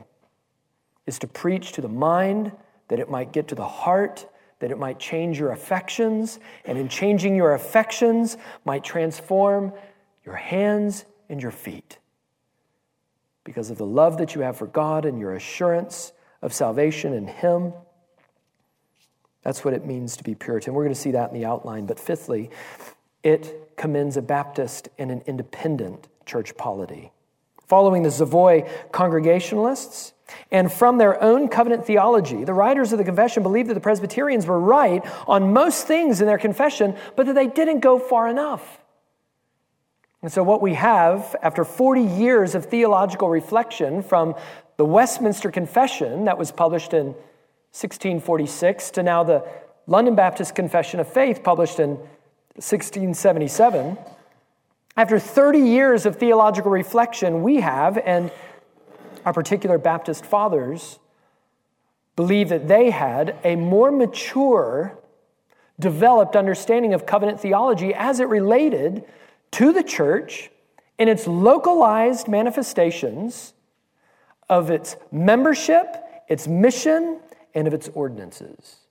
is 1.05 1.19
to 1.19 1.27
preach 1.27 1.71
to 1.73 1.81
the 1.81 1.87
mind 1.87 2.51
that 2.89 2.99
it 2.99 3.09
might 3.09 3.31
get 3.31 3.47
to 3.49 3.55
the 3.55 3.67
heart, 3.67 4.27
that 4.65 4.71
it 4.71 4.79
might 4.79 4.97
change 4.97 5.37
your 5.37 5.51
affections, 5.51 6.39
and 6.65 6.75
in 6.75 6.89
changing 6.89 7.35
your 7.35 7.53
affections 7.53 8.35
might 8.65 8.83
transform 8.83 9.71
your 10.25 10.33
hands 10.33 11.05
and 11.29 11.39
your 11.39 11.51
feet. 11.51 11.99
Because 13.43 13.69
of 13.69 13.77
the 13.77 13.85
love 13.85 14.17
that 14.17 14.33
you 14.33 14.41
have 14.41 14.57
for 14.57 14.65
God 14.65 15.05
and 15.05 15.19
your 15.19 15.35
assurance 15.35 16.13
of 16.41 16.51
salvation 16.51 17.13
in 17.13 17.27
Him, 17.27 17.73
that's 19.43 19.63
what 19.63 19.75
it 19.75 19.85
means 19.85 20.17
to 20.17 20.23
be 20.23 20.33
Puritan. 20.33 20.73
We're 20.73 20.85
going 20.85 20.95
to 20.95 20.99
see 20.99 21.11
that 21.11 21.31
in 21.31 21.39
the 21.39 21.45
outline. 21.45 21.85
But 21.85 21.99
fifthly, 21.99 22.49
it 23.21 23.77
commends 23.77 24.17
a 24.17 24.23
Baptist 24.23 24.89
and 24.97 25.11
an 25.11 25.21
independent 25.27 26.07
church 26.25 26.57
polity. 26.57 27.11
Following 27.67 28.03
the 28.03 28.11
Savoy 28.11 28.69
Congregationalists, 28.91 30.13
and 30.51 30.71
from 30.71 30.97
their 30.97 31.21
own 31.21 31.47
covenant 31.47 31.85
theology, 31.85 32.43
the 32.43 32.53
writers 32.53 32.91
of 32.91 32.97
the 32.97 33.03
confession 33.03 33.43
believed 33.43 33.69
that 33.69 33.73
the 33.73 33.79
Presbyterians 33.79 34.45
were 34.45 34.59
right 34.59 35.03
on 35.27 35.53
most 35.53 35.87
things 35.87 36.21
in 36.21 36.27
their 36.27 36.37
confession, 36.37 36.95
but 37.15 37.25
that 37.25 37.33
they 37.33 37.47
didn't 37.47 37.79
go 37.79 37.99
far 37.99 38.27
enough. 38.27 38.79
And 40.21 40.31
so, 40.31 40.41
what 40.41 40.61
we 40.61 40.73
have 40.73 41.35
after 41.43 41.63
40 41.63 42.01
years 42.01 42.55
of 42.55 42.65
theological 42.65 43.29
reflection 43.29 44.01
from 44.01 44.35
the 44.77 44.85
Westminster 44.85 45.51
Confession 45.51 46.25
that 46.25 46.37
was 46.37 46.51
published 46.51 46.93
in 46.93 47.07
1646 47.75 48.91
to 48.91 49.03
now 49.03 49.23
the 49.23 49.45
London 49.87 50.15
Baptist 50.15 50.55
Confession 50.55 50.99
of 50.99 51.07
Faith, 51.07 51.43
published 51.43 51.79
in 51.79 51.97
1677. 52.55 53.97
After 54.97 55.19
30 55.19 55.59
years 55.59 56.05
of 56.05 56.15
theological 56.15 56.71
reflection, 56.71 57.43
we 57.43 57.57
have, 57.57 57.97
and 57.97 58.31
our 59.25 59.33
particular 59.33 59.77
Baptist 59.77 60.25
fathers 60.25 60.99
believe 62.15 62.47
that 62.47 62.69
they 62.69 62.91
had 62.91 63.35
a 63.43 63.57
more 63.57 63.91
mature, 63.91 64.97
developed 65.77 66.37
understanding 66.37 66.93
of 66.93 67.05
covenant 67.05 67.41
theology 67.41 67.93
as 67.93 68.21
it 68.21 68.29
related 68.29 69.03
to 69.51 69.73
the 69.73 69.83
church 69.83 70.49
in 70.97 71.09
its 71.09 71.27
localized 71.27 72.29
manifestations 72.29 73.53
of 74.47 74.69
its 74.69 74.95
membership, 75.11 75.85
its 76.29 76.47
mission, 76.47 77.19
and 77.53 77.67
of 77.67 77.73
its 77.73 77.89
ordinances. 77.89 78.84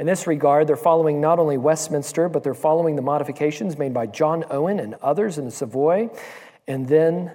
In 0.00 0.06
this 0.06 0.26
regard, 0.26 0.66
they're 0.66 0.76
following 0.76 1.20
not 1.20 1.38
only 1.38 1.58
Westminster, 1.58 2.30
but 2.30 2.42
they're 2.42 2.54
following 2.54 2.96
the 2.96 3.02
modifications 3.02 3.76
made 3.76 3.92
by 3.92 4.06
John 4.06 4.46
Owen 4.48 4.80
and 4.80 4.94
others 4.94 5.36
in 5.36 5.44
the 5.44 5.50
Savoy, 5.50 6.08
and 6.66 6.88
then, 6.88 7.32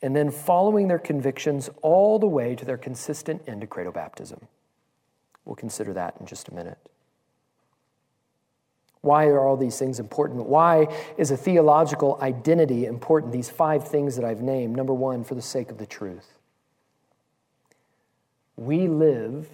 and 0.00 0.14
then 0.14 0.30
following 0.30 0.86
their 0.86 1.00
convictions 1.00 1.68
all 1.82 2.20
the 2.20 2.28
way 2.28 2.54
to 2.54 2.64
their 2.64 2.78
consistent 2.78 3.42
end 3.48 3.64
of 3.64 3.68
credo 3.68 3.90
baptism. 3.90 4.46
We'll 5.44 5.56
consider 5.56 5.92
that 5.94 6.14
in 6.20 6.26
just 6.26 6.46
a 6.46 6.54
minute. 6.54 6.78
Why 9.00 9.24
are 9.24 9.44
all 9.44 9.56
these 9.56 9.76
things 9.76 9.98
important? 9.98 10.46
Why 10.46 10.86
is 11.18 11.32
a 11.32 11.36
theological 11.36 12.16
identity 12.22 12.86
important? 12.86 13.32
These 13.32 13.50
five 13.50 13.88
things 13.88 14.14
that 14.14 14.24
I've 14.24 14.40
named. 14.40 14.76
Number 14.76 14.94
one, 14.94 15.24
for 15.24 15.34
the 15.34 15.42
sake 15.42 15.72
of 15.72 15.78
the 15.78 15.86
truth. 15.86 16.38
We 18.54 18.86
live 18.86 19.48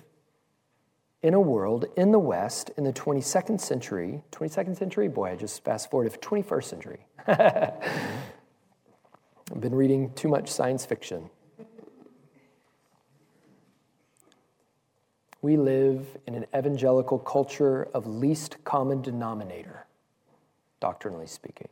in 1.27 1.35
a 1.35 1.41
world 1.41 1.87
in 1.97 2.12
the 2.12 2.21
West 2.21 2.71
in 2.77 2.85
the 2.85 2.93
22nd 2.93 3.61
century. 3.61 4.23
22nd 4.31 4.77
century? 4.77 5.09
Boy, 5.09 5.33
I 5.33 5.35
just 5.35 5.65
fast 5.65 5.91
forward 5.91 6.09
to 6.12 6.19
21st 6.21 6.65
century. 6.65 7.01
I've 7.27 7.81
been 9.61 9.75
reading 9.75 10.12
too 10.12 10.29
much 10.29 10.49
science 10.49 10.87
fiction. 10.87 11.29
We 15.43 15.57
live 15.57 16.07
in 16.29 16.37
an 16.37 16.47
evangelical 16.57 17.19
culture 17.19 17.89
of 17.93 18.07
least 18.07 18.62
common 18.62 19.03
denominator, 19.03 19.87
doctrinally 20.79 21.27
speaking. 21.27 21.71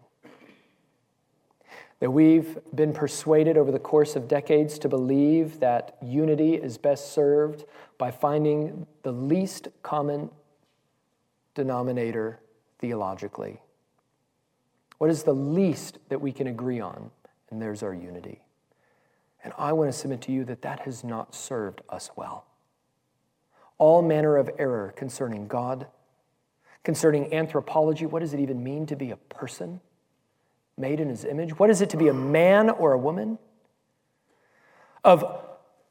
That 2.05 2.11
we've 2.11 2.59
been 2.75 2.93
persuaded 2.93 3.57
over 3.57 3.73
the 3.73 3.79
course 3.79 4.14
of 4.14 4.29
decades 4.29 4.79
to 4.81 4.90
believe 4.90 5.61
that 5.61 5.97
unity 6.03 6.53
is 6.53 6.77
best 6.77 7.14
served 7.14 7.64
by 7.97 8.11
finding 8.11 8.87
the 9.05 9.11
least 9.11 9.69
common 9.83 10.29
denominator 11.55 12.40
theologically. 12.79 13.62
What 14.99 15.09
is 15.09 15.23
the 15.23 15.33
least 15.33 15.97
that 16.11 16.21
we 16.21 16.31
can 16.31 16.47
agree 16.47 16.79
on? 16.79 17.11
And 17.51 17.62
there's 17.62 17.83
our 17.83 17.95
unity. 17.95 18.43
And 19.43 19.55
I 19.57 19.73
want 19.73 19.90
to 19.90 19.99
submit 19.99 20.21
to 20.23 20.33
you 20.33 20.45
that 20.45 20.61
that 20.61 20.81
has 20.81 21.05
not 21.05 21.35
served 21.35 21.81
us 21.88 22.11
well 22.17 22.45
all 23.79 24.03
manner 24.03 24.37
of 24.37 24.51
error 24.59 24.93
concerning 24.95 25.49
God, 25.49 25.87
concerning 26.83 27.33
anthropology. 27.33 28.05
What 28.05 28.21
does 28.21 28.35
it 28.35 28.40
even 28.40 28.62
mean 28.62 28.85
to 28.88 28.95
be 28.95 29.11
a 29.11 29.17
person 29.17 29.81
made 30.77 31.01
in 31.01 31.09
his 31.09 31.25
image? 31.25 31.59
What 31.59 31.71
is 31.71 31.81
it 31.81 31.91
to 31.91 31.97
be 31.97 32.09
a 32.09 32.15
man 32.15 32.71
or 32.71 32.93
a 32.93 32.99
woman? 32.99 33.39
Of 35.03 35.25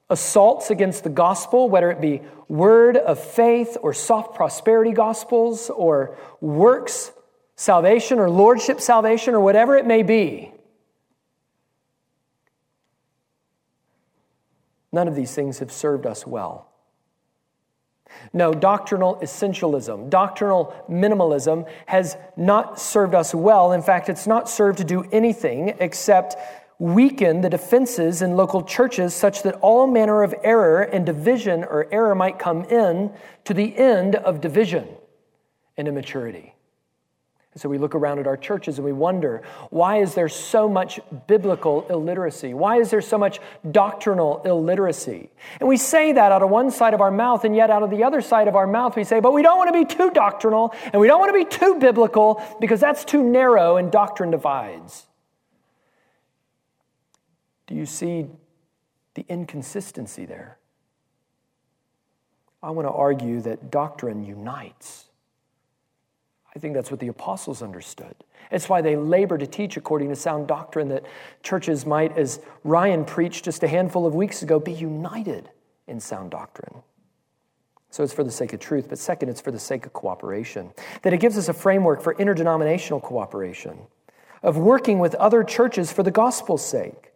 assaults 0.10 0.69
against 0.69 1.04
the 1.04 1.10
gospel, 1.10 1.69
whether 1.69 1.89
it 1.91 2.02
be 2.02 2.22
word 2.48 2.98
of 2.98 3.19
faith 3.19 3.78
or 3.82 3.93
soft 3.93 4.36
prosperity 4.36 4.91
gospels 4.91 5.69
or 5.69 6.17
works 6.41 7.12
salvation 7.56 8.19
or 8.19 8.30
lordship 8.30 8.82
salvation 8.82 9.34
or 9.34 9.39
whatever 9.39 9.78
it 9.78 9.86
may 9.86 10.04
be. 10.04 10.52
None 14.91 15.08
of 15.08 15.15
these 15.15 15.34
things 15.34 15.60
have 15.60 15.72
served 15.72 16.06
us 16.06 16.28
well. 16.28 16.72
No, 18.34 18.54
doctrinal 18.54 19.17
essentialism, 19.21 20.10
doctrinal 20.10 20.73
minimalism 20.89 21.67
has 21.86 22.17
not 22.36 22.80
served 22.80 23.15
us 23.15 23.34
well. 23.34 23.71
In 23.71 23.82
fact, 23.82 24.10
it's 24.10 24.28
not 24.28 24.49
served 24.49 24.80
to 24.80 24.84
do 24.84 25.04
anything 25.12 25.76
except 25.80 26.36
weaken 26.80 27.41
the 27.41 27.49
defenses 27.49 28.21
in 28.21 28.36
local 28.36 28.63
churches 28.63 29.13
such 29.13 29.43
that 29.43 29.56
all 29.62 29.88
manner 29.88 30.23
of 30.23 30.36
error 30.43 30.82
and 30.82 31.06
division 31.06 31.63
or 31.63 31.88
error 31.91 32.15
might 32.15 32.39
come 32.39 32.63
in 32.65 33.12
to 33.45 33.54
the 33.54 33.78
end 33.78 34.15
of 34.15 34.41
division 34.41 34.88
and 35.78 35.88
immaturity. 35.88 36.52
And 37.53 37.61
so 37.61 37.69
we 37.69 37.77
look 37.77 37.93
around 37.93 38.17
at 38.17 38.25
our 38.25 38.35
churches 38.35 38.79
and 38.79 38.85
we 38.85 38.93
wonder 38.93 39.43
why 39.69 39.97
is 39.97 40.15
there 40.15 40.27
so 40.27 40.67
much 40.67 40.99
biblical 41.27 41.85
illiteracy? 41.87 42.55
Why 42.55 42.77
is 42.77 42.89
there 42.89 43.01
so 43.01 43.17
much 43.17 43.39
doctrinal 43.69 44.41
illiteracy? 44.43 45.29
And 45.59 45.69
we 45.69 45.77
say 45.77 46.13
that 46.13 46.31
out 46.31 46.41
of 46.41 46.49
one 46.49 46.71
side 46.71 46.95
of 46.95 47.01
our 47.01 47.11
mouth, 47.11 47.45
and 47.45 47.55
yet 47.55 47.69
out 47.69 47.83
of 47.83 47.91
the 47.91 48.03
other 48.03 48.21
side 48.21 48.47
of 48.47 48.55
our 48.55 48.65
mouth, 48.65 48.95
we 48.95 49.03
say, 49.03 49.19
but 49.19 49.33
we 49.33 49.43
don't 49.43 49.59
want 49.59 49.73
to 49.73 49.85
be 49.85 49.85
too 49.85 50.09
doctrinal 50.09 50.73
and 50.91 50.99
we 50.99 51.07
don't 51.07 51.19
want 51.19 51.29
to 51.29 51.45
be 51.45 51.45
too 51.45 51.79
biblical 51.79 52.43
because 52.59 52.79
that's 52.79 53.05
too 53.05 53.23
narrow 53.23 53.77
and 53.77 53.91
doctrine 53.91 54.31
divides. 54.31 55.05
Do 57.67 57.75
you 57.75 57.85
see 57.85 58.25
the 59.13 59.25
inconsistency 59.29 60.25
there? 60.25 60.57
I 62.63 62.71
want 62.71 62.87
to 62.87 62.91
argue 62.91 63.41
that 63.41 63.69
doctrine 63.69 64.23
unites. 64.23 65.05
I 66.55 66.59
think 66.59 66.75
that's 66.75 66.91
what 66.91 66.99
the 66.99 67.07
apostles 67.07 67.61
understood. 67.61 68.15
It's 68.51 68.69
why 68.69 68.81
they 68.81 68.95
labor 68.95 69.37
to 69.37 69.47
teach 69.47 69.75
according 69.77 70.09
to 70.09 70.15
sound 70.15 70.47
doctrine 70.47 70.89
that 70.89 71.03
churches 71.41 71.85
might, 71.85 72.15
as 72.17 72.39
Ryan 72.63 73.05
preached 73.05 73.45
just 73.45 73.63
a 73.63 73.67
handful 73.67 74.05
of 74.05 74.13
weeks 74.13 74.43
ago, 74.43 74.59
be 74.59 74.73
united 74.73 75.49
in 75.87 75.99
sound 75.99 76.31
doctrine. 76.31 76.83
So 77.89 78.03
it's 78.03 78.13
for 78.13 78.23
the 78.23 78.31
sake 78.31 78.53
of 78.53 78.59
truth, 78.59 78.87
but 78.89 78.99
second, 78.99 79.29
it's 79.29 79.41
for 79.41 79.51
the 79.51 79.59
sake 79.59 79.85
of 79.85 79.93
cooperation. 79.93 80.71
That 81.01 81.13
it 81.13 81.19
gives 81.19 81.37
us 81.37 81.49
a 81.49 81.53
framework 81.53 82.01
for 82.01 82.13
interdenominational 82.13 82.99
cooperation, 82.99 83.77
of 84.43 84.57
working 84.57 84.99
with 84.99 85.15
other 85.15 85.43
churches 85.43 85.91
for 85.91 86.03
the 86.03 86.11
gospel's 86.11 86.65
sake. 86.65 87.11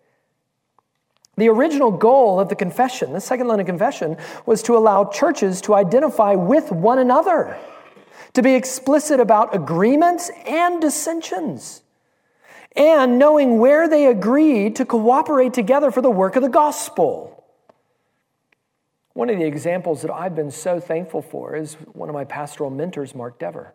The 1.36 1.50
original 1.50 1.92
goal 1.92 2.40
of 2.40 2.50
the 2.50 2.56
confession, 2.56 3.14
the 3.14 3.22
Second 3.22 3.48
London 3.48 3.68
Confession, 3.68 4.18
was 4.48 4.64
to 4.64 4.76
allow 4.76 5.06
churches 5.06 5.62
to 5.62 5.76
identify 5.76 6.34
with 6.34 6.72
one 6.72 6.98
another 6.98 7.56
to 8.38 8.44
be 8.44 8.54
explicit 8.54 9.20
about 9.20 9.56
agreements 9.56 10.30
and 10.46 10.80
dissensions, 10.80 11.82
and 12.76 13.18
knowing 13.18 13.58
where 13.58 13.90
they 13.90 14.06
agreed 14.06 14.76
to 14.76 14.86
cooperate 14.86 15.56
together 15.56 15.90
for 15.90 16.04
the 16.04 16.12
work 16.12 16.36
of 16.36 16.44
the 16.44 16.48
gospel. 16.48 17.44
One 19.14 19.32
of 19.32 19.40
the 19.40 19.46
examples 19.46 20.04
that 20.04 20.12
I've 20.12 20.36
been 20.36 20.52
so 20.52 20.80
thankful 20.80 21.24
for 21.24 21.56
is 21.56 21.74
one 21.94 22.10
of 22.10 22.14
my 22.14 22.26
pastoral 22.26 22.70
mentors, 22.70 23.16
Mark 23.16 23.40
Dever. 23.40 23.74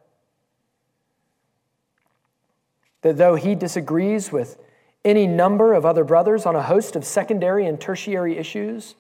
That 3.01 3.17
though 3.17 3.35
he 3.35 3.57
disagrees 3.57 4.31
with 4.31 4.59
any 5.05 5.27
number 5.27 5.75
of 5.75 5.85
other 5.85 6.05
brothers 6.05 6.47
on 6.47 6.55
a 6.55 6.63
host 6.63 6.95
of 6.95 7.05
secondary 7.05 7.67
and 7.67 7.81
tertiary 7.81 8.39
issues, 8.39 8.95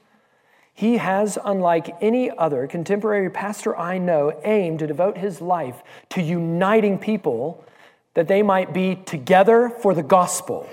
he 0.74 0.96
has, 0.96 1.38
unlike 1.44 1.96
any 2.00 2.30
other 2.30 2.66
contemporary 2.66 3.30
pastor 3.30 3.76
I 3.76 3.98
know, 3.98 4.40
aimed 4.44 4.78
to 4.78 4.86
devote 4.86 5.18
his 5.18 5.40
life 5.40 5.82
to 6.10 6.22
uniting 6.22 6.98
people 6.98 7.64
that 8.14 8.28
they 8.28 8.42
might 8.42 8.72
be 8.72 8.96
together 8.96 9.68
for 9.68 9.94
the 9.94 10.02
gospel. 10.02 10.68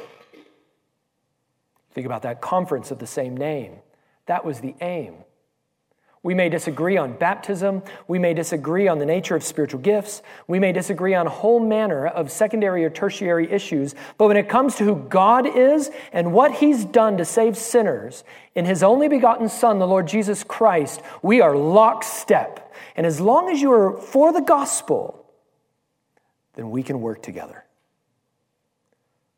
Think 1.94 2.06
about 2.06 2.22
that 2.22 2.42
conference 2.42 2.92
of 2.92 3.00
the 3.00 3.08
same 3.08 3.36
name. 3.36 3.80
That 4.26 4.46
was 4.46 4.62
the 4.62 4.76
aim. 4.82 5.16
We 6.22 6.34
may 6.34 6.50
disagree 6.50 6.98
on 6.98 7.14
baptism. 7.14 7.82
We 8.08 8.20
may 8.20 8.34
disagree 8.34 8.90
on 8.90 9.00
the 9.00 9.06
nature 9.06 9.38
of 9.38 9.44
spiritual 9.44 9.80
gifts. 9.80 10.22
We 10.48 10.60
may 10.60 10.74
disagree 10.74 11.14
on 11.14 11.28
a 11.28 11.30
whole 11.30 11.62
manner 11.62 12.08
of 12.08 12.30
secondary 12.30 12.84
or 12.84 12.90
tertiary 12.90 13.50
issues. 13.50 13.96
But 14.18 14.28
when 14.28 14.36
it 14.36 14.50
comes 14.50 14.76
to 14.76 14.84
who 14.84 14.96
God 14.96 15.48
is 15.48 15.90
and 16.12 16.34
what 16.34 16.56
He's 16.56 16.84
done 16.84 17.18
to 17.18 17.26
save 17.26 17.58
sinners 17.58 18.26
in 18.54 18.66
His 18.66 18.84
only 18.84 19.08
begotten 19.08 19.48
Son, 19.48 19.80
the 19.80 19.88
Lord 19.88 20.08
Jesus 20.08 20.44
Christ, 20.44 21.02
we 21.22 21.40
are 21.40 21.56
lockstep. 21.56 22.74
And 22.98 23.06
as 23.06 23.22
long 23.22 23.50
as 23.50 23.62
you 23.62 23.72
are 23.72 23.98
for 23.98 24.34
the 24.34 24.42
gospel, 24.42 25.26
then 26.56 26.70
we 26.70 26.84
can 26.84 27.00
work 27.00 27.24
together. 27.24 27.64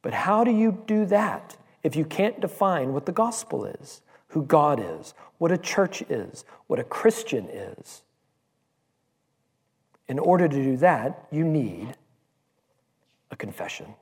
But 0.02 0.14
how 0.14 0.44
do 0.44 0.52
you 0.52 0.84
do 0.88 1.06
that 1.06 1.58
if 1.84 1.96
you 1.96 2.06
can't 2.06 2.42
define 2.42 2.94
what 2.94 3.06
the 3.06 3.12
gospel 3.12 3.66
is? 3.66 4.02
who 4.32 4.44
God 4.44 4.82
is, 4.82 5.14
what 5.42 5.52
a 5.52 5.58
church 5.58 6.04
is, 6.04 6.46
what 6.68 6.78
a 6.78 6.84
Christian 6.84 7.50
is. 7.50 8.04
In 10.08 10.20
order 10.20 10.48
to 10.48 10.56
do 10.56 10.78
that, 10.78 11.26
you 11.32 11.44
need 11.44 11.98
a 13.32 13.36
confession 13.36 13.96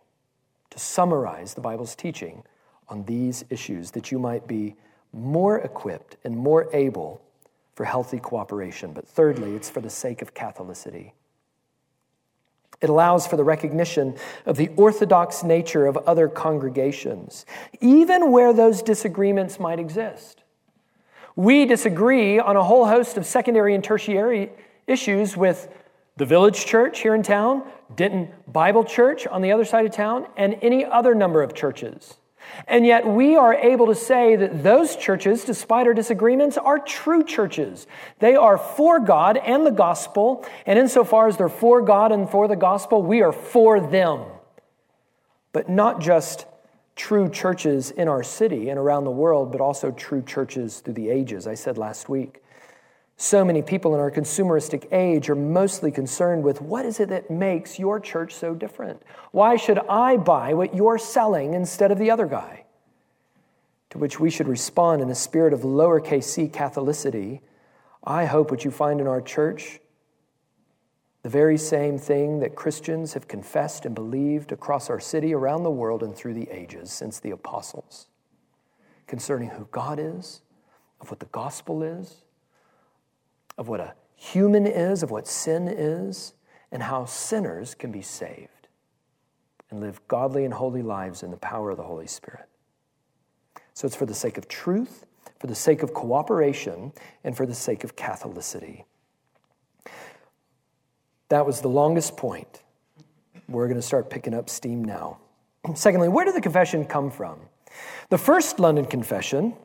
to 0.70 0.78
summarize 0.78 1.54
the 1.54 1.62
Bible's 1.62 1.96
teaching 1.96 2.44
on 2.90 3.06
these 3.06 3.46
issues 3.50 3.92
that 3.92 4.12
you 4.12 4.20
might 4.20 4.48
be 4.48 4.76
more 5.14 5.60
equipped 5.60 6.18
and 6.26 6.36
more 6.36 6.68
able 6.74 7.22
for 7.74 7.86
healthy 7.86 8.20
cooperation. 8.20 8.92
But 8.92 9.08
thirdly, 9.08 9.56
it's 9.56 9.70
for 9.70 9.80
the 9.80 9.90
sake 9.90 10.22
of 10.22 10.34
Catholicity. 10.34 11.14
It 12.82 12.90
allows 12.90 13.26
for 13.26 13.38
the 13.38 13.46
recognition 13.46 14.18
of 14.46 14.58
the 14.58 14.72
orthodox 14.76 15.42
nature 15.42 15.86
of 15.86 15.96
other 16.00 16.28
congregations, 16.28 17.46
even 17.80 18.30
where 18.30 18.52
those 18.52 18.82
disagreements 18.82 19.58
might 19.58 19.80
exist. 19.80 20.44
We 21.40 21.66
disagree 21.66 22.38
on 22.38 22.58
a 22.58 22.64
whole 22.64 22.86
host 22.86 23.16
of 23.16 23.26
secondary 23.26 23.74
and 23.74 23.82
tertiary 23.82 24.52
issues 24.88 25.38
with 25.38 25.74
the 26.18 26.26
village 26.26 26.66
church 26.66 27.00
here 27.00 27.16
in 27.16 27.24
town, 27.24 27.64
Denton 27.96 28.28
Bible 28.46 28.84
Church 28.84 29.26
on 29.26 29.42
the 29.42 29.54
other 29.54 29.64
side 29.64 29.86
of 29.86 29.94
town, 29.94 30.28
and 30.36 30.58
any 30.62 30.84
other 30.84 31.16
number 31.16 31.42
of 31.42 31.54
churches. 31.54 32.18
And 32.68 32.86
yet, 32.86 33.08
we 33.08 33.38
are 33.38 33.54
able 33.54 33.88
to 33.88 33.96
say 33.96 34.36
that 34.36 34.64
those 34.64 34.98
churches, 34.98 35.46
despite 35.46 35.88
our 35.88 35.94
disagreements, 35.94 36.58
are 36.58 36.78
true 36.78 37.24
churches. 37.24 37.88
They 38.20 38.36
are 38.36 38.58
for 38.58 39.00
God 39.00 39.38
and 39.38 39.66
the 39.66 39.72
gospel. 39.72 40.46
And 40.66 40.78
insofar 40.78 41.30
as 41.30 41.38
they're 41.38 41.48
for 41.48 41.82
God 41.82 42.12
and 42.12 42.30
for 42.30 42.50
the 42.50 42.58
gospel, 42.58 43.02
we 43.02 43.22
are 43.22 43.32
for 43.32 43.80
them. 43.80 44.26
But 45.54 45.70
not 45.70 46.02
just 46.02 46.48
true 47.00 47.30
churches 47.30 47.92
in 47.92 48.10
our 48.10 48.22
city 48.22 48.70
and 48.70 48.78
around 48.78 49.06
the 49.06 49.12
world, 49.12 49.54
but 49.54 49.62
also 49.62 49.90
true 49.90 50.22
churches 50.22 50.82
through 50.82 50.94
the 50.94 51.10
ages. 51.10 51.48
I 51.48 51.56
said 51.56 51.78
last 51.78 52.10
week 52.10 52.44
So 53.16 53.44
many 53.44 53.62
people 53.62 53.96
in 53.96 54.02
our 54.02 54.12
consumeristic 54.12 54.92
age 54.92 55.30
are 55.30 55.36
mostly 55.36 55.92
concerned 55.92 56.44
with 56.44 56.62
what 56.62 56.86
is 56.86 57.00
it 57.00 57.10
that 57.10 57.32
makes 57.32 57.80
your 57.80 58.00
church 58.02 58.36
so 58.36 58.54
different? 58.54 59.02
Why 59.32 59.56
should 59.56 59.80
I 59.90 60.18
buy 60.18 60.54
what 60.54 60.76
you're 60.76 60.98
selling 60.98 61.54
instead 61.54 61.92
of 61.92 62.00
the 62.00 62.12
other 62.12 62.28
guy? 62.28 62.66
To 63.92 63.98
which 63.98 64.20
we 64.20 64.30
should 64.30 64.48
respond 64.48 65.02
in 65.02 65.10
a 65.10 65.16
spirit 65.16 65.54
of 65.54 65.62
lowercase 65.62 66.26
c 66.26 66.48
Catholicity. 66.50 67.40
I 68.04 68.26
hope 68.26 68.52
what 68.52 68.66
you 68.66 68.72
find 68.72 69.00
in 69.00 69.08
our 69.08 69.22
church, 69.22 69.80
the 71.22 71.30
very 71.30 71.58
same 71.58 71.98
thing 71.98 72.40
that 72.40 72.56
Christians 72.56 73.14
have 73.14 73.28
confessed 73.28 73.86
and 73.86 73.94
believed 73.94 74.52
across 74.52 74.90
our 74.90 75.00
city, 75.00 75.34
around 75.34 75.64
the 75.64 75.72
world, 75.72 76.04
and 76.04 76.16
through 76.16 76.34
the 76.34 76.50
ages 76.50 76.92
since 76.92 77.20
the 77.20 77.32
apostles 77.32 78.08
concerning 79.08 79.50
who 79.50 79.68
God 79.72 80.00
is, 80.00 80.42
of 81.02 81.10
what 81.10 81.20
the 81.20 81.26
gospel 81.28 81.82
is 81.82 82.24
of 83.60 83.68
what 83.68 83.82
a 83.82 83.94
human 84.16 84.66
is, 84.66 85.04
of 85.04 85.12
what 85.12 85.28
sin 85.28 85.68
is, 85.68 86.34
and 86.72 86.82
how 86.82 87.06
sinners 87.06 87.76
can 87.76 87.92
be 87.92 88.02
saved 88.02 88.68
and 89.70 89.82
live 89.82 90.02
godly 90.08 90.46
and 90.46 90.54
holy 90.54 90.82
lives 90.82 91.22
in 91.22 91.30
the 91.30 91.38
power 91.38 91.70
of 91.70 91.78
the 91.78 91.84
Holy 91.84 92.08
Spirit. 92.08 92.48
So 93.74 93.86
it's 93.86 93.96
for 93.96 94.06
the 94.06 94.16
sake 94.16 94.38
of 94.38 94.48
truth, 94.48 95.06
for 95.40 95.48
the 95.48 95.56
sake 95.56 95.84
of 95.84 95.94
cooperation, 95.94 96.94
and 97.24 97.36
for 97.36 97.46
the 97.46 97.54
sake 97.54 97.84
of 97.84 97.96
Catholicity. 97.96 98.86
That 101.30 101.46
was 101.46 101.62
the 101.62 101.70
longest 101.70 102.18
point. 102.18 102.62
We're 103.48 103.68
going 103.68 103.80
to 103.80 103.86
start 103.86 104.10
picking 104.10 104.34
up 104.34 104.50
steam 104.50 104.84
now. 104.84 105.20
Secondly, 105.76 106.10
where 106.10 106.26
did 106.26 106.36
the 106.36 106.42
confession 106.42 106.86
come 106.86 107.10
from? 107.10 107.40
The 108.10 108.18
first 108.18 108.60
London 108.60 108.86
Confession 108.86 109.56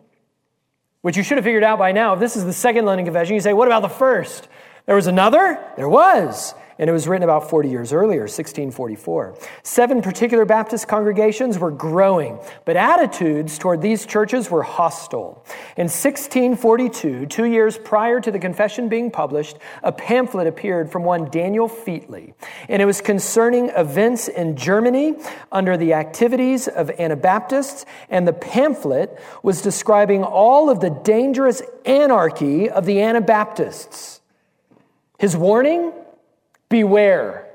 which 1.04 1.18
you 1.18 1.22
should 1.22 1.36
have 1.36 1.44
figured 1.44 1.62
out 1.62 1.78
by 1.78 1.92
now. 1.92 2.14
If 2.14 2.20
this 2.20 2.34
is 2.34 2.46
the 2.46 2.52
second 2.54 2.86
London 2.86 3.04
Confession, 3.04 3.34
you 3.34 3.40
say, 3.42 3.52
what 3.52 3.68
about 3.68 3.82
the 3.82 3.90
first? 3.90 4.48
There 4.86 4.96
was 4.96 5.06
another? 5.06 5.62
There 5.76 5.86
was 5.86 6.54
and 6.78 6.90
it 6.90 6.92
was 6.92 7.06
written 7.06 7.22
about 7.22 7.48
40 7.48 7.68
years 7.68 7.92
earlier, 7.92 8.22
1644. 8.22 9.36
Seven 9.62 10.02
particular 10.02 10.44
Baptist 10.44 10.88
congregations 10.88 11.58
were 11.58 11.70
growing, 11.70 12.38
but 12.64 12.76
attitudes 12.76 13.58
toward 13.58 13.80
these 13.80 14.06
churches 14.06 14.50
were 14.50 14.62
hostile. 14.62 15.44
In 15.76 15.84
1642, 15.84 17.26
two 17.26 17.44
years 17.44 17.78
prior 17.78 18.20
to 18.20 18.30
the 18.30 18.38
confession 18.38 18.88
being 18.88 19.10
published, 19.10 19.56
a 19.82 19.92
pamphlet 19.92 20.46
appeared 20.46 20.90
from 20.90 21.04
one 21.04 21.30
Daniel 21.30 21.68
Featley, 21.68 22.34
and 22.68 22.82
it 22.82 22.86
was 22.86 23.00
concerning 23.00 23.70
events 23.70 24.28
in 24.28 24.56
Germany 24.56 25.14
under 25.52 25.76
the 25.76 25.94
activities 25.94 26.68
of 26.68 26.90
Anabaptists, 26.90 27.86
and 28.08 28.26
the 28.26 28.32
pamphlet 28.32 29.18
was 29.42 29.62
describing 29.62 30.22
all 30.24 30.70
of 30.70 30.80
the 30.80 30.90
dangerous 30.90 31.62
anarchy 31.84 32.68
of 32.68 32.86
the 32.86 33.00
Anabaptists. 33.00 34.20
His 35.18 35.36
warning? 35.36 35.92
Beware. 36.74 37.46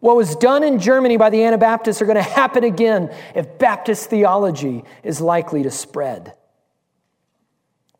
What 0.00 0.16
was 0.16 0.34
done 0.34 0.64
in 0.64 0.80
Germany 0.80 1.16
by 1.16 1.30
the 1.30 1.44
Anabaptists 1.44 2.02
are 2.02 2.06
going 2.06 2.16
to 2.22 2.22
happen 2.22 2.64
again 2.64 3.14
if 3.36 3.56
Baptist 3.56 4.10
theology 4.10 4.82
is 5.04 5.20
likely 5.20 5.62
to 5.62 5.70
spread. 5.70 6.34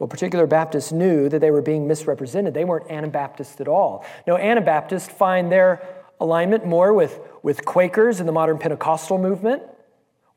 Well, 0.00 0.08
particular 0.08 0.48
Baptists 0.48 0.90
knew 0.90 1.28
that 1.28 1.38
they 1.38 1.52
were 1.52 1.62
being 1.62 1.86
misrepresented. 1.86 2.54
They 2.54 2.64
weren't 2.64 2.90
Anabaptists 2.90 3.60
at 3.60 3.68
all. 3.68 4.04
No, 4.26 4.36
Anabaptists 4.36 5.08
find 5.08 5.52
their 5.52 5.86
alignment 6.18 6.66
more 6.66 6.92
with, 6.92 7.20
with 7.44 7.64
Quakers 7.64 8.18
in 8.18 8.26
the 8.26 8.32
modern 8.32 8.58
Pentecostal 8.58 9.18
movement, 9.18 9.62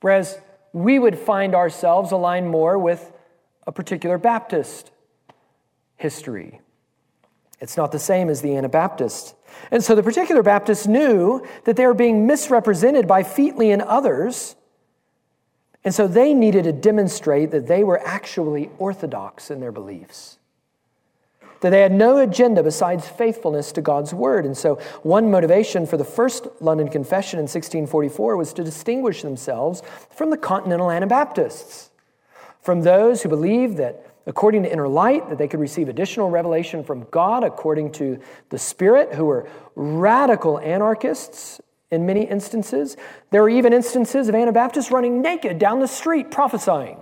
whereas 0.02 0.40
we 0.72 1.00
would 1.00 1.18
find 1.18 1.56
ourselves 1.56 2.12
aligned 2.12 2.48
more 2.48 2.78
with 2.78 3.12
a 3.66 3.72
particular 3.72 4.20
Baptist 4.20 4.92
history. 5.96 6.62
It's 7.60 7.76
not 7.76 7.92
the 7.92 7.98
same 7.98 8.30
as 8.30 8.44
the 8.44 8.56
Anabaptist. 8.56 9.34
And 9.72 9.84
so 9.84 9.96
the 9.96 10.04
particular 10.04 10.44
Baptists 10.44 10.88
knew 10.88 11.46
that 11.66 11.76
they 11.76 11.86
were 11.86 11.94
being 11.94 12.26
misrepresented 12.26 13.08
by 13.08 13.24
Featley 13.24 13.74
and 13.74 13.82
others. 13.82 14.56
And 15.84 15.94
so 15.94 16.08
they 16.08 16.34
needed 16.34 16.64
to 16.66 16.74
demonstrate 16.74 17.52
that 17.52 17.68
they 17.68 17.84
were 17.84 18.06
actually 18.06 18.70
orthodox 18.78 19.50
in 19.50 19.60
their 19.60 19.72
beliefs, 19.72 20.38
that 21.62 21.70
they 21.70 21.82
had 21.82 21.92
no 21.92 22.18
agenda 22.18 22.62
besides 22.62 23.08
faithfulness 23.08 23.72
to 23.74 23.82
God's 23.82 24.14
word. 24.14 24.46
And 24.46 24.58
so 24.58 24.76
one 25.04 25.32
motivation 25.32 25.86
for 25.86 25.98
the 25.98 26.04
first 26.04 26.48
London 26.60 26.90
Confession 26.90 27.40
in 27.40 27.44
1644 27.44 28.36
was 28.36 28.54
to 28.54 28.64
distinguish 28.64 29.22
themselves 29.22 29.82
from 30.10 30.30
the 30.30 30.38
continental 30.38 30.92
Anabaptists, 30.92 31.90
from 32.62 32.82
those 32.82 33.24
who 33.24 33.30
believed 33.30 33.78
that 33.78 34.07
according 34.28 34.64
to 34.64 34.72
inner 34.72 34.88
light, 34.88 35.28
that 35.30 35.38
they 35.38 35.48
could 35.48 35.60
receive 35.60 35.90
additional 35.90 36.30
revelation 36.30 36.84
from 36.84 37.08
God 37.10 37.44
according 37.44 37.94
to 37.94 38.20
the 38.50 38.60
Spirit, 38.60 39.16
who 39.16 39.26
were 39.26 39.50
radical 39.76 40.60
anarchists 40.60 41.60
in 41.90 42.06
many 42.06 42.26
instances. 42.26 42.98
There 43.32 43.42
were 43.42 43.50
even 43.50 43.74
instances 43.74 44.28
of 44.28 44.36
Anabaptists 44.36 44.92
running 44.92 45.22
naked 45.22 45.58
down 45.58 45.80
the 45.80 45.88
street 45.88 46.30
prophesying. 46.30 47.00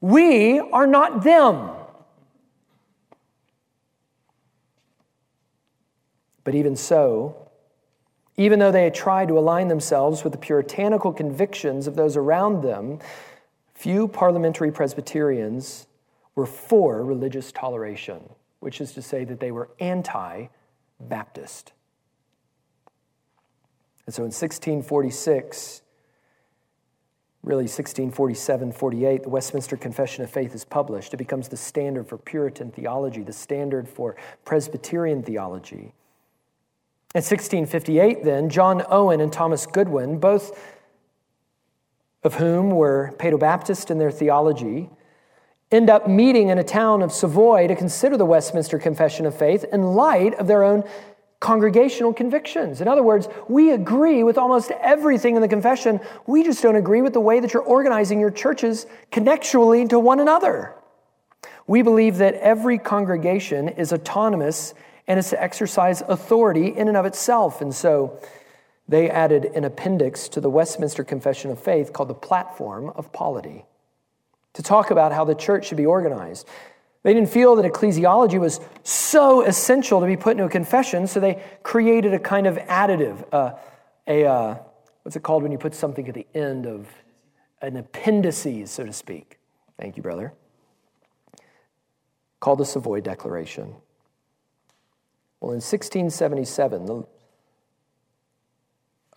We 0.00 0.58
are 0.58 0.86
not 0.86 1.22
them. 1.22 1.70
But 6.44 6.54
even 6.54 6.74
so, 6.74 7.36
even 8.36 8.58
though 8.58 8.72
they 8.72 8.88
tried 8.90 9.28
to 9.28 9.38
align 9.38 9.68
themselves 9.68 10.24
with 10.24 10.32
the 10.32 10.38
puritanical 10.38 11.12
convictions 11.12 11.86
of 11.86 11.94
those 11.94 12.16
around 12.16 12.62
them, 12.62 12.98
Few 13.82 14.06
parliamentary 14.06 14.70
Presbyterians 14.70 15.88
were 16.36 16.46
for 16.46 17.04
religious 17.04 17.50
toleration, 17.50 18.20
which 18.60 18.80
is 18.80 18.92
to 18.92 19.02
say 19.02 19.24
that 19.24 19.40
they 19.40 19.50
were 19.50 19.70
anti 19.80 20.46
Baptist. 21.00 21.72
And 24.06 24.14
so 24.14 24.22
in 24.22 24.26
1646, 24.26 25.82
really 27.42 27.64
1647 27.64 28.70
48, 28.70 29.24
the 29.24 29.28
Westminster 29.28 29.76
Confession 29.76 30.22
of 30.22 30.30
Faith 30.30 30.54
is 30.54 30.64
published. 30.64 31.12
It 31.12 31.16
becomes 31.16 31.48
the 31.48 31.56
standard 31.56 32.06
for 32.06 32.18
Puritan 32.18 32.70
theology, 32.70 33.22
the 33.22 33.32
standard 33.32 33.88
for 33.88 34.14
Presbyterian 34.44 35.24
theology. 35.24 35.92
In 37.16 37.18
1658, 37.18 38.22
then, 38.22 38.48
John 38.48 38.84
Owen 38.88 39.20
and 39.20 39.32
Thomas 39.32 39.66
Goodwin, 39.66 40.20
both 40.20 40.71
of 42.24 42.34
whom 42.34 42.70
were 42.70 43.14
Paedobaptist 43.18 43.90
in 43.90 43.98
their 43.98 44.10
theology, 44.10 44.88
end 45.70 45.90
up 45.90 46.08
meeting 46.08 46.48
in 46.48 46.58
a 46.58 46.64
town 46.64 47.02
of 47.02 47.12
Savoy 47.12 47.66
to 47.66 47.74
consider 47.74 48.16
the 48.16 48.26
Westminster 48.26 48.78
Confession 48.78 49.26
of 49.26 49.36
Faith 49.36 49.64
in 49.72 49.82
light 49.82 50.34
of 50.34 50.46
their 50.46 50.62
own 50.62 50.84
congregational 51.40 52.12
convictions. 52.12 52.80
In 52.80 52.86
other 52.86 53.02
words, 53.02 53.28
we 53.48 53.72
agree 53.72 54.22
with 54.22 54.38
almost 54.38 54.70
everything 54.70 55.34
in 55.34 55.42
the 55.42 55.48
confession. 55.48 56.00
We 56.26 56.44
just 56.44 56.62
don't 56.62 56.76
agree 56.76 57.02
with 57.02 57.14
the 57.14 57.20
way 57.20 57.40
that 57.40 57.52
you're 57.52 57.62
organizing 57.62 58.20
your 58.20 58.30
churches 58.30 58.86
connectually 59.10 59.88
to 59.88 59.98
one 59.98 60.20
another. 60.20 60.74
We 61.66 61.82
believe 61.82 62.18
that 62.18 62.34
every 62.34 62.78
congregation 62.78 63.68
is 63.68 63.92
autonomous 63.92 64.74
and 65.08 65.18
is 65.18 65.30
to 65.30 65.42
exercise 65.42 66.00
authority 66.02 66.68
in 66.68 66.86
and 66.86 66.96
of 66.96 67.06
itself. 67.06 67.60
And 67.60 67.74
so 67.74 68.20
they 68.92 69.08
added 69.08 69.46
an 69.54 69.64
appendix 69.64 70.28
to 70.28 70.40
the 70.40 70.50
Westminster 70.50 71.02
Confession 71.02 71.50
of 71.50 71.58
Faith 71.58 71.92
called 71.92 72.10
the 72.10 72.14
Platform 72.14 72.90
of 72.94 73.10
Polity 73.12 73.64
to 74.52 74.62
talk 74.62 74.90
about 74.90 75.12
how 75.12 75.24
the 75.24 75.34
church 75.34 75.68
should 75.68 75.78
be 75.78 75.86
organized. 75.86 76.46
They 77.02 77.14
didn't 77.14 77.30
feel 77.30 77.56
that 77.56 77.64
ecclesiology 77.64 78.38
was 78.38 78.60
so 78.82 79.42
essential 79.42 80.00
to 80.00 80.06
be 80.06 80.16
put 80.16 80.32
into 80.32 80.44
a 80.44 80.48
confession, 80.48 81.06
so 81.06 81.20
they 81.20 81.42
created 81.62 82.12
a 82.12 82.18
kind 82.18 82.46
of 82.46 82.56
additive, 82.56 83.24
uh, 83.32 83.54
a 84.06 84.26
uh, 84.26 84.56
what's 85.02 85.16
it 85.16 85.22
called 85.22 85.42
when 85.42 85.52
you 85.52 85.58
put 85.58 85.74
something 85.74 86.06
at 86.06 86.14
the 86.14 86.26
end 86.34 86.66
of 86.66 86.86
an 87.62 87.76
appendices, 87.76 88.70
so 88.70 88.84
to 88.84 88.92
speak. 88.92 89.38
Thank 89.80 89.96
you, 89.96 90.02
brother. 90.02 90.34
Called 92.40 92.58
the 92.58 92.66
Savoy 92.66 93.00
Declaration. 93.00 93.74
Well, 95.40 95.52
in 95.52 95.62
1677, 95.62 96.84
the 96.84 97.04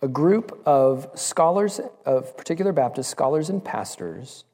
a 0.06 0.08
group 0.08 0.62
of 0.64 1.10
scholars, 1.14 1.80
of 2.04 2.36
particular 2.36 2.72
Baptist 2.72 3.10
scholars 3.10 3.50
and 3.50 3.62
pastors, 3.64 4.44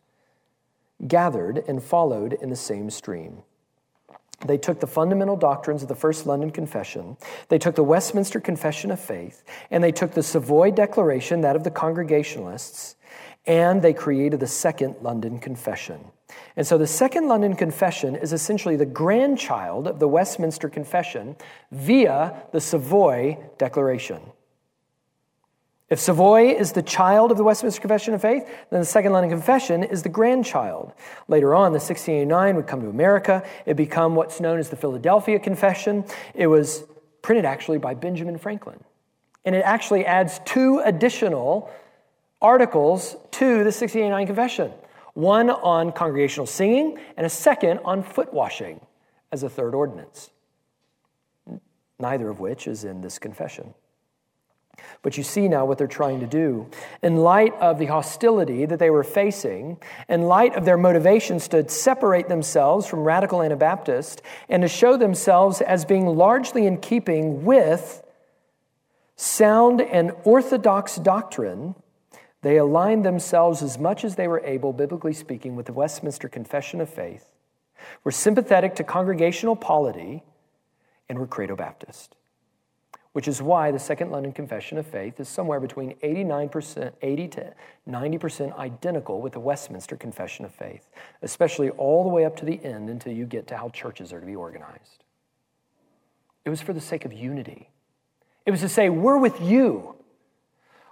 gathered 1.06 1.62
and 1.68 1.82
followed 1.82 2.32
in 2.32 2.48
the 2.48 2.56
same 2.56 2.88
stream. 2.88 3.42
They 4.46 4.56
took 4.56 4.80
the 4.80 4.86
fundamental 4.86 5.36
doctrines 5.36 5.82
of 5.82 5.88
the 5.88 5.94
First 5.94 6.24
London 6.24 6.50
Confession, 6.50 7.18
they 7.50 7.58
took 7.58 7.74
the 7.74 7.84
Westminster 7.84 8.40
Confession 8.40 8.90
of 8.90 8.98
Faith, 8.98 9.44
and 9.70 9.84
they 9.84 9.92
took 9.92 10.12
the 10.12 10.22
Savoy 10.22 10.70
Declaration, 10.70 11.42
that 11.42 11.54
of 11.54 11.64
the 11.64 11.70
Congregationalists, 11.70 12.96
and 13.44 13.82
they 13.82 13.92
created 13.92 14.40
the 14.40 14.46
Second 14.46 14.96
London 15.02 15.38
Confession. 15.38 16.00
And 16.56 16.66
so 16.66 16.78
the 16.78 16.86
Second 16.86 17.28
London 17.28 17.56
Confession 17.56 18.16
is 18.16 18.32
essentially 18.32 18.76
the 18.76 18.86
grandchild 18.86 19.86
of 19.86 19.98
the 19.98 20.08
Westminster 20.08 20.70
Confession 20.70 21.36
via 21.70 22.42
the 22.52 22.60
Savoy 22.62 23.36
Declaration. 23.58 24.31
If 25.92 26.00
Savoy 26.00 26.54
is 26.54 26.72
the 26.72 26.82
child 26.82 27.32
of 27.32 27.36
the 27.36 27.44
Westminster 27.44 27.78
Confession 27.78 28.14
of 28.14 28.22
Faith, 28.22 28.48
then 28.70 28.80
the 28.80 28.86
Second 28.86 29.12
London 29.12 29.30
Confession 29.30 29.84
is 29.84 30.02
the 30.02 30.08
grandchild. 30.08 30.94
Later 31.28 31.54
on, 31.54 31.72
the 31.72 31.78
1689 31.78 32.56
would 32.56 32.66
come 32.66 32.80
to 32.80 32.88
America. 32.88 33.44
It 33.66 33.74
become 33.74 34.14
what's 34.14 34.40
known 34.40 34.58
as 34.58 34.70
the 34.70 34.76
Philadelphia 34.76 35.38
Confession. 35.38 36.06
It 36.34 36.46
was 36.46 36.84
printed 37.20 37.44
actually 37.44 37.76
by 37.76 37.92
Benjamin 37.92 38.38
Franklin. 38.38 38.82
And 39.44 39.54
it 39.54 39.66
actually 39.66 40.06
adds 40.06 40.40
two 40.46 40.80
additional 40.82 41.70
articles 42.40 43.14
to 43.32 43.44
the 43.44 43.70
1689 43.70 44.26
Confession 44.26 44.72
one 45.12 45.50
on 45.50 45.92
congregational 45.92 46.46
singing, 46.46 46.98
and 47.18 47.26
a 47.26 47.28
second 47.28 47.80
on 47.84 48.02
foot 48.02 48.32
washing 48.32 48.80
as 49.30 49.42
a 49.42 49.48
third 49.50 49.74
ordinance, 49.74 50.30
neither 51.98 52.30
of 52.30 52.40
which 52.40 52.66
is 52.66 52.84
in 52.84 53.02
this 53.02 53.18
confession. 53.18 53.74
But 55.02 55.18
you 55.18 55.22
see 55.22 55.48
now 55.48 55.64
what 55.64 55.78
they're 55.78 55.86
trying 55.86 56.20
to 56.20 56.26
do. 56.26 56.68
In 57.02 57.16
light 57.16 57.54
of 57.54 57.78
the 57.78 57.86
hostility 57.86 58.64
that 58.66 58.78
they 58.78 58.90
were 58.90 59.04
facing, 59.04 59.78
in 60.08 60.22
light 60.22 60.54
of 60.54 60.64
their 60.64 60.78
motivations 60.78 61.48
to 61.48 61.68
separate 61.68 62.28
themselves 62.28 62.86
from 62.86 63.00
radical 63.00 63.42
Anabaptists 63.42 64.22
and 64.48 64.62
to 64.62 64.68
show 64.68 64.96
themselves 64.96 65.60
as 65.60 65.84
being 65.84 66.06
largely 66.06 66.66
in 66.66 66.78
keeping 66.78 67.44
with 67.44 68.02
sound 69.16 69.80
and 69.80 70.12
orthodox 70.24 70.96
doctrine, 70.96 71.74
they 72.42 72.56
aligned 72.56 73.04
themselves 73.04 73.62
as 73.62 73.78
much 73.78 74.04
as 74.04 74.16
they 74.16 74.26
were 74.26 74.40
able, 74.44 74.72
biblically 74.72 75.12
speaking, 75.12 75.54
with 75.54 75.66
the 75.66 75.72
Westminster 75.72 76.28
Confession 76.28 76.80
of 76.80 76.88
Faith, 76.88 77.26
were 78.04 78.10
sympathetic 78.10 78.76
to 78.76 78.84
congregational 78.84 79.54
polity, 79.54 80.22
and 81.08 81.18
were 81.18 81.26
Credo 81.26 81.54
Baptist 81.54 82.16
which 83.12 83.28
is 83.28 83.42
why 83.42 83.70
the 83.70 83.78
Second 83.78 84.10
London 84.10 84.32
Confession 84.32 84.78
of 84.78 84.86
Faith 84.86 85.20
is 85.20 85.28
somewhere 85.28 85.60
between 85.60 85.94
89%, 85.96 86.92
80 87.02 87.28
to 87.28 87.54
90% 87.88 88.58
identical 88.58 89.20
with 89.20 89.32
the 89.32 89.40
Westminster 89.40 89.96
Confession 89.96 90.44
of 90.44 90.54
Faith, 90.54 90.88
especially 91.20 91.70
all 91.70 92.02
the 92.02 92.08
way 92.08 92.24
up 92.24 92.36
to 92.36 92.44
the 92.44 92.62
end 92.64 92.88
until 92.88 93.12
you 93.12 93.26
get 93.26 93.46
to 93.48 93.56
how 93.56 93.68
churches 93.68 94.12
are 94.12 94.20
to 94.20 94.26
be 94.26 94.36
organized. 94.36 95.04
It 96.44 96.50
was 96.50 96.60
for 96.60 96.72
the 96.72 96.80
sake 96.80 97.04
of 97.04 97.12
unity. 97.12 97.68
It 98.46 98.50
was 98.50 98.60
to 98.60 98.68
say, 98.68 98.88
we're 98.88 99.18
with 99.18 99.40
you. 99.40 99.94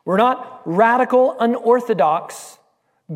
We're 0.04 0.18
not 0.18 0.62
radical, 0.64 1.36
unorthodox 1.40 2.58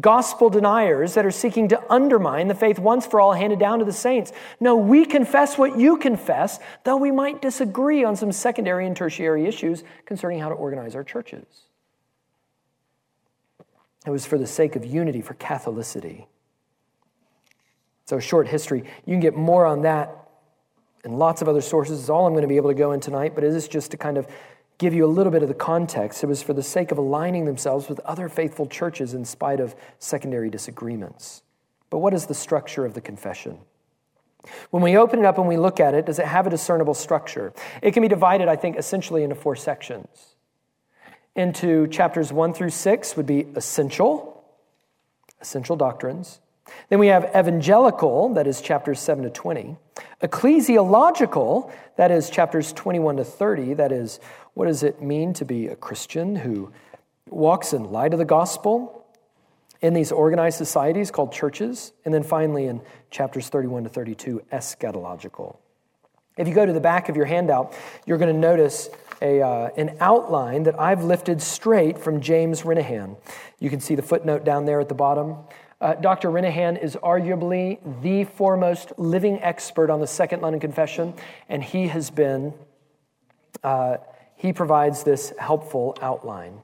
gospel 0.01 0.51
deniers 0.51 1.15
that 1.15 1.25
are 1.25 1.31
seeking 1.31 1.69
to 1.69 1.93
undermine 1.93 2.49
the 2.49 2.55
faith 2.55 2.79
once 2.79 3.07
for 3.07 3.21
all 3.21 3.33
handed 3.33 3.59
down 3.59 3.79
to 3.79 3.85
the 3.85 3.93
saints. 3.93 4.33
No, 4.61 4.77
we 4.77 5.05
confess 5.05 5.57
what 5.57 5.79
you 5.79 5.97
confess, 5.97 6.59
though 6.85 6.97
we 6.97 7.11
might 7.11 7.41
disagree 7.41 8.05
on 8.05 8.17
some 8.17 8.33
secondary 8.33 8.87
and 8.87 8.97
tertiary 8.97 9.47
issues 9.47 9.85
concerning 10.05 10.41
how 10.41 10.49
to 10.49 10.55
organize 10.55 10.95
our 10.95 11.05
churches. 11.05 11.45
It 14.07 14.11
was 14.11 14.27
for 14.27 14.37
the 14.37 14.47
sake 14.47 14.77
of 14.77 14.85
unity, 14.85 15.23
for 15.23 15.35
Catholicity. 15.35 16.27
So, 18.07 18.21
short 18.21 18.49
history. 18.49 18.85
You 19.07 19.15
can 19.15 19.21
get 19.21 19.35
more 19.35 19.65
on 19.65 19.83
that 19.83 20.25
and 21.05 21.19
lots 21.19 21.41
of 21.43 21.49
other 21.49 21.61
sources. 21.61 22.01
It's 22.01 22.09
all 22.09 22.27
I'm 22.27 22.33
going 22.33 22.43
to 22.43 22.49
be 22.49 22.57
able 22.57 22.71
to 22.71 22.75
go 22.75 22.93
in 22.93 23.01
tonight, 23.01 23.35
but 23.35 23.45
it 23.45 23.55
is 23.55 23.69
just 23.69 23.91
to 23.93 23.97
kind 23.97 24.19
of 24.19 24.27
give 24.79 24.95
you 24.95 25.05
a 25.05 25.07
little 25.07 25.33
bit 25.33 25.43
of 25.43 25.49
the 25.49 25.55
context. 25.55 26.23
It 26.23 26.27
was 26.27 26.43
for 26.43 26.53
the 26.53 26.63
sake 26.63 26.91
of 26.91 26.99
aligning 26.99 27.45
themselves 27.45 27.89
with 27.89 28.01
other 28.01 28.29
faithful 28.29 28.67
churches 28.67 29.15
in 29.15 29.25
spite 29.25 29.61
of 29.61 29.75
secondary 29.99 30.51
disagreements. 30.51 31.43
But 31.91 31.99
what 31.99 32.15
is 32.15 32.27
the 32.27 32.35
structure 32.35 32.85
of 32.85 32.95
the 32.95 33.01
confession? 33.01 33.59
When 34.71 34.83
we 34.83 34.97
open 34.97 35.21
it 35.21 35.25
up 35.25 35.39
and 35.39 35.49
we 35.49 35.57
look 35.57 35.81
at 35.81 35.95
it, 35.95 36.07
does 36.07 36.19
it 36.19 36.27
have 36.27 36.47
a 36.47 36.51
discernible 36.51 36.95
structure? 36.95 37.53
It 37.83 37.93
can 37.93 38.03
be 38.03 38.09
divided, 38.09 38.49
I 38.49 38.57
think, 38.57 38.77
essentially 38.77 39.23
into 39.23 39.37
four 39.37 39.57
sections. 39.57 40.35
Into 41.35 41.87
chapters 41.89 42.33
one 42.33 42.53
through 42.53 42.71
six 42.71 43.17
would 43.17 43.27
be 43.27 43.47
essential, 43.57 44.45
essential 45.41 45.77
doctrines. 45.77 46.41
Then 46.89 46.99
we 46.99 47.09
have 47.09 47.25
evangelical, 47.37 48.33
that 48.35 48.47
is 48.47 48.61
chapters 48.61 49.01
7 49.01 49.25
to 49.25 49.31
20. 49.31 49.77
Ecclesiological, 50.23 51.71
that 51.97 52.11
is 52.11 52.31
chapters 52.31 52.73
21 52.73 53.17
to 53.17 53.25
30, 53.25 53.75
that 53.75 53.93
is 53.93 54.21
what 54.55 54.67
does 54.67 54.83
it 54.83 55.03
mean 55.03 55.33
to 55.35 55.45
be 55.45 55.67
a 55.67 55.77
Christian 55.77 56.37
who 56.37 56.73
walks 57.29 57.73
in 57.73 57.91
light 57.91 58.13
of 58.13 58.19
the 58.19 58.25
gospel 58.25 59.05
in 59.81 59.95
these 59.95 60.13
organized 60.13 60.57
societies 60.57 61.11
called 61.11 61.33
churches? 61.33 61.93
And 62.05 62.15
then 62.15 62.23
finally, 62.23 62.67
in 62.67 62.81
chapters 63.11 63.49
31 63.49 63.85
to 63.85 63.89
32, 63.91 64.43
eschatological. 64.53 65.57
If 66.37 66.49
you 66.49 66.55
go 66.55 66.67
to 66.67 66.73
the 66.73 66.81
back 66.81 67.09
of 67.09 67.17
your 67.17 67.27
handout, 67.27 67.75
you're 68.07 68.19
going 68.19 68.33
to 68.33 68.41
notice 68.41 68.89
a, 69.23 69.41
uh, 69.41 69.69
an 69.77 69.97
outline 70.01 70.65
that 70.65 70.79
I've 70.81 71.05
lifted 71.05 71.41
straight 71.41 71.99
from 71.99 72.21
James 72.21 72.63
Renihan. 72.63 73.17
You 73.61 73.71
can 73.71 73.81
see 73.81 73.95
the 73.95 74.03
footnote 74.03 74.45
down 74.45 74.65
there 74.65 74.81
at 74.81 74.89
the 74.89 74.95
bottom. 74.95 75.37
Uh, 75.85 75.95
Dr. 75.97 76.31
Renihan 76.31 76.83
is 76.83 76.97
arguably 77.03 77.79
the 78.01 78.25
foremost 78.25 78.95
living 78.97 79.39
expert 79.43 79.91
on 79.91 80.01
the 80.01 80.07
Second 80.07 80.41
London 80.41 80.59
Confession, 80.59 81.13
and 81.51 81.63
he 81.63 81.89
has 81.89 82.09
been 82.09 82.55
uh, 83.63 83.99
he 84.35 84.55
provides 84.55 85.05
this 85.05 85.35
helpful 85.39 85.95
outline. 86.01 86.63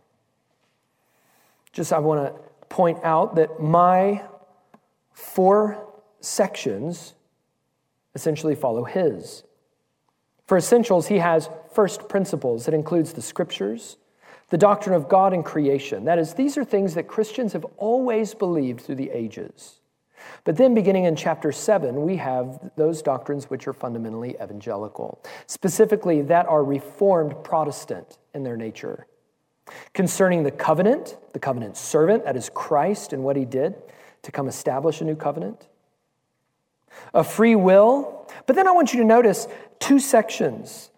Just 1.70 1.92
I 1.92 1.98
want 1.98 2.34
to 2.34 2.42
point 2.70 2.96
out 3.04 3.34
that 3.34 3.60
my 3.60 4.22
four 5.12 5.86
sections 6.20 7.12
essentially 8.14 8.54
follow 8.54 8.84
his. 8.84 9.44
For 10.46 10.56
essentials, 10.56 11.08
he 11.08 11.18
has 11.18 11.50
first 11.74 12.08
principles 12.08 12.64
that 12.64 12.72
includes 12.72 13.12
the 13.12 13.20
scriptures, 13.20 13.98
the 14.50 14.58
doctrine 14.58 14.94
of 14.94 15.08
God 15.08 15.32
and 15.32 15.44
creation. 15.44 16.04
That 16.04 16.18
is, 16.18 16.34
these 16.34 16.58
are 16.58 16.64
things 16.64 16.94
that 16.94 17.08
Christians 17.08 17.52
have 17.54 17.64
always 17.76 18.34
believed 18.34 18.82
through 18.82 18.96
the 18.96 19.10
ages. 19.10 19.80
But 20.44 20.56
then, 20.56 20.74
beginning 20.74 21.04
in 21.04 21.16
chapter 21.16 21.50
7, 21.50 22.02
we 22.02 22.16
have 22.16 22.70
those 22.76 23.00
doctrines 23.00 23.48
which 23.48 23.66
are 23.66 23.72
fundamentally 23.72 24.36
evangelical, 24.42 25.22
specifically 25.46 26.22
that 26.22 26.46
are 26.46 26.62
Reformed 26.62 27.42
Protestant 27.42 28.18
in 28.34 28.42
their 28.42 28.56
nature. 28.56 29.06
Concerning 29.94 30.42
the 30.42 30.50
covenant, 30.50 31.16
the 31.32 31.38
covenant 31.38 31.76
servant, 31.76 32.24
that 32.24 32.36
is 32.36 32.50
Christ 32.52 33.12
and 33.12 33.22
what 33.22 33.36
he 33.36 33.44
did 33.44 33.74
to 34.22 34.32
come 34.32 34.48
establish 34.48 35.00
a 35.00 35.04
new 35.04 35.16
covenant. 35.16 35.68
A 37.14 37.24
free 37.24 37.54
will. 37.54 38.28
But 38.46 38.56
then 38.56 38.66
I 38.66 38.72
want 38.72 38.92
you 38.92 39.00
to 39.00 39.06
notice 39.06 39.46
two 39.78 39.98
sections. 39.98 40.89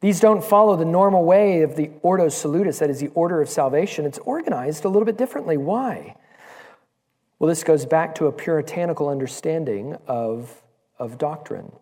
These 0.00 0.20
don't 0.20 0.44
follow 0.44 0.76
the 0.76 0.84
normal 0.84 1.24
way 1.24 1.62
of 1.62 1.74
the 1.74 1.90
Ordo 2.02 2.28
Salutis, 2.28 2.78
that 2.78 2.90
is 2.90 3.00
the 3.00 3.08
order 3.08 3.40
of 3.40 3.48
salvation. 3.48 4.04
It's 4.04 4.18
organized 4.18 4.84
a 4.84 4.88
little 4.88 5.06
bit 5.06 5.18
differently. 5.18 5.56
Why? 5.56 6.14
Well, 7.38 7.48
this 7.48 7.64
goes 7.64 7.84
back 7.84 8.14
to 8.16 8.26
a 8.26 8.32
puritanical 8.32 9.08
understanding 9.08 9.96
of, 10.06 10.62
of 10.98 11.18
doctrine. 11.18 11.72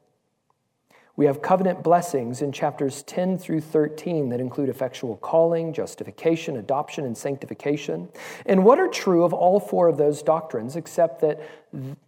We 1.17 1.25
have 1.25 1.41
covenant 1.41 1.83
blessings 1.83 2.43
in 2.43 2.53
chapters 2.53 3.03
10 3.05 3.39
through 3.39 3.63
13 3.63 4.29
that 4.29 4.41
include 4.41 4.69
effectual 4.69 5.17
calling, 5.17 5.73
justification, 5.73 6.57
adoption, 6.57 7.07
and 7.07 7.17
sanctification. 7.17 8.11
And 8.45 8.65
what 8.65 8.79
are 8.79 8.89
true 8.89 9.25
of 9.25 9.33
all 9.33 9.59
four 9.59 9.89
of 9.89 9.97
those 9.97 10.23
doctrines, 10.23 10.77
except 10.77 11.23
that 11.23 11.41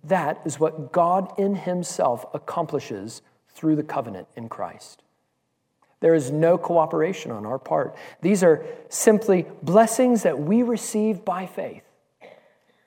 that 0.05 0.41
is 0.45 0.61
what 0.61 0.93
God 0.93 1.33
in 1.39 1.55
Himself 1.55 2.27
accomplishes 2.35 3.23
through 3.49 3.77
the 3.77 3.83
covenant 3.83 4.29
in 4.37 4.51
Christ. 4.51 5.03
There 6.01 6.15
is 6.15 6.31
no 6.31 6.59
cooperation 6.59 7.31
on 7.31 7.45
our 7.45 7.59
part. 7.59 7.97
These 8.21 8.43
are 8.43 8.65
simply 8.89 9.47
blessings 9.63 10.23
that 10.23 10.39
we 10.39 10.63
receive 10.63 11.25
by 11.25 11.47
faith. 11.47 11.83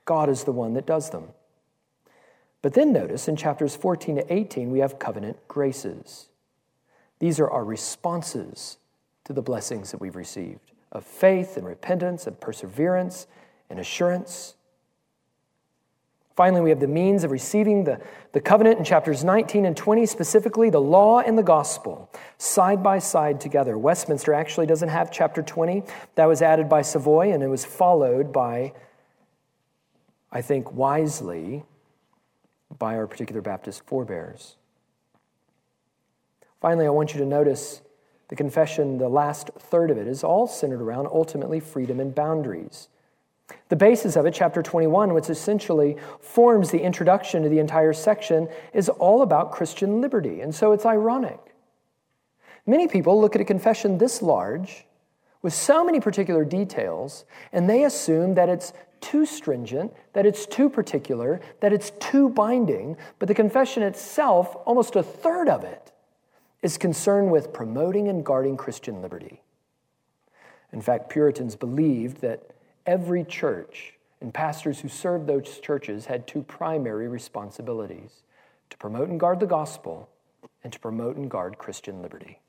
God 0.06 0.30
is 0.30 0.44
the 0.44 0.52
one 0.52 0.74
that 0.76 0.86
does 0.86 1.10
them. 1.10 1.30
But 2.62 2.74
then 2.74 2.94
notice 2.94 3.28
in 3.28 3.36
chapters 3.36 3.76
14 3.76 4.18
to 4.18 4.34
18, 4.34 4.72
we 4.72 4.80
have 4.80 5.00
covenant 5.00 5.38
graces. 5.48 6.30
These 7.20 7.40
are 7.40 7.50
our 7.50 7.66
responses 7.66 8.78
to 9.26 9.34
the 9.34 9.42
blessings 9.42 9.92
that 9.92 10.02
we've 10.02 10.16
received 10.16 10.72
of 10.92 11.06
faith 11.06 11.58
and 11.58 11.66
repentance 11.66 12.28
and 12.28 12.40
perseverance 12.40 13.28
and 13.70 13.80
assurance. 13.80 14.56
Finally, 16.42 16.62
we 16.62 16.72
have 16.72 16.80
the 16.80 16.88
means 16.88 17.24
of 17.24 17.30
receiving 17.30 17.84
the, 17.84 18.02
the 18.32 18.42
covenant 18.42 18.80
in 18.80 18.84
chapters 18.84 19.24
19 19.24 19.64
and 19.64 19.78
20, 19.78 20.08
specifically 20.08 20.72
the 20.72 20.82
law 20.82 21.20
and 21.20 21.38
the 21.38 21.44
gospel, 21.44 22.10
side 22.40 22.82
by 22.82 22.98
side 22.98 23.40
together. 23.40 23.78
Westminster 23.78 24.34
actually 24.34 24.66
doesn't 24.66 24.90
have 24.90 25.12
chapter 25.12 25.44
20. 25.44 25.84
That 26.16 26.26
was 26.26 26.42
added 26.42 26.68
by 26.68 26.82
Savoy, 26.82 27.32
and 27.32 27.44
it 27.44 27.48
was 27.48 27.64
followed 27.64 28.34
by 28.34 28.74
I 30.32 30.42
think 30.42 30.72
wisely 30.72 31.64
by 32.76 32.96
our 32.96 33.06
particular 33.06 33.44
Baptist 33.44 33.86
forebears. 33.86 34.56
Finally, 36.60 36.88
I 36.88 36.90
want 36.90 37.14
you 37.14 37.20
to 37.20 37.26
notice 37.28 37.82
the 38.30 38.36
confession, 38.36 38.98
the 38.98 39.10
last 39.10 39.52
third 39.60 39.92
of 39.92 40.00
it, 40.00 40.08
is 40.08 40.24
all 40.24 40.48
centered 40.48 40.82
around 40.82 41.06
ultimately 41.06 41.60
freedom 41.60 42.00
and 42.00 42.16
boundaries. 42.16 42.88
The 43.70 43.76
basis 43.76 44.16
of 44.16 44.26
it, 44.26 44.34
chapter 44.34 44.62
21, 44.62 45.14
which 45.14 45.30
essentially 45.30 45.98
forms 46.20 46.72
the 46.72 46.82
introduction 46.82 47.44
to 47.44 47.50
the 47.50 47.60
entire 47.60 47.94
section, 47.94 48.48
is 48.74 48.90
all 48.90 49.22
about 49.22 49.52
Christian 49.52 50.02
liberty. 50.02 50.42
And 50.42 50.54
so 50.54 50.72
it's 50.72 50.86
ironic. 50.86 51.40
Many 52.66 52.88
people 52.88 53.20
look 53.20 53.36
at 53.36 53.42
a 53.42 53.46
confession 53.46 53.98
this 53.98 54.22
large 54.22 54.86
with 55.42 55.54
so 55.54 55.84
many 55.84 56.00
particular 56.00 56.46
details, 56.46 57.26
and 57.52 57.70
they 57.70 57.84
assume 57.84 58.36
that 58.36 58.50
it's 58.50 58.74
too 59.00 59.26
stringent, 59.26 59.92
that 60.14 60.26
it's 60.26 60.46
too 60.46 60.70
particular, 60.70 61.42
that 61.60 61.74
it's 61.74 61.92
too 62.00 62.30
binding, 62.30 62.96
but 63.18 63.28
the 63.28 63.34
confession 63.34 63.82
itself, 63.82 64.56
almost 64.66 64.96
a 64.96 65.02
third 65.02 65.50
of 65.50 65.64
it, 65.64 65.92
is 66.62 66.78
concerned 66.78 67.32
with 67.32 67.52
promoting 67.52 68.08
and 68.08 68.24
guarding 68.24 68.56
Christian 68.56 69.02
liberty. 69.02 69.42
In 70.72 70.82
fact, 70.82 71.10
Puritans 71.10 71.56
believed 71.56 72.22
that 72.22 72.51
every 72.86 73.24
church 73.24 73.94
and 74.22 74.34
pastors 74.34 74.80
who 74.80 74.88
served 74.88 75.28
those 75.28 75.60
churches 75.60 76.06
had 76.06 76.28
two 76.28 76.44
primary 76.44 77.08
responsibilities 77.08 78.22
to 78.70 78.78
promote 78.78 79.10
and 79.10 79.20
guard 79.20 79.40
the 79.40 79.48
gospel 79.48 80.10
and 80.64 80.72
to 80.72 80.80
promote 80.80 81.16
and 81.16 81.30
guard 81.30 81.58
Christian 81.58 82.02
liberty. 82.02 82.40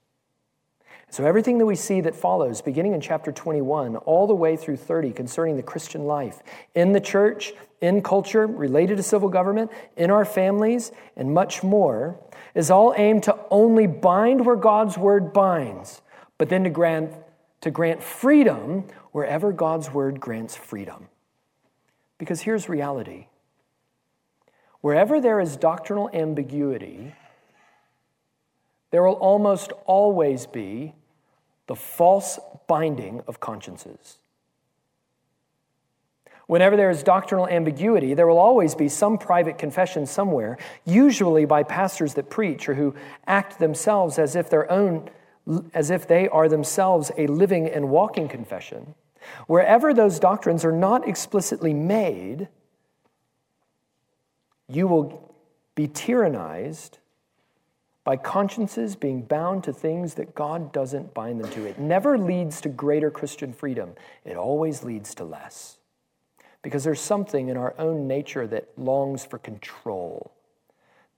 So, 1.10 1.26
everything 1.26 1.58
that 1.58 1.66
we 1.66 1.74
see 1.74 2.00
that 2.00 2.14
follows, 2.14 2.62
beginning 2.62 2.94
in 2.94 3.00
chapter 3.02 3.32
21, 3.32 3.96
all 3.96 4.26
the 4.26 4.34
way 4.34 4.56
through 4.56 4.78
30, 4.78 5.12
concerning 5.12 5.56
the 5.56 5.62
Christian 5.62 6.04
life 6.04 6.42
in 6.74 6.92
the 6.92 7.00
church, 7.00 7.52
in 7.82 8.00
culture, 8.00 8.46
related 8.46 8.96
to 8.96 9.02
civil 9.02 9.28
government, 9.28 9.70
in 9.96 10.10
our 10.10 10.24
families, 10.24 10.90
and 11.14 11.34
much 11.34 11.62
more, 11.62 12.18
is 12.54 12.70
all 12.70 12.94
aimed 12.96 13.24
to 13.24 13.38
only 13.50 13.86
bind 13.86 14.46
where 14.46 14.56
God's 14.56 14.96
word 14.96 15.34
binds, 15.34 16.00
but 16.38 16.48
then 16.48 16.64
to 16.64 16.70
grant, 16.70 17.12
to 17.60 17.70
grant 17.70 18.02
freedom 18.02 18.84
wherever 19.12 19.52
God's 19.52 19.90
word 19.90 20.20
grants 20.20 20.56
freedom. 20.56 21.08
Because 22.18 22.42
here's 22.42 22.68
reality 22.68 23.26
wherever 24.80 25.20
there 25.20 25.38
is 25.38 25.56
doctrinal 25.56 26.10
ambiguity, 26.12 27.14
there 28.90 29.02
will 29.02 29.14
almost 29.14 29.72
always 29.86 30.46
be 30.46 30.94
the 31.68 31.76
false 31.76 32.38
binding 32.66 33.22
of 33.26 33.38
consciences. 33.38 34.18
Whenever 36.46 36.76
there 36.76 36.90
is 36.90 37.02
doctrinal 37.02 37.48
ambiguity, 37.48 38.12
there 38.12 38.26
will 38.26 38.38
always 38.38 38.74
be 38.74 38.88
some 38.88 39.16
private 39.16 39.56
confession 39.56 40.04
somewhere, 40.04 40.58
usually 40.84 41.44
by 41.44 41.62
pastors 41.62 42.14
that 42.14 42.28
preach 42.28 42.68
or 42.68 42.74
who 42.74 42.94
act 43.26 43.58
themselves 43.58 44.18
as 44.18 44.36
if 44.36 44.50
their 44.50 44.70
own 44.70 45.08
as 45.74 45.90
if 45.90 46.06
they 46.06 46.28
are 46.28 46.48
themselves 46.48 47.10
a 47.18 47.26
living 47.26 47.68
and 47.68 47.88
walking 47.90 48.28
confession. 48.28 48.94
Wherever 49.46 49.92
those 49.92 50.18
doctrines 50.18 50.64
are 50.64 50.72
not 50.72 51.08
explicitly 51.08 51.74
made, 51.74 52.48
you 54.68 54.86
will 54.86 55.34
be 55.74 55.88
tyrannized 55.88 56.98
by 58.04 58.16
consciences 58.16 58.96
being 58.96 59.22
bound 59.22 59.62
to 59.64 59.72
things 59.72 60.14
that 60.14 60.34
God 60.34 60.72
doesn't 60.72 61.14
bind 61.14 61.40
them 61.40 61.50
to. 61.52 61.66
It 61.66 61.78
never 61.78 62.18
leads 62.18 62.60
to 62.62 62.68
greater 62.68 63.10
Christian 63.10 63.52
freedom, 63.52 63.94
it 64.24 64.36
always 64.36 64.82
leads 64.82 65.14
to 65.16 65.24
less. 65.24 65.78
Because 66.62 66.84
there's 66.84 67.00
something 67.00 67.48
in 67.48 67.56
our 67.56 67.74
own 67.78 68.06
nature 68.06 68.46
that 68.46 68.68
longs 68.76 69.24
for 69.24 69.38
control, 69.38 70.32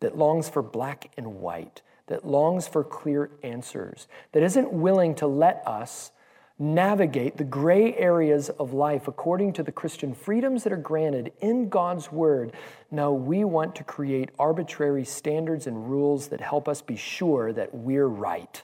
that 0.01 0.17
longs 0.17 0.49
for 0.49 0.63
black 0.63 1.11
and 1.17 1.41
white, 1.41 1.83
that 2.07 2.27
longs 2.27 2.67
for 2.67 2.83
clear 2.85 3.31
answers, 3.43 4.09
that 4.33 4.43
isn't 4.43 4.73
willing 4.73 5.15
to 5.17 5.27
let 5.27 5.63
us 5.67 6.13
navigate 6.59 7.37
the 7.37 7.45
gray 7.45 7.95
areas 7.97 8.49
of 8.49 8.73
life 8.73 9.09
according 9.09 9.53
to 9.55 9.63
the 9.63 9.73
Christian 9.73 10.15
freedoms 10.15 10.63
that 10.65 10.73
are 10.73 10.77
granted 10.77 11.33
in 11.41 11.69
God's 11.69 12.13
Word. 12.13 12.53
No, 12.91 13.13
we 13.13 13.45
want 13.45 13.75
to 13.77 13.85
create 13.85 14.31
arbitrary 14.39 15.05
standards 15.05 15.67
and 15.67 15.91
rules 15.91 16.29
that 16.29 16.41
help 16.41 16.69
us 16.69 16.81
be 16.81 16.97
sure 16.97 17.53
that 17.53 17.75
we're 17.75 18.07
right. 18.07 18.63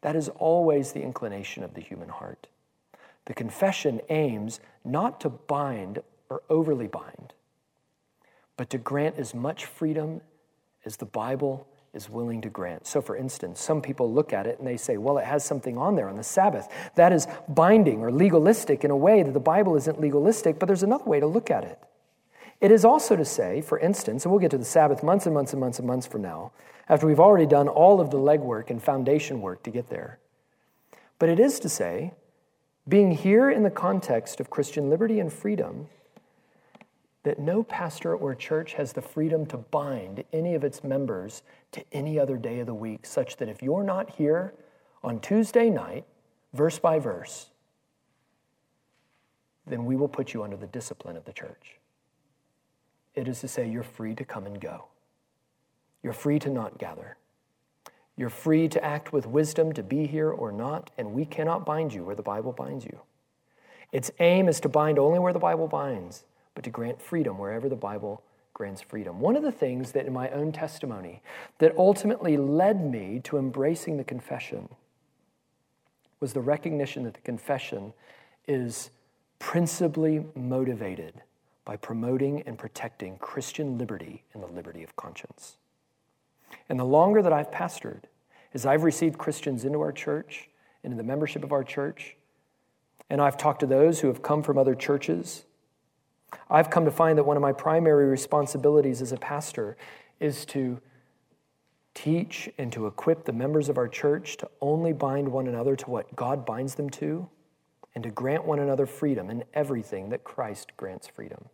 That 0.00 0.16
is 0.16 0.28
always 0.28 0.92
the 0.92 1.02
inclination 1.02 1.62
of 1.62 1.74
the 1.74 1.80
human 1.80 2.08
heart. 2.08 2.48
The 3.26 3.34
confession 3.34 4.00
aims 4.08 4.60
not 4.84 5.20
to 5.20 5.28
bind 5.28 6.02
or 6.28 6.42
overly 6.48 6.88
bind, 6.88 7.32
but 8.56 8.70
to 8.70 8.78
grant 8.78 9.16
as 9.16 9.34
much 9.34 9.64
freedom 9.64 10.20
as 10.84 10.96
the 10.96 11.06
Bible 11.06 11.66
is 11.96 12.08
willing 12.08 12.42
to 12.42 12.48
grant. 12.48 12.86
So, 12.86 13.00
for 13.00 13.16
instance, 13.16 13.60
some 13.60 13.82
people 13.82 14.12
look 14.12 14.32
at 14.32 14.46
it 14.46 14.58
and 14.58 14.66
they 14.66 14.76
say, 14.76 14.98
well, 14.98 15.18
it 15.18 15.24
has 15.24 15.44
something 15.44 15.76
on 15.76 15.96
there 15.96 16.08
on 16.08 16.16
the 16.16 16.22
Sabbath. 16.22 16.68
That 16.94 17.12
is 17.12 17.26
binding 17.48 18.00
or 18.00 18.12
legalistic 18.12 18.84
in 18.84 18.90
a 18.90 18.96
way 18.96 19.22
that 19.22 19.32
the 19.32 19.40
Bible 19.40 19.74
isn't 19.76 20.00
legalistic, 20.00 20.58
but 20.58 20.66
there's 20.66 20.82
another 20.82 21.04
way 21.04 21.18
to 21.18 21.26
look 21.26 21.50
at 21.50 21.64
it. 21.64 21.78
It 22.60 22.70
is 22.70 22.84
also 22.84 23.16
to 23.16 23.24
say, 23.24 23.60
for 23.60 23.78
instance, 23.78 24.24
and 24.24 24.32
we'll 24.32 24.40
get 24.40 24.52
to 24.52 24.58
the 24.58 24.64
Sabbath 24.64 25.02
months 25.02 25.26
and 25.26 25.34
months 25.34 25.52
and 25.52 25.60
months 25.60 25.78
and 25.78 25.88
months 25.88 26.06
from 26.06 26.22
now, 26.22 26.52
after 26.88 27.06
we've 27.06 27.20
already 27.20 27.46
done 27.46 27.68
all 27.68 28.00
of 28.00 28.10
the 28.10 28.18
legwork 28.18 28.70
and 28.70 28.82
foundation 28.82 29.40
work 29.40 29.62
to 29.64 29.70
get 29.70 29.88
there. 29.88 30.18
But 31.18 31.28
it 31.28 31.40
is 31.40 31.58
to 31.60 31.68
say, 31.68 32.12
being 32.88 33.10
here 33.10 33.50
in 33.50 33.62
the 33.62 33.70
context 33.70 34.38
of 34.38 34.48
Christian 34.50 34.88
liberty 34.88 35.18
and 35.18 35.32
freedom, 35.32 35.88
that 37.26 37.40
no 37.40 37.64
pastor 37.64 38.14
or 38.14 38.36
church 38.36 38.74
has 38.74 38.92
the 38.92 39.02
freedom 39.02 39.44
to 39.44 39.56
bind 39.56 40.22
any 40.32 40.54
of 40.54 40.62
its 40.62 40.84
members 40.84 41.42
to 41.72 41.82
any 41.90 42.20
other 42.20 42.36
day 42.36 42.60
of 42.60 42.66
the 42.66 42.74
week, 42.74 43.04
such 43.04 43.36
that 43.38 43.48
if 43.48 43.60
you're 43.60 43.82
not 43.82 44.10
here 44.10 44.54
on 45.02 45.18
Tuesday 45.18 45.68
night, 45.68 46.04
verse 46.54 46.78
by 46.78 47.00
verse, 47.00 47.50
then 49.66 49.84
we 49.84 49.96
will 49.96 50.06
put 50.06 50.34
you 50.34 50.44
under 50.44 50.56
the 50.56 50.68
discipline 50.68 51.16
of 51.16 51.24
the 51.24 51.32
church. 51.32 51.80
It 53.16 53.26
is 53.26 53.40
to 53.40 53.48
say, 53.48 53.68
you're 53.68 53.82
free 53.82 54.14
to 54.14 54.24
come 54.24 54.46
and 54.46 54.60
go. 54.60 54.84
You're 56.04 56.12
free 56.12 56.38
to 56.38 56.48
not 56.48 56.78
gather. 56.78 57.16
You're 58.16 58.30
free 58.30 58.68
to 58.68 58.84
act 58.84 59.12
with 59.12 59.26
wisdom 59.26 59.72
to 59.72 59.82
be 59.82 60.06
here 60.06 60.30
or 60.30 60.52
not, 60.52 60.92
and 60.96 61.12
we 61.12 61.24
cannot 61.24 61.66
bind 61.66 61.92
you 61.92 62.04
where 62.04 62.14
the 62.14 62.22
Bible 62.22 62.52
binds 62.52 62.84
you. 62.84 63.00
Its 63.90 64.12
aim 64.20 64.48
is 64.48 64.60
to 64.60 64.68
bind 64.68 65.00
only 65.00 65.18
where 65.18 65.32
the 65.32 65.40
Bible 65.40 65.66
binds 65.66 66.22
but 66.56 66.64
to 66.64 66.70
grant 66.70 67.00
freedom 67.00 67.38
wherever 67.38 67.68
the 67.68 67.76
Bible 67.76 68.22
grants 68.54 68.80
freedom. 68.80 69.20
One 69.20 69.36
of 69.36 69.42
the 69.42 69.52
things 69.52 69.92
that 69.92 70.06
in 70.06 70.12
my 70.14 70.30
own 70.30 70.52
testimony 70.52 71.22
that 71.58 71.76
ultimately 71.76 72.38
led 72.38 72.90
me 72.90 73.20
to 73.24 73.36
embracing 73.36 73.98
the 73.98 74.04
confession 74.04 74.70
was 76.18 76.32
the 76.32 76.40
recognition 76.40 77.02
that 77.04 77.12
the 77.12 77.20
confession 77.20 77.92
is 78.48 78.88
principally 79.38 80.24
motivated 80.34 81.20
by 81.66 81.76
promoting 81.76 82.40
and 82.46 82.56
protecting 82.56 83.18
Christian 83.18 83.76
liberty 83.76 84.22
and 84.32 84.42
the 84.42 84.46
liberty 84.46 84.82
of 84.82 84.96
conscience. 84.96 85.58
And 86.70 86.80
the 86.80 86.84
longer 86.84 87.20
that 87.20 87.34
I've 87.34 87.50
pastored, 87.50 88.04
as 88.54 88.64
I've 88.64 88.82
received 88.82 89.18
Christians 89.18 89.66
into 89.66 89.82
our 89.82 89.92
church, 89.92 90.48
into 90.82 90.96
the 90.96 91.02
membership 91.02 91.44
of 91.44 91.52
our 91.52 91.64
church, 91.64 92.16
and 93.10 93.20
I've 93.20 93.36
talked 93.36 93.60
to 93.60 93.66
those 93.66 94.00
who 94.00 94.08
have 94.08 94.22
come 94.22 94.42
from 94.42 94.56
other 94.56 94.74
churches 94.74 95.44
I've 96.50 96.70
come 96.70 96.84
to 96.84 96.90
find 96.90 97.18
that 97.18 97.24
one 97.24 97.36
of 97.36 97.42
my 97.42 97.52
primary 97.52 98.06
responsibilities 98.06 99.02
as 99.02 99.12
a 99.12 99.16
pastor 99.16 99.76
is 100.20 100.44
to 100.46 100.80
teach 101.94 102.48
and 102.58 102.70
to 102.72 102.86
equip 102.86 103.24
the 103.24 103.32
members 103.32 103.68
of 103.68 103.78
our 103.78 103.88
church 103.88 104.36
to 104.36 104.48
only 104.60 104.92
bind 104.92 105.28
one 105.28 105.46
another 105.46 105.74
to 105.74 105.90
what 105.90 106.14
God 106.14 106.44
binds 106.44 106.74
them 106.74 106.90
to 106.90 107.28
and 107.94 108.04
to 108.04 108.10
grant 108.10 108.44
one 108.44 108.58
another 108.58 108.84
freedom 108.86 109.30
in 109.30 109.42
everything 109.54 110.10
that 110.10 110.22
Christ 110.22 110.76
grants 110.76 111.08
freedom. 111.08 111.46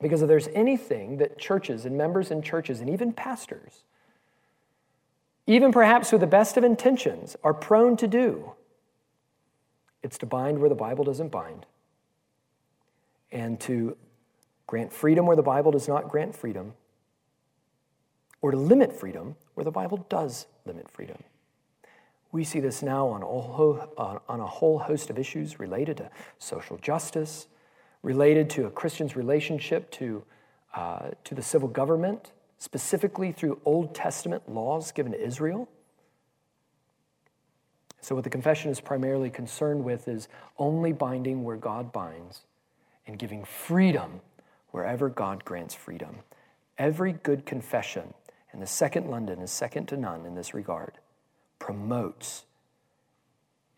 Because 0.00 0.22
if 0.22 0.28
there's 0.28 0.48
anything 0.54 1.18
that 1.18 1.38
churches 1.38 1.84
and 1.84 1.98
members 1.98 2.30
in 2.30 2.40
churches 2.40 2.80
and 2.80 2.88
even 2.88 3.12
pastors, 3.12 3.82
even 5.46 5.72
perhaps 5.72 6.12
with 6.12 6.20
the 6.20 6.26
best 6.28 6.56
of 6.56 6.62
intentions, 6.62 7.36
are 7.42 7.52
prone 7.52 7.96
to 7.96 8.06
do, 8.06 8.52
it's 10.02 10.16
to 10.18 10.26
bind 10.26 10.60
where 10.60 10.68
the 10.68 10.74
Bible 10.76 11.04
doesn't 11.04 11.30
bind 11.30 11.66
and 13.32 13.60
to 13.60 13.96
grant 14.66 14.92
freedom 14.92 15.26
where 15.26 15.36
the 15.36 15.42
Bible 15.42 15.72
does 15.72 15.88
not 15.88 16.08
grant 16.08 16.34
freedom, 16.34 16.74
or 18.40 18.50
to 18.50 18.56
limit 18.56 18.92
freedom 18.92 19.36
where 19.54 19.64
the 19.64 19.70
Bible 19.70 20.06
does 20.08 20.46
limit 20.64 20.90
freedom. 20.90 21.18
We 22.32 22.44
see 22.44 22.60
this 22.60 22.82
now 22.82 23.08
on, 23.08 23.22
on 23.24 24.40
a 24.40 24.46
whole 24.46 24.78
host 24.78 25.10
of 25.10 25.18
issues 25.18 25.58
related 25.58 25.96
to 25.96 26.10
social 26.38 26.76
justice, 26.78 27.48
related 28.02 28.48
to 28.50 28.66
a 28.66 28.70
Christian's 28.70 29.16
relationship 29.16 29.90
to, 29.92 30.24
uh, 30.74 31.10
to 31.24 31.34
the 31.34 31.42
civil 31.42 31.68
government, 31.68 32.30
specifically 32.58 33.32
through 33.32 33.60
Old 33.64 33.94
Testament 33.94 34.48
laws 34.48 34.92
given 34.92 35.12
to 35.12 35.20
Israel. 35.20 35.68
So, 38.00 38.14
what 38.14 38.24
the 38.24 38.30
confession 38.30 38.70
is 38.70 38.80
primarily 38.80 39.28
concerned 39.28 39.84
with 39.84 40.08
is 40.08 40.28
only 40.56 40.92
binding 40.92 41.42
where 41.44 41.56
God 41.56 41.92
binds 41.92 42.42
and 43.06 43.18
giving 43.18 43.44
freedom 43.44 44.20
wherever 44.70 45.08
God 45.08 45.44
grants 45.44 45.74
freedom. 45.74 46.16
Every 46.78 47.12
good 47.12 47.44
confession, 47.44 48.14
and 48.52 48.62
the 48.62 48.66
Second 48.66 49.10
London 49.10 49.40
is 49.40 49.50
second 49.50 49.86
to 49.88 49.96
none 49.96 50.24
in 50.26 50.34
this 50.34 50.54
regard, 50.54 50.98
promotes 51.58 52.44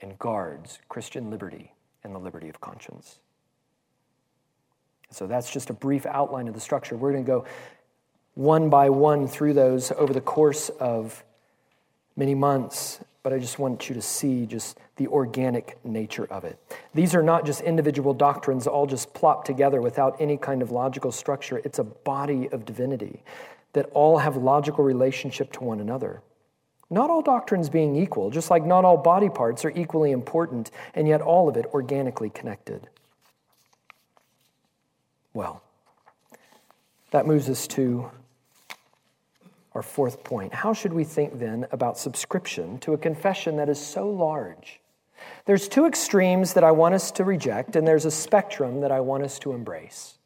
and 0.00 0.18
guards 0.18 0.78
Christian 0.88 1.30
liberty 1.30 1.72
and 2.04 2.14
the 2.14 2.18
liberty 2.18 2.48
of 2.48 2.60
conscience. 2.60 3.18
So 5.10 5.26
that's 5.26 5.50
just 5.50 5.70
a 5.70 5.74
brief 5.74 6.06
outline 6.06 6.48
of 6.48 6.54
the 6.54 6.60
structure. 6.60 6.96
We're 6.96 7.12
going 7.12 7.24
to 7.24 7.30
go 7.30 7.44
one 8.34 8.70
by 8.70 8.88
one 8.90 9.28
through 9.28 9.54
those 9.54 9.92
over 9.92 10.12
the 10.12 10.20
course 10.20 10.70
of 10.80 11.22
many 12.16 12.34
months 12.34 13.01
but 13.22 13.32
I 13.32 13.38
just 13.38 13.58
want 13.58 13.88
you 13.88 13.94
to 13.94 14.02
see 14.02 14.46
just 14.46 14.78
the 14.96 15.06
organic 15.06 15.82
nature 15.84 16.26
of 16.26 16.44
it. 16.44 16.58
These 16.94 17.14
are 17.14 17.22
not 17.22 17.46
just 17.46 17.60
individual 17.60 18.14
doctrines 18.14 18.66
all 18.66 18.86
just 18.86 19.14
plopped 19.14 19.46
together 19.46 19.80
without 19.80 20.20
any 20.20 20.36
kind 20.36 20.60
of 20.60 20.70
logical 20.70 21.12
structure. 21.12 21.60
It's 21.64 21.78
a 21.78 21.84
body 21.84 22.48
of 22.50 22.64
divinity 22.64 23.22
that 23.74 23.86
all 23.92 24.18
have 24.18 24.36
logical 24.36 24.84
relationship 24.84 25.52
to 25.52 25.64
one 25.64 25.80
another. 25.80 26.20
Not 26.90 27.08
all 27.08 27.22
doctrines 27.22 27.70
being 27.70 27.96
equal, 27.96 28.30
just 28.30 28.50
like 28.50 28.66
not 28.66 28.84
all 28.84 28.98
body 28.98 29.30
parts 29.30 29.64
are 29.64 29.70
equally 29.70 30.10
important, 30.10 30.70
and 30.94 31.08
yet 31.08 31.22
all 31.22 31.48
of 31.48 31.56
it 31.56 31.64
organically 31.72 32.28
connected. 32.28 32.88
Well, 35.32 35.62
that 37.12 37.26
moves 37.26 37.48
us 37.48 37.66
to 37.68 38.10
our 39.74 39.82
fourth 39.82 40.22
point. 40.24 40.52
How 40.52 40.72
should 40.72 40.92
we 40.92 41.04
think 41.04 41.38
then 41.38 41.66
about 41.72 41.98
subscription 41.98 42.78
to 42.80 42.92
a 42.92 42.98
confession 42.98 43.56
that 43.56 43.68
is 43.68 43.84
so 43.84 44.08
large? 44.08 44.80
There's 45.44 45.68
two 45.68 45.86
extremes 45.86 46.54
that 46.54 46.64
I 46.64 46.72
want 46.72 46.94
us 46.94 47.10
to 47.12 47.24
reject, 47.24 47.76
and 47.76 47.86
there's 47.86 48.04
a 48.04 48.10
spectrum 48.10 48.80
that 48.80 48.92
I 48.92 49.00
want 49.00 49.22
us 49.22 49.38
to 49.40 49.52
embrace. 49.52 50.18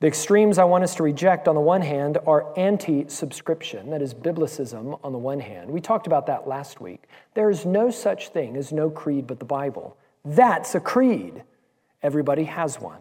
The 0.00 0.08
extremes 0.08 0.58
I 0.58 0.64
want 0.64 0.82
us 0.82 0.96
to 0.96 1.04
reject 1.04 1.46
on 1.46 1.54
the 1.54 1.60
one 1.60 1.80
hand 1.80 2.18
are 2.26 2.52
anti 2.58 3.06
subscription, 3.08 3.90
that 3.90 4.02
is, 4.02 4.14
biblicism 4.14 4.98
on 5.04 5.12
the 5.12 5.18
one 5.18 5.38
hand. 5.38 5.70
We 5.70 5.80
talked 5.80 6.08
about 6.08 6.26
that 6.26 6.48
last 6.48 6.80
week. 6.80 7.04
There 7.34 7.50
is 7.50 7.64
no 7.64 7.88
such 7.88 8.30
thing 8.30 8.56
as 8.56 8.72
no 8.72 8.90
creed 8.90 9.28
but 9.28 9.38
the 9.38 9.44
Bible. 9.44 9.96
That's 10.24 10.74
a 10.74 10.80
creed. 10.80 11.44
Everybody 12.02 12.44
has 12.44 12.80
one. 12.80 13.00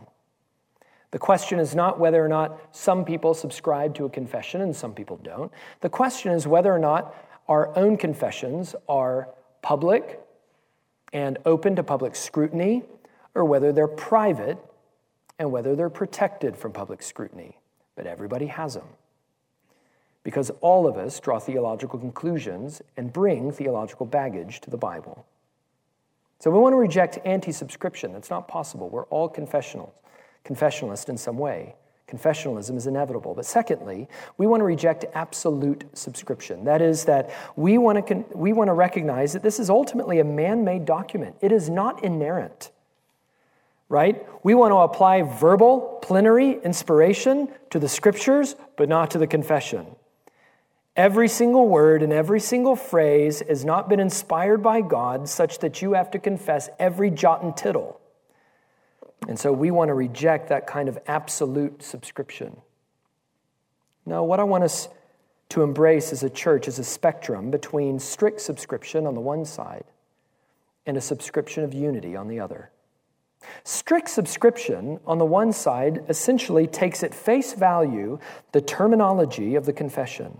The 1.11 1.19
question 1.19 1.59
is 1.59 1.75
not 1.75 1.99
whether 1.99 2.23
or 2.23 2.29
not 2.29 2.57
some 2.71 3.03
people 3.03 3.33
subscribe 3.33 3.93
to 3.95 4.05
a 4.05 4.09
confession 4.09 4.61
and 4.61 4.75
some 4.75 4.93
people 4.93 5.19
don't. 5.21 5.51
The 5.81 5.89
question 5.89 6.31
is 6.31 6.47
whether 6.47 6.73
or 6.73 6.79
not 6.79 7.13
our 7.49 7.77
own 7.77 7.97
confessions 7.97 8.75
are 8.87 9.27
public 9.61 10.21
and 11.11 11.37
open 11.45 11.75
to 11.75 11.83
public 11.83 12.15
scrutiny, 12.15 12.83
or 13.35 13.43
whether 13.43 13.73
they're 13.73 13.87
private 13.87 14.57
and 15.37 15.51
whether 15.51 15.75
they're 15.75 15.89
protected 15.89 16.55
from 16.55 16.71
public 16.71 17.03
scrutiny. 17.03 17.57
But 17.95 18.07
everybody 18.07 18.45
has 18.45 18.75
them. 18.75 18.87
Because 20.23 20.51
all 20.61 20.87
of 20.87 20.95
us 20.97 21.19
draw 21.19 21.39
theological 21.39 21.99
conclusions 21.99 22.81
and 22.95 23.11
bring 23.11 23.51
theological 23.51 24.05
baggage 24.05 24.61
to 24.61 24.69
the 24.69 24.77
Bible. 24.77 25.25
So 26.39 26.49
we 26.51 26.59
want 26.59 26.73
to 26.73 26.77
reject 26.77 27.19
anti 27.25 27.51
subscription. 27.51 28.13
That's 28.13 28.29
not 28.29 28.47
possible. 28.47 28.87
We're 28.89 29.05
all 29.05 29.27
confessionals 29.27 29.91
confessionalist 30.45 31.09
in 31.09 31.17
some 31.17 31.37
way. 31.37 31.75
Confessionalism 32.11 32.75
is 32.75 32.87
inevitable. 32.87 33.33
But 33.33 33.45
secondly, 33.45 34.09
we 34.37 34.45
want 34.45 34.59
to 34.59 34.65
reject 34.65 35.05
absolute 35.13 35.85
subscription. 35.93 36.65
That 36.65 36.81
is, 36.81 37.05
that 37.05 37.31
we 37.55 37.77
want 37.77 37.97
to, 37.97 38.01
con- 38.01 38.25
we 38.35 38.51
want 38.51 38.67
to 38.67 38.73
recognize 38.73 39.31
that 39.33 39.43
this 39.43 39.59
is 39.59 39.69
ultimately 39.69 40.19
a 40.19 40.25
man 40.25 40.65
made 40.65 40.85
document, 40.85 41.37
it 41.41 41.51
is 41.51 41.69
not 41.69 42.03
inerrant. 42.03 42.71
Right? 43.87 44.25
We 44.43 44.53
want 44.53 44.71
to 44.71 44.77
apply 44.77 45.21
verbal, 45.21 45.99
plenary 46.01 46.59
inspiration 46.63 47.49
to 47.71 47.79
the 47.79 47.89
scriptures, 47.89 48.55
but 48.77 48.87
not 48.87 49.11
to 49.11 49.17
the 49.17 49.27
confession. 49.27 49.85
Every 50.97 51.29
single 51.29 51.69
word 51.69 52.03
and 52.03 52.11
every 52.11 52.41
single 52.41 52.75
phrase 52.75 53.41
has 53.47 53.63
not 53.63 53.87
been 53.87 54.01
inspired 54.01 54.61
by 54.61 54.81
God 54.81 55.29
such 55.29 55.59
that 55.59 55.81
you 55.81 55.93
have 55.93 56.11
to 56.11 56.19
confess 56.19 56.69
every 56.79 57.09
jot 57.09 57.43
and 57.43 57.55
tittle. 57.55 58.00
And 59.27 59.39
so 59.39 59.51
we 59.51 59.71
want 59.71 59.89
to 59.89 59.93
reject 59.93 60.49
that 60.49 60.67
kind 60.67 60.89
of 60.89 60.97
absolute 61.07 61.83
subscription. 61.83 62.57
No, 64.05 64.23
what 64.23 64.39
I 64.39 64.43
want 64.43 64.63
us 64.63 64.89
to 65.49 65.63
embrace 65.63 66.11
as 66.11 66.23
a 66.23 66.29
church 66.29 66.67
is 66.67 66.79
a 66.79 66.83
spectrum 66.83 67.51
between 67.51 67.99
strict 67.99 68.41
subscription 68.41 69.05
on 69.05 69.15
the 69.15 69.21
one 69.21 69.45
side 69.45 69.83
and 70.85 70.97
a 70.97 71.01
subscription 71.01 71.63
of 71.63 71.73
unity 71.73 72.15
on 72.15 72.27
the 72.27 72.39
other. 72.39 72.71
Strict 73.63 74.09
subscription 74.09 74.99
on 75.05 75.17
the 75.17 75.25
one 75.25 75.51
side 75.51 76.03
essentially 76.09 76.67
takes 76.67 77.03
at 77.03 77.13
face 77.13 77.53
value 77.53 78.19
the 78.51 78.61
terminology 78.61 79.55
of 79.55 79.65
the 79.65 79.73
confession. 79.73 80.39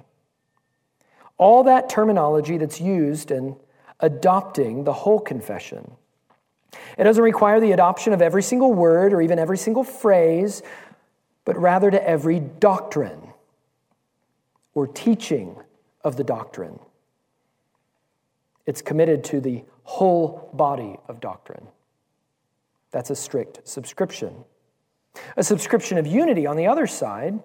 All 1.37 1.63
that 1.63 1.89
terminology 1.89 2.57
that's 2.57 2.79
used 2.79 3.31
in 3.31 3.57
adopting 3.99 4.83
the 4.83 4.93
whole 4.93 5.19
confession. 5.19 5.91
It 6.97 7.03
doesn't 7.03 7.23
require 7.23 7.59
the 7.59 7.71
adoption 7.71 8.13
of 8.13 8.21
every 8.21 8.43
single 8.43 8.73
word 8.73 9.13
or 9.13 9.21
even 9.21 9.39
every 9.39 9.57
single 9.57 9.83
phrase, 9.83 10.61
but 11.45 11.57
rather 11.57 11.91
to 11.91 12.07
every 12.07 12.39
doctrine 12.39 13.33
or 14.73 14.87
teaching 14.87 15.55
of 16.03 16.15
the 16.15 16.23
doctrine. 16.23 16.79
It's 18.65 18.81
committed 18.81 19.23
to 19.25 19.41
the 19.41 19.63
whole 19.83 20.49
body 20.53 20.97
of 21.07 21.19
doctrine. 21.19 21.67
That's 22.91 23.09
a 23.09 23.15
strict 23.15 23.67
subscription. 23.67 24.45
A 25.35 25.43
subscription 25.43 25.97
of 25.97 26.07
unity, 26.07 26.45
on 26.45 26.55
the 26.55 26.67
other 26.67 26.87
side, 26.87 27.39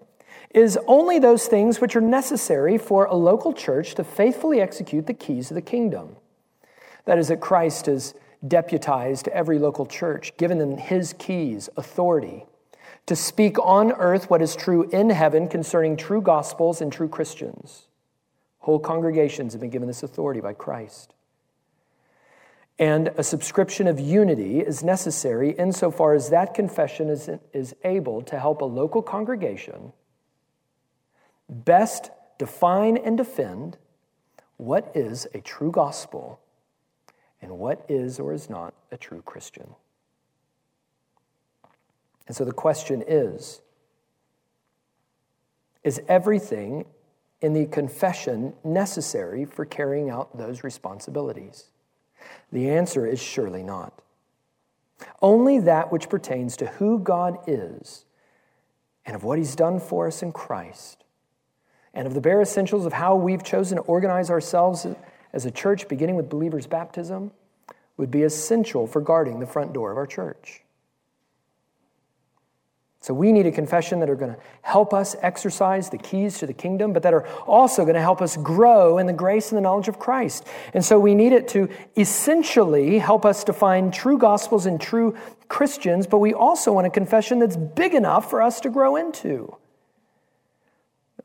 is 0.51 0.79
only 0.87 1.19
those 1.19 1.47
things 1.47 1.81
which 1.81 1.97
are 1.97 2.01
necessary 2.01 2.79
for 2.79 3.07
a 3.07 3.15
local 3.15 3.53
church 3.53 3.95
to 3.97 4.05
faithfully 4.05 4.61
execute 4.61 5.07
the 5.07 5.15
keys 5.15 5.51
of 5.51 5.55
the 5.55 5.63
kingdom. 5.63 6.17
That 7.05 7.19
is, 7.19 7.29
that 7.29 7.41
Christ 7.41 7.89
is 7.89 8.15
deputized 8.47 9.29
every 9.29 9.59
local 9.59 9.87
church, 9.87 10.37
given 10.37 10.59
them 10.59 10.77
his 10.77 11.13
keys, 11.13 11.69
authority, 11.77 12.47
to 13.07 13.17
speak 13.17 13.59
on 13.59 13.93
earth 13.93 14.29
what 14.29 14.43
is 14.43 14.57
true 14.57 14.89
in 14.91 15.11
heaven 15.11 15.49
concerning 15.49 15.97
true 15.97 16.21
gospels 16.21 16.81
and 16.81 16.93
true 16.93 17.09
Christians. 17.09 17.87
Whole 18.61 18.81
congregations 18.81 19.53
have 19.53 19.61
been 19.61 19.71
given 19.71 19.89
this 19.89 20.03
authority 20.03 20.41
by 20.41 20.53
Christ. 20.53 21.15
And 22.79 23.09
a 23.17 23.23
subscription 23.23 23.87
of 23.87 23.99
unity 23.99 24.61
is 24.61 24.83
necessary 24.83 25.53
insofar 25.53 26.15
as 26.15 26.31
that 26.31 26.53
confession 26.53 27.09
is, 27.09 27.31
is 27.53 27.75
able 27.85 28.23
to 28.23 28.39
help 28.39 28.61
a 28.61 28.67
local 28.67 29.03
congregation 29.03 29.93
best 31.49 32.11
define 32.39 32.97
and 32.97 33.17
defend 33.17 33.79
what 34.57 34.91
is 34.95 35.27
a 35.33 35.41
true 35.41 35.71
gospel 35.71 36.41
and 37.47 37.61
what 37.61 37.87
is 37.89 38.19
or 38.19 38.33
is 38.33 38.51
not 38.51 38.75
a 38.91 38.97
true 38.97 39.23
Christian. 39.23 39.69
And 42.27 42.37
so 42.37 42.45
the 42.45 42.53
question 42.53 43.05
is 43.07 43.61
Is 45.85 46.01
everything 46.09 46.87
in 47.41 47.53
the 47.53 47.67
confession 47.67 48.53
necessary 48.65 49.45
for 49.45 49.65
carrying 49.65 50.11
out 50.11 50.37
those 50.37 50.65
responsibilities? 50.65 51.71
The 52.51 52.69
answer 52.69 53.07
is 53.07 53.23
surely 53.23 53.63
not. 53.63 54.03
Only 55.23 55.61
that 55.61 55.93
which 55.93 56.09
pertains 56.09 56.57
to 56.57 56.67
who 56.67 56.99
God 56.99 57.39
is 57.47 58.07
and 59.05 59.15
of 59.15 59.23
what 59.23 59.39
He's 59.39 59.55
done 59.55 59.79
for 59.79 60.09
us 60.09 60.21
in 60.21 60.33
Christ, 60.33 61.05
and 61.95 62.09
of 62.09 62.15
the 62.15 62.21
bare 62.21 62.43
essentials 62.43 62.87
of 62.87 62.93
how 62.93 63.15
we've 63.15 63.45
chosen 63.45 63.77
to 63.77 63.83
organize 63.83 64.31
ourselves 64.31 64.85
as 65.37 65.45
a 65.45 65.51
church, 65.51 65.87
beginning 65.87 66.17
with 66.17 66.31
believers' 66.31 66.67
baptism, 66.67 67.31
would 67.99 68.11
be 68.11 68.23
essential 68.23 68.87
for 68.87 69.03
guarding 69.03 69.39
the 69.39 69.47
front 69.47 69.75
door 69.75 69.93
of 69.93 69.99
our 69.99 70.07
church. 70.07 70.63
So 73.01 73.13
we 73.13 73.33
need 73.33 73.47
a 73.47 73.53
confession 73.53 74.01
that 74.01 74.09
are 74.09 74.17
going 74.17 74.35
to 74.35 74.41
help 74.63 74.95
us 74.95 75.15
exercise 75.21 75.91
the 75.91 75.99
keys 75.99 76.39
to 76.39 76.47
the 76.47 76.55
kingdom, 76.55 76.95
but 76.95 77.03
that 77.03 77.13
are 77.13 77.29
also 77.47 77.85
going 77.85 77.95
to 77.95 78.01
help 78.01 78.23
us 78.23 78.37
grow 78.39 78.97
in 78.97 79.07
the 79.07 79.13
grace 79.13 79.51
and 79.53 79.59
the 79.59 79.61
knowledge 79.61 79.89
of 79.89 79.99
Christ. 79.99 80.45
And 80.73 80.83
so 80.83 80.99
we 80.99 81.15
need 81.15 81.33
it 81.33 81.47
to 81.49 81.69
essentially 81.97 82.99
help 82.99 83.27
us 83.27 83.45
to 83.45 83.53
find 83.53 83.93
true 83.93 84.17
gospels 84.17 84.65
and 84.65 84.81
true 84.81 85.17
Christians, 85.49 86.07
but 86.07 86.19
we 86.19 86.33
also 86.33 86.73
want 86.73 86.87
a 86.87 86.91
confession 86.91 87.39
that's 87.39 87.57
big 87.57 87.95
enough 87.95 88.29
for 88.31 88.41
us 88.41 88.59
to 88.61 88.71
grow 88.71 88.97
into. 88.97 89.55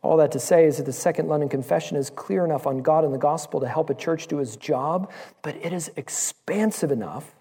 All 0.02 0.18
that 0.18 0.32
to 0.32 0.39
say 0.39 0.66
is 0.66 0.78
that 0.78 0.86
the 0.86 0.93
Second 0.93 1.28
London 1.28 1.47
Confession 1.47 1.95
is 1.95 2.10
clear 2.10 2.43
enough 2.43 2.66
on 2.66 2.82
God 2.82 3.04
and 3.04 3.14
the 3.14 3.20
gospel 3.20 3.60
to 3.60 3.68
help 3.68 3.89
a 3.89 3.93
church 3.93 4.28
do 4.28 4.39
its 4.39 4.56
job, 4.56 5.12
but 5.43 5.56
it 5.58 5.74
is 5.74 5.91
expansive 5.95 6.91
enough 6.91 7.36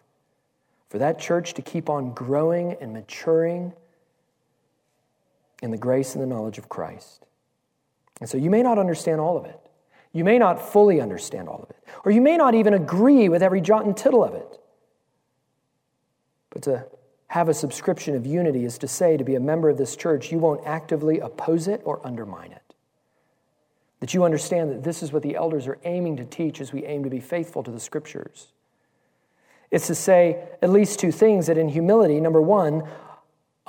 for 0.90 0.98
that 0.98 1.18
church 1.18 1.54
to 1.54 1.62
keep 1.62 1.88
on 1.88 2.12
growing 2.12 2.76
and 2.80 2.92
maturing 2.92 3.72
in 5.62 5.70
the 5.70 5.78
grace 5.78 6.14
and 6.14 6.22
the 6.22 6.26
knowledge 6.26 6.58
of 6.58 6.68
Christ. 6.68 7.24
And 8.20 8.28
so 8.28 8.36
you 8.36 8.50
may 8.50 8.62
not 8.62 8.78
understand 8.78 9.20
all 9.20 9.38
of 9.38 9.46
it. 9.46 9.58
You 10.12 10.24
may 10.24 10.38
not 10.38 10.60
fully 10.60 11.00
understand 11.00 11.48
all 11.48 11.62
of 11.62 11.70
it. 11.70 11.76
Or 12.04 12.10
you 12.10 12.20
may 12.20 12.36
not 12.36 12.54
even 12.54 12.74
agree 12.74 13.28
with 13.28 13.42
every 13.42 13.60
jot 13.60 13.84
and 13.86 13.96
tittle 13.96 14.24
of 14.24 14.34
it. 14.34 14.58
But 16.50 16.62
to 16.62 16.86
have 17.30 17.48
a 17.48 17.54
subscription 17.54 18.16
of 18.16 18.26
unity 18.26 18.64
is 18.64 18.76
to 18.76 18.88
say, 18.88 19.16
to 19.16 19.22
be 19.22 19.36
a 19.36 19.40
member 19.40 19.70
of 19.70 19.78
this 19.78 19.94
church, 19.94 20.32
you 20.32 20.38
won't 20.40 20.66
actively 20.66 21.20
oppose 21.20 21.68
it 21.68 21.80
or 21.84 22.04
undermine 22.04 22.50
it. 22.50 22.74
That 24.00 24.12
you 24.12 24.24
understand 24.24 24.72
that 24.72 24.82
this 24.82 25.00
is 25.00 25.12
what 25.12 25.22
the 25.22 25.36
elders 25.36 25.68
are 25.68 25.78
aiming 25.84 26.16
to 26.16 26.24
teach 26.24 26.60
as 26.60 26.72
we 26.72 26.84
aim 26.84 27.04
to 27.04 27.10
be 27.10 27.20
faithful 27.20 27.62
to 27.62 27.70
the 27.70 27.78
scriptures. 27.78 28.48
It's 29.70 29.86
to 29.86 29.94
say 29.94 30.42
at 30.60 30.70
least 30.70 30.98
two 30.98 31.12
things 31.12 31.46
that 31.46 31.56
in 31.56 31.68
humility, 31.68 32.20
number 32.20 32.42
one, 32.42 32.82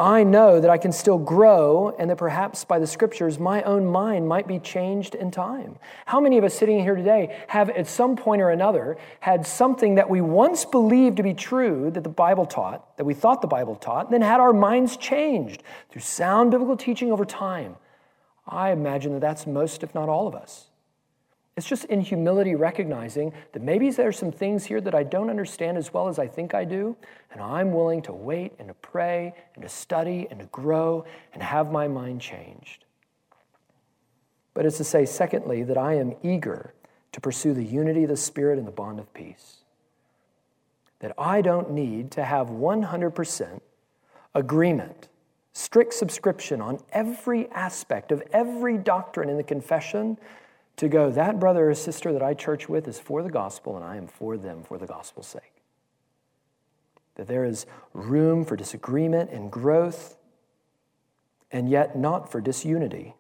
I 0.02 0.24
know 0.24 0.60
that 0.60 0.72
I 0.72 0.80
can 0.80 0.92
still 0.92 1.20
grow 1.20 1.96
and 2.00 2.10
that 2.10 2.16
perhaps 2.16 2.66
by 2.66 2.80
the 2.80 2.88
scriptures, 2.88 3.38
my 3.38 3.62
own 3.62 3.86
mind 3.86 4.28
might 4.28 4.48
be 4.48 4.58
changed 4.58 5.14
in 5.14 5.30
time. 5.30 5.78
How 6.08 6.20
many 6.20 6.40
of 6.40 6.44
us 6.44 6.56
sitting 6.56 6.80
here 6.80 6.96
today 6.96 7.40
have 7.50 7.70
at 7.70 7.86
some 7.86 8.16
point 8.16 8.42
or 8.42 8.50
another 8.50 8.98
had 9.20 9.46
something 9.46 9.94
that 9.96 10.10
we 10.10 10.20
once 10.20 10.66
believed 10.66 11.18
to 11.18 11.24
be 11.24 11.36
true 11.36 11.92
that 11.92 12.04
the 12.04 12.10
Bible 12.10 12.48
taught, 12.48 12.98
that 12.98 13.06
we 13.06 13.14
thought 13.14 13.44
the 13.44 13.48
Bible 13.48 13.76
taught, 13.76 14.06
and 14.06 14.14
then 14.16 14.24
had 14.24 14.40
our 14.40 14.54
minds 14.54 14.98
changed 14.98 15.62
through 15.92 16.02
sound 16.02 16.50
biblical 16.50 16.76
teaching 16.76 17.12
over 17.12 17.24
time? 17.24 17.76
I 18.48 18.72
imagine 18.72 19.14
that 19.14 19.22
that's 19.22 19.46
most, 19.46 19.84
if 19.84 19.94
not 19.94 20.10
all 20.10 20.28
of 20.28 20.34
us. 20.34 20.71
It's 21.58 21.68
just 21.68 21.86
in 21.86 22.00
humility 22.00 22.56
recognizing 22.56 23.34
that 23.52 23.62
maybe 23.62 23.90
there's 23.92 24.18
some 24.18 24.32
things 24.32 24.66
here 24.66 24.80
that 24.82 24.96
I 24.96 25.04
don't 25.04 25.30
understand 25.30 25.78
as 25.78 25.94
well 25.94 26.08
as 26.08 26.18
I 26.18 26.28
think 26.28 26.54
I 26.54 26.64
do, 26.64 26.96
and 27.32 27.42
I'm 27.42 27.74
willing 27.74 28.02
to 28.04 28.14
wait 28.14 28.54
and 28.58 28.70
to 28.70 28.74
pray 28.76 29.34
and 29.56 29.64
to 29.64 29.70
study 29.70 30.28
and 30.32 30.40
to 30.40 30.46
grow 30.48 31.06
and 31.34 31.44
have 31.44 31.72
my 31.72 31.88
mind 31.88 32.22
changed. 32.22 32.86
But 34.54 34.66
it's 34.66 34.78
to 34.78 34.84
say, 34.84 35.06
secondly, 35.06 35.64
that 35.64 35.78
I 35.78 35.96
am 35.96 36.16
eager 36.24 36.74
to 37.12 37.22
pursue 37.22 37.54
the 37.54 37.64
unity 37.64 38.04
of 38.04 38.10
the 38.10 38.18
Spirit 38.18 38.58
and 38.58 38.68
the 38.68 38.72
bond 38.72 39.00
of 39.00 39.14
peace. 39.14 39.58
That 41.00 41.14
I 41.18 41.42
don't 41.42 41.72
need 41.72 42.12
to 42.12 42.24
have 42.24 42.48
100% 42.48 43.62
agreement, 44.36 45.10
strict 45.52 45.94
subscription 45.94 46.62
on 46.62 46.80
every 46.94 47.50
aspect 47.52 48.14
of 48.14 48.24
every 48.32 48.78
doctrine 48.78 49.30
in 49.30 49.36
the 49.36 49.44
confession 49.44 50.18
to 50.78 50.88
go, 50.88 51.12
that 51.12 51.40
brother 51.40 51.70
or 51.70 51.76
sister 51.76 52.12
that 52.14 52.24
I 52.24 52.34
church 52.34 52.68
with 52.68 52.88
is 52.88 53.00
for 53.00 53.22
the 53.22 53.30
gospel, 53.30 53.76
and 53.76 53.86
I 53.86 53.98
am 53.98 54.08
for 54.08 54.38
them 54.38 54.64
for 54.64 54.78
the 54.78 54.88
gospel's 54.88 55.28
sake. 55.28 55.62
That 57.16 57.28
there 57.28 57.46
is 57.46 57.66
room 57.94 58.46
for 58.46 58.56
disagreement 58.56 59.30
and 59.32 59.52
growth, 59.52 60.18
and 61.52 61.70
yet 61.70 61.98
not 61.98 62.32
for 62.32 62.42
disunity. 62.42 63.16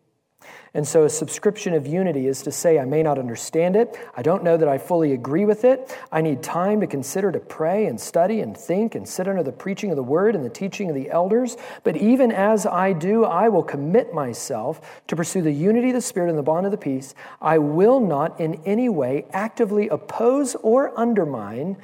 And 0.73 0.87
so, 0.87 1.03
a 1.03 1.09
subscription 1.09 1.73
of 1.73 1.85
unity 1.85 2.27
is 2.27 2.41
to 2.43 2.51
say, 2.51 2.79
I 2.79 2.85
may 2.85 3.03
not 3.03 3.19
understand 3.19 3.75
it. 3.75 3.97
I 4.15 4.21
don't 4.21 4.43
know 4.43 4.55
that 4.55 4.69
I 4.69 4.77
fully 4.77 5.11
agree 5.11 5.43
with 5.43 5.65
it. 5.65 5.97
I 6.11 6.21
need 6.21 6.41
time 6.41 6.79
to 6.79 6.87
consider, 6.87 7.31
to 7.31 7.39
pray 7.39 7.87
and 7.87 7.99
study 7.99 8.39
and 8.39 8.55
think 8.55 8.95
and 8.95 9.07
sit 9.07 9.27
under 9.27 9.43
the 9.43 9.51
preaching 9.51 9.89
of 9.89 9.97
the 9.97 10.03
word 10.03 10.33
and 10.33 10.45
the 10.45 10.49
teaching 10.49 10.89
of 10.89 10.95
the 10.95 11.09
elders. 11.09 11.57
But 11.83 11.97
even 11.97 12.31
as 12.31 12.65
I 12.65 12.93
do, 12.93 13.25
I 13.25 13.49
will 13.49 13.63
commit 13.63 14.13
myself 14.13 15.03
to 15.07 15.15
pursue 15.15 15.41
the 15.41 15.51
unity 15.51 15.89
of 15.89 15.95
the 15.95 16.01
Spirit 16.01 16.29
and 16.29 16.37
the 16.37 16.43
bond 16.43 16.65
of 16.65 16.71
the 16.71 16.77
peace. 16.77 17.15
I 17.41 17.57
will 17.57 17.99
not 17.99 18.39
in 18.39 18.61
any 18.65 18.87
way 18.87 19.25
actively 19.33 19.89
oppose 19.89 20.55
or 20.55 20.97
undermine 20.97 21.75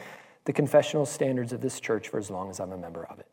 the 0.46 0.54
confessional 0.54 1.06
standards 1.06 1.52
of 1.52 1.60
this 1.60 1.82
church 1.82 2.08
for 2.08 2.18
as 2.18 2.32
long 2.32 2.50
as 2.50 2.62
I'm 2.62 2.72
a 2.72 2.78
member 2.78 3.06
of 3.06 3.20
it. 3.20 3.28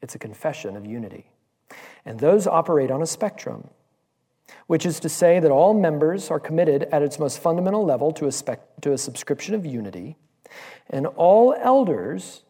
It's 0.00 0.14
a 0.14 0.18
confession 0.18 0.76
of 0.76 0.86
unity. 0.86 1.33
And 2.04 2.20
those 2.20 2.46
operate 2.46 2.90
on 2.90 3.02
a 3.02 3.06
spectrum, 3.06 3.68
which 4.66 4.84
is 4.84 5.00
to 5.00 5.08
say 5.08 5.40
that 5.40 5.50
all 5.50 5.74
members 5.74 6.30
are 6.30 6.40
committed 6.40 6.84
at 6.92 7.02
its 7.02 7.18
most 7.18 7.38
fundamental 7.38 7.84
level 7.84 8.12
to 8.12 8.26
a, 8.26 8.32
spec- 8.32 8.80
to 8.82 8.92
a 8.92 8.98
subscription 8.98 9.54
of 9.54 9.64
unity, 9.64 10.16
and 10.90 11.06
all 11.06 11.54
elders 11.58 12.42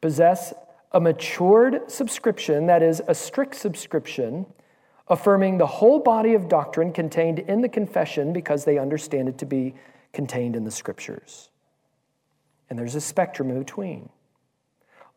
possess 0.00 0.54
a 0.92 1.00
matured 1.00 1.90
subscription, 1.90 2.66
that 2.66 2.82
is, 2.82 3.02
a 3.06 3.14
strict 3.14 3.54
subscription, 3.54 4.46
affirming 5.08 5.58
the 5.58 5.66
whole 5.66 6.00
body 6.00 6.34
of 6.34 6.48
doctrine 6.48 6.92
contained 6.92 7.38
in 7.38 7.60
the 7.60 7.68
confession 7.68 8.32
because 8.32 8.64
they 8.64 8.78
understand 8.78 9.28
it 9.28 9.38
to 9.38 9.46
be 9.46 9.74
contained 10.12 10.56
in 10.56 10.64
the 10.64 10.70
scriptures. 10.70 11.50
And 12.68 12.78
there's 12.78 12.94
a 12.94 13.00
spectrum 13.00 13.50
in 13.50 13.58
between. 13.58 14.08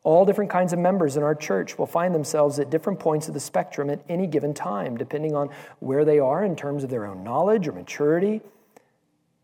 All 0.02 0.24
different 0.24 0.50
kinds 0.50 0.72
of 0.72 0.78
members 0.78 1.16
in 1.16 1.22
our 1.22 1.34
church 1.34 1.76
will 1.76 1.86
find 1.86 2.14
themselves 2.14 2.58
at 2.58 2.70
different 2.70 3.00
points 3.00 3.28
of 3.28 3.34
the 3.34 3.40
spectrum 3.40 3.90
at 3.90 4.02
any 4.08 4.26
given 4.26 4.54
time, 4.54 4.96
depending 4.96 5.34
on 5.34 5.50
where 5.78 6.04
they 6.04 6.18
are 6.18 6.42
in 6.42 6.56
terms 6.56 6.84
of 6.84 6.90
their 6.90 7.06
own 7.06 7.22
knowledge 7.22 7.68
or 7.68 7.72
maturity 7.72 8.40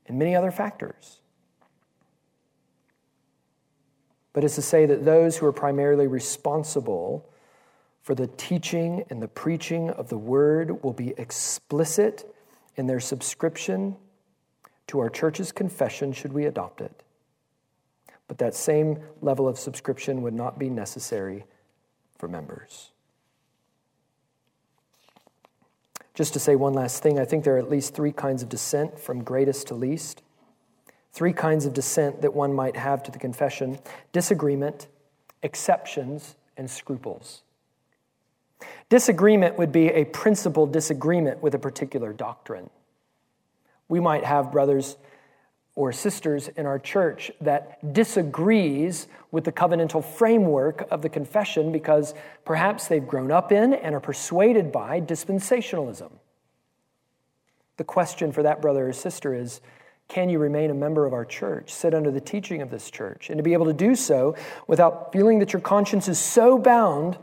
and 0.07 0.19
many 0.19 0.35
other 0.35 0.51
factors. 0.51 1.21
But 4.33 4.45
it's 4.45 4.55
to 4.57 4.63
say 4.63 4.87
that 4.87 5.05
those 5.05 5.37
who 5.37 5.47
are 5.47 5.53
primarily 5.53 6.07
responsible 6.07 7.29
for 8.03 8.15
the 8.15 8.27
teaching 8.27 9.05
and 9.11 9.23
the 9.23 9.29
preaching 9.29 9.91
of 9.91 10.09
the 10.09 10.19
word 10.19 10.83
will 10.83 10.93
be 10.93 11.15
explicit 11.19 12.35
in 12.77 12.87
their 12.87 13.01
subscription 13.01 13.97
to 14.87 15.01
our 15.01 15.11
church's 15.11 15.53
confession, 15.53 16.13
should 16.13 16.33
we 16.33 16.45
adopt 16.45 16.81
it. 16.81 17.03
But 18.29 18.39
that 18.39 18.55
same 18.55 18.99
level 19.21 19.47
of 19.47 19.59
subscription 19.59 20.23
would 20.23 20.35
not 20.35 20.59
be 20.59 20.69
necessary 20.69 21.45
for 22.19 22.29
members. 22.29 22.91
Just 26.15 26.33
to 26.33 26.39
say 26.39 26.57
one 26.57 26.73
last 26.73 27.03
thing, 27.03 27.19
I 27.19 27.27
think 27.27 27.45
there 27.45 27.57
are 27.57 27.59
at 27.59 27.71
least 27.71 27.95
three 27.95 28.13
kinds 28.13 28.43
of 28.43 28.49
dissent 28.49 28.99
from 28.99 29.23
greatest 29.23 29.67
to 29.69 29.75
least. 29.75 30.23
Three 31.13 31.33
kinds 31.33 31.67
of 31.67 31.75
dissent 31.75 32.23
that 32.23 32.35
one 32.35 32.55
might 32.55 32.77
have 32.77 33.03
to 33.05 33.11
the 33.11 33.19
confession 33.19 33.79
disagreement, 34.13 34.89
exceptions, 35.43 36.37
and 36.57 36.71
scruples. 36.71 37.43
Disagreement 38.89 39.59
would 39.59 39.73
be 39.73 39.89
a 39.89 40.05
principal 40.07 40.67
disagreement 40.67 41.43
with 41.43 41.55
a 41.55 41.59
particular 41.59 42.13
doctrine. 42.13 42.71
We 43.89 44.01
might 44.01 44.25
have 44.25 44.53
brothers 44.53 44.97
or 45.77 45.93
sisters 45.93 46.49
in 46.49 46.67
our 46.67 46.79
church 46.79 47.31
that 47.41 47.93
disagrees 47.93 49.07
with 49.31 49.45
the 49.45 49.53
covenantal 49.53 50.03
framework 50.03 50.89
of 50.91 51.03
the 51.03 51.09
confession 51.09 51.71
because 51.71 52.15
perhaps 52.47 52.89
they've 52.89 53.07
grown 53.07 53.31
up 53.31 53.53
in 53.53 53.75
and 53.75 53.95
are 53.95 54.01
persuaded 54.01 54.73
by 54.73 55.01
dispensationalism. 55.01 56.11
The 57.77 57.85
question 57.85 58.33
for 58.33 58.43
that 58.43 58.63
brother 58.63 58.89
or 58.89 58.93
sister 58.95 59.35
is 59.35 59.61
can 60.09 60.31
you 60.31 60.39
remain 60.39 60.71
a 60.71 60.75
member 60.75 61.05
of 61.05 61.13
our 61.13 61.25
church, 61.25 61.73
sit 61.73 61.93
under 61.93 62.11
the 62.11 62.21
teaching 62.21 62.63
of 62.63 62.71
this 62.71 62.91
church, 62.91 63.29
and 63.29 63.39
to 63.39 63.43
be 63.43 63.53
able 63.53 63.67
to 63.67 63.73
do 63.73 63.95
so 63.95 64.37
without 64.67 65.13
feeling 65.13 65.41
that 65.41 65.53
your 65.53 65.61
conscience 65.61 66.09
is 66.09 66.19
so 66.19 66.59
bound 66.59 67.19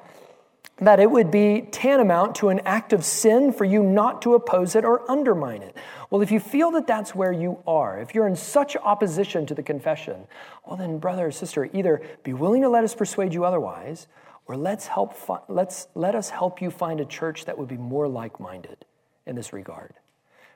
that 0.77 0.99
it 0.99 1.09
would 1.09 1.29
be 1.29 1.67
tantamount 1.71 2.35
to 2.35 2.49
an 2.49 2.59
act 2.65 2.93
of 2.93 3.05
sin 3.05 3.53
for 3.53 3.63
you 3.63 3.83
not 3.83 4.21
to 4.23 4.33
oppose 4.33 4.75
it 4.75 4.83
or 4.83 5.09
undermine 5.09 5.61
it. 5.61 5.75
Well, 6.09 6.21
if 6.21 6.31
you 6.31 6.39
feel 6.39 6.71
that 6.71 6.87
that's 6.87 7.13
where 7.13 7.31
you 7.31 7.59
are, 7.67 7.99
if 7.99 8.13
you're 8.15 8.27
in 8.27 8.35
such 8.35 8.75
opposition 8.75 9.45
to 9.47 9.55
the 9.55 9.63
confession, 9.63 10.27
well, 10.65 10.77
then, 10.77 10.97
brother 10.97 11.27
or 11.27 11.31
sister, 11.31 11.69
either 11.73 12.01
be 12.23 12.33
willing 12.33 12.61
to 12.63 12.69
let 12.69 12.83
us 12.83 12.95
persuade 12.95 13.33
you 13.33 13.45
otherwise, 13.45 14.07
or 14.45 14.57
let's 14.57 14.87
help 14.87 15.13
fi- 15.13 15.39
let's, 15.47 15.87
let 15.95 16.15
us 16.15 16.29
help 16.29 16.61
you 16.61 16.69
find 16.69 16.99
a 16.99 17.05
church 17.05 17.45
that 17.45 17.57
would 17.57 17.67
be 17.67 17.77
more 17.77 18.07
like 18.07 18.39
minded 18.39 18.85
in 19.25 19.35
this 19.35 19.53
regard. 19.53 19.93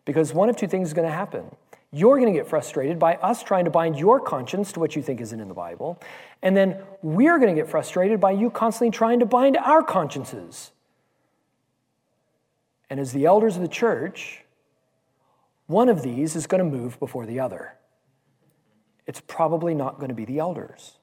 Because 0.03 0.33
one 0.33 0.49
of 0.49 0.57
two 0.57 0.67
things 0.67 0.89
is 0.89 0.93
going 0.93 1.07
to 1.07 1.13
happen. 1.13 1.45
You're 1.91 2.19
going 2.19 2.31
to 2.31 2.37
get 2.37 2.47
frustrated 2.49 2.99
by 2.99 3.15
us 3.15 3.43
trying 3.43 3.65
to 3.65 3.71
bind 3.71 3.97
your 3.97 4.19
conscience 4.19 4.73
to 4.73 4.79
what 4.79 4.95
you 4.95 5.01
think 5.01 5.21
isn't 5.21 5.39
in 5.39 5.47
the 5.47 5.53
Bible. 5.53 5.99
And 6.41 6.55
then 6.55 6.81
we're 7.01 7.39
going 7.39 7.55
to 7.55 7.59
get 7.59 7.69
frustrated 7.69 8.19
by 8.19 8.31
you 8.31 8.49
constantly 8.49 8.91
trying 8.91 9.19
to 9.19 9.25
bind 9.25 9.55
our 9.57 9.81
consciences. 9.81 10.71
And 12.89 12.99
as 12.99 13.13
the 13.13 13.25
elders 13.25 13.55
of 13.55 13.61
the 13.61 13.67
church, 13.67 14.43
one 15.67 15.89
of 15.89 16.01
these 16.01 16.35
is 16.35 16.47
going 16.47 16.63
to 16.63 16.77
move 16.77 16.99
before 16.99 17.25
the 17.25 17.39
other. 17.39 17.73
It's 19.05 19.21
probably 19.21 19.73
not 19.73 19.97
going 19.97 20.09
to 20.09 20.15
be 20.15 20.25
the 20.25 20.39
elders. 20.39 20.97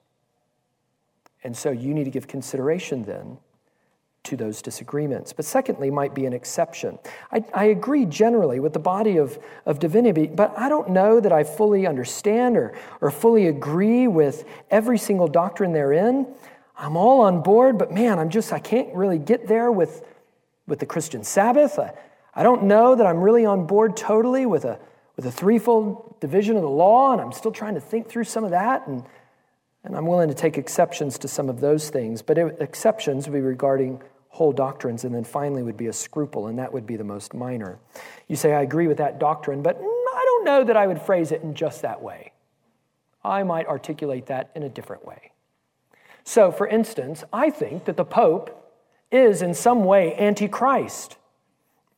And 1.43 1.57
so 1.57 1.71
you 1.71 1.93
need 1.93 2.05
to 2.05 2.11
give 2.11 2.27
consideration 2.27 3.05
then 3.05 3.37
to 4.25 4.35
those 4.35 4.61
disagreements. 4.61 5.33
But 5.33 5.45
secondly, 5.45 5.89
might 5.89 6.13
be 6.13 6.25
an 6.25 6.33
exception. 6.33 6.99
I, 7.31 7.43
I, 7.53 7.65
agree 7.65 8.05
generally 8.05 8.59
with 8.59 8.73
the 8.73 8.79
body 8.79 9.17
of, 9.17 9.39
of 9.65 9.79
divinity, 9.79 10.27
but 10.27 10.53
I 10.57 10.69
don't 10.69 10.89
know 10.89 11.19
that 11.19 11.31
I 11.31 11.43
fully 11.43 11.87
understand 11.87 12.57
or, 12.57 12.73
or 13.01 13.11
fully 13.11 13.47
agree 13.47 14.07
with 14.07 14.45
every 14.69 14.97
single 14.97 15.27
doctrine 15.27 15.73
therein. 15.73 16.27
I'm 16.77 16.97
all 16.97 17.21
on 17.21 17.41
board, 17.41 17.77
but 17.77 17.91
man, 17.91 18.19
I'm 18.19 18.29
just, 18.29 18.51
I 18.51 18.59
can't 18.59 18.93
really 18.93 19.19
get 19.19 19.47
there 19.47 19.71
with, 19.71 20.05
with 20.67 20.79
the 20.79 20.85
Christian 20.85 21.23
Sabbath. 21.23 21.79
I, 21.79 21.93
I 22.33 22.43
don't 22.43 22.63
know 22.63 22.95
that 22.95 23.05
I'm 23.05 23.21
really 23.21 23.45
on 23.45 23.65
board 23.65 23.95
totally 23.95 24.45
with 24.45 24.65
a, 24.65 24.79
with 25.15 25.25
a 25.25 25.31
threefold 25.31 26.19
division 26.19 26.55
of 26.57 26.63
the 26.63 26.69
law, 26.69 27.13
and 27.13 27.21
I'm 27.21 27.31
still 27.31 27.51
trying 27.51 27.75
to 27.75 27.81
think 27.81 28.09
through 28.09 28.25
some 28.25 28.43
of 28.43 28.51
that. 28.51 28.87
And, 28.87 29.05
and 29.85 29.95
I'm 29.95 30.07
willing 30.07 30.29
to 30.29 30.33
take 30.33 30.57
exceptions 30.57 31.19
to 31.19 31.27
some 31.27 31.47
of 31.47 31.61
those 31.61 31.89
things, 31.89 32.21
but 32.21 32.37
exceptions 32.37 33.27
would 33.27 33.33
be 33.33 33.41
regarding 33.41 34.01
whole 34.35 34.51
doctrines, 34.51 35.05
and 35.05 35.15
then 35.15 35.23
finally 35.23 35.63
would 35.63 35.77
be 35.77 35.87
a 35.87 35.93
scruple, 35.93 36.47
and 36.47 36.59
that 36.59 36.73
would 36.73 36.85
be 36.85 36.97
the 36.97 37.03
most 37.05 37.33
minor. 37.33 37.79
You 38.27 38.35
say, 38.35 38.53
I 38.53 38.63
agree 38.63 38.87
with 38.87 38.97
that 38.97 39.17
doctrine, 39.17 39.61
but 39.61 39.77
I 39.77 40.23
don't 40.25 40.43
know 40.43 40.65
that 40.65 40.75
I 40.75 40.87
would 40.87 41.01
phrase 41.01 41.31
it 41.31 41.41
in 41.41 41.55
just 41.55 41.81
that 41.83 42.01
way. 42.01 42.33
I 43.23 43.43
might 43.43 43.65
articulate 43.65 44.25
that 44.25 44.51
in 44.53 44.63
a 44.63 44.69
different 44.69 45.05
way. 45.05 45.31
So, 46.25 46.51
for 46.51 46.67
instance, 46.67 47.23
I 47.31 47.49
think 47.49 47.85
that 47.85 47.95
the 47.95 48.03
Pope 48.03 48.73
is 49.09 49.41
in 49.41 49.53
some 49.53 49.85
way 49.85 50.13
antichrist. 50.17 51.15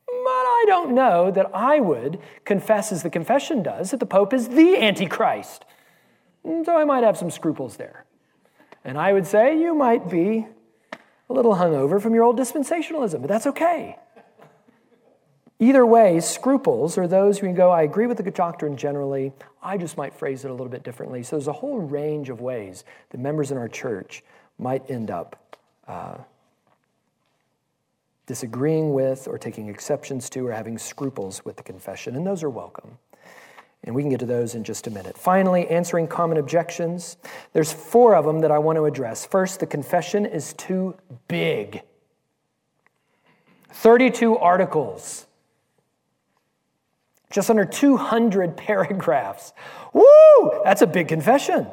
But 0.06 0.14
I 0.14 0.64
don't 0.68 0.94
know 0.94 1.32
that 1.32 1.50
I 1.52 1.80
would 1.80 2.20
confess, 2.44 2.92
as 2.92 3.02
the 3.02 3.10
confession 3.10 3.64
does, 3.64 3.90
that 3.90 3.98
the 3.98 4.06
Pope 4.06 4.32
is 4.32 4.48
the 4.48 4.76
Antichrist. 4.76 5.64
So 6.44 6.76
I 6.76 6.84
might 6.84 7.02
have 7.02 7.16
some 7.16 7.30
scruples 7.30 7.78
there. 7.78 8.04
And 8.84 8.96
I 8.96 9.12
would 9.12 9.26
say 9.26 9.58
you 9.58 9.74
might 9.74 10.08
be 10.08 10.46
a 11.28 11.32
little 11.32 11.54
hungover 11.56 12.00
from 12.00 12.14
your 12.14 12.24
old 12.24 12.38
dispensationalism, 12.38 13.20
but 13.20 13.28
that's 13.28 13.46
okay. 13.46 13.96
Either 15.60 15.84
way, 15.84 16.20
scruples 16.20 16.96
are 16.96 17.08
those 17.08 17.38
who 17.38 17.46
can 17.46 17.54
go, 17.54 17.70
I 17.70 17.82
agree 17.82 18.06
with 18.06 18.16
the 18.16 18.30
doctrine 18.30 18.76
generally, 18.76 19.32
I 19.60 19.76
just 19.76 19.96
might 19.96 20.14
phrase 20.14 20.44
it 20.44 20.48
a 20.48 20.52
little 20.52 20.68
bit 20.68 20.84
differently. 20.84 21.24
So 21.24 21.36
there's 21.36 21.48
a 21.48 21.52
whole 21.52 21.80
range 21.80 22.30
of 22.30 22.40
ways 22.40 22.84
that 23.10 23.18
members 23.18 23.50
in 23.50 23.56
our 23.58 23.68
church 23.68 24.22
might 24.58 24.88
end 24.88 25.10
up 25.10 25.58
uh, 25.88 26.18
disagreeing 28.26 28.92
with 28.92 29.26
or 29.26 29.36
taking 29.36 29.68
exceptions 29.68 30.30
to 30.30 30.46
or 30.46 30.52
having 30.52 30.78
scruples 30.78 31.44
with 31.44 31.56
the 31.56 31.62
confession, 31.64 32.14
and 32.14 32.24
those 32.24 32.44
are 32.44 32.50
welcome. 32.50 32.98
And 33.84 33.94
we 33.94 34.02
can 34.02 34.10
get 34.10 34.20
to 34.20 34.26
those 34.26 34.54
in 34.54 34.64
just 34.64 34.86
a 34.86 34.90
minute. 34.90 35.16
Finally, 35.16 35.68
answering 35.68 36.08
common 36.08 36.36
objections. 36.36 37.16
There's 37.52 37.72
four 37.72 38.14
of 38.14 38.24
them 38.24 38.40
that 38.40 38.50
I 38.50 38.58
want 38.58 38.76
to 38.76 38.84
address. 38.84 39.24
First, 39.24 39.60
the 39.60 39.66
confession 39.66 40.26
is 40.26 40.52
too 40.54 40.96
big. 41.28 41.82
32 43.70 44.36
articles, 44.36 45.26
just 47.30 47.48
under 47.48 47.64
200 47.64 48.56
paragraphs. 48.56 49.52
Woo! 49.92 50.60
That's 50.64 50.82
a 50.82 50.86
big 50.86 51.08
confession. 51.08 51.66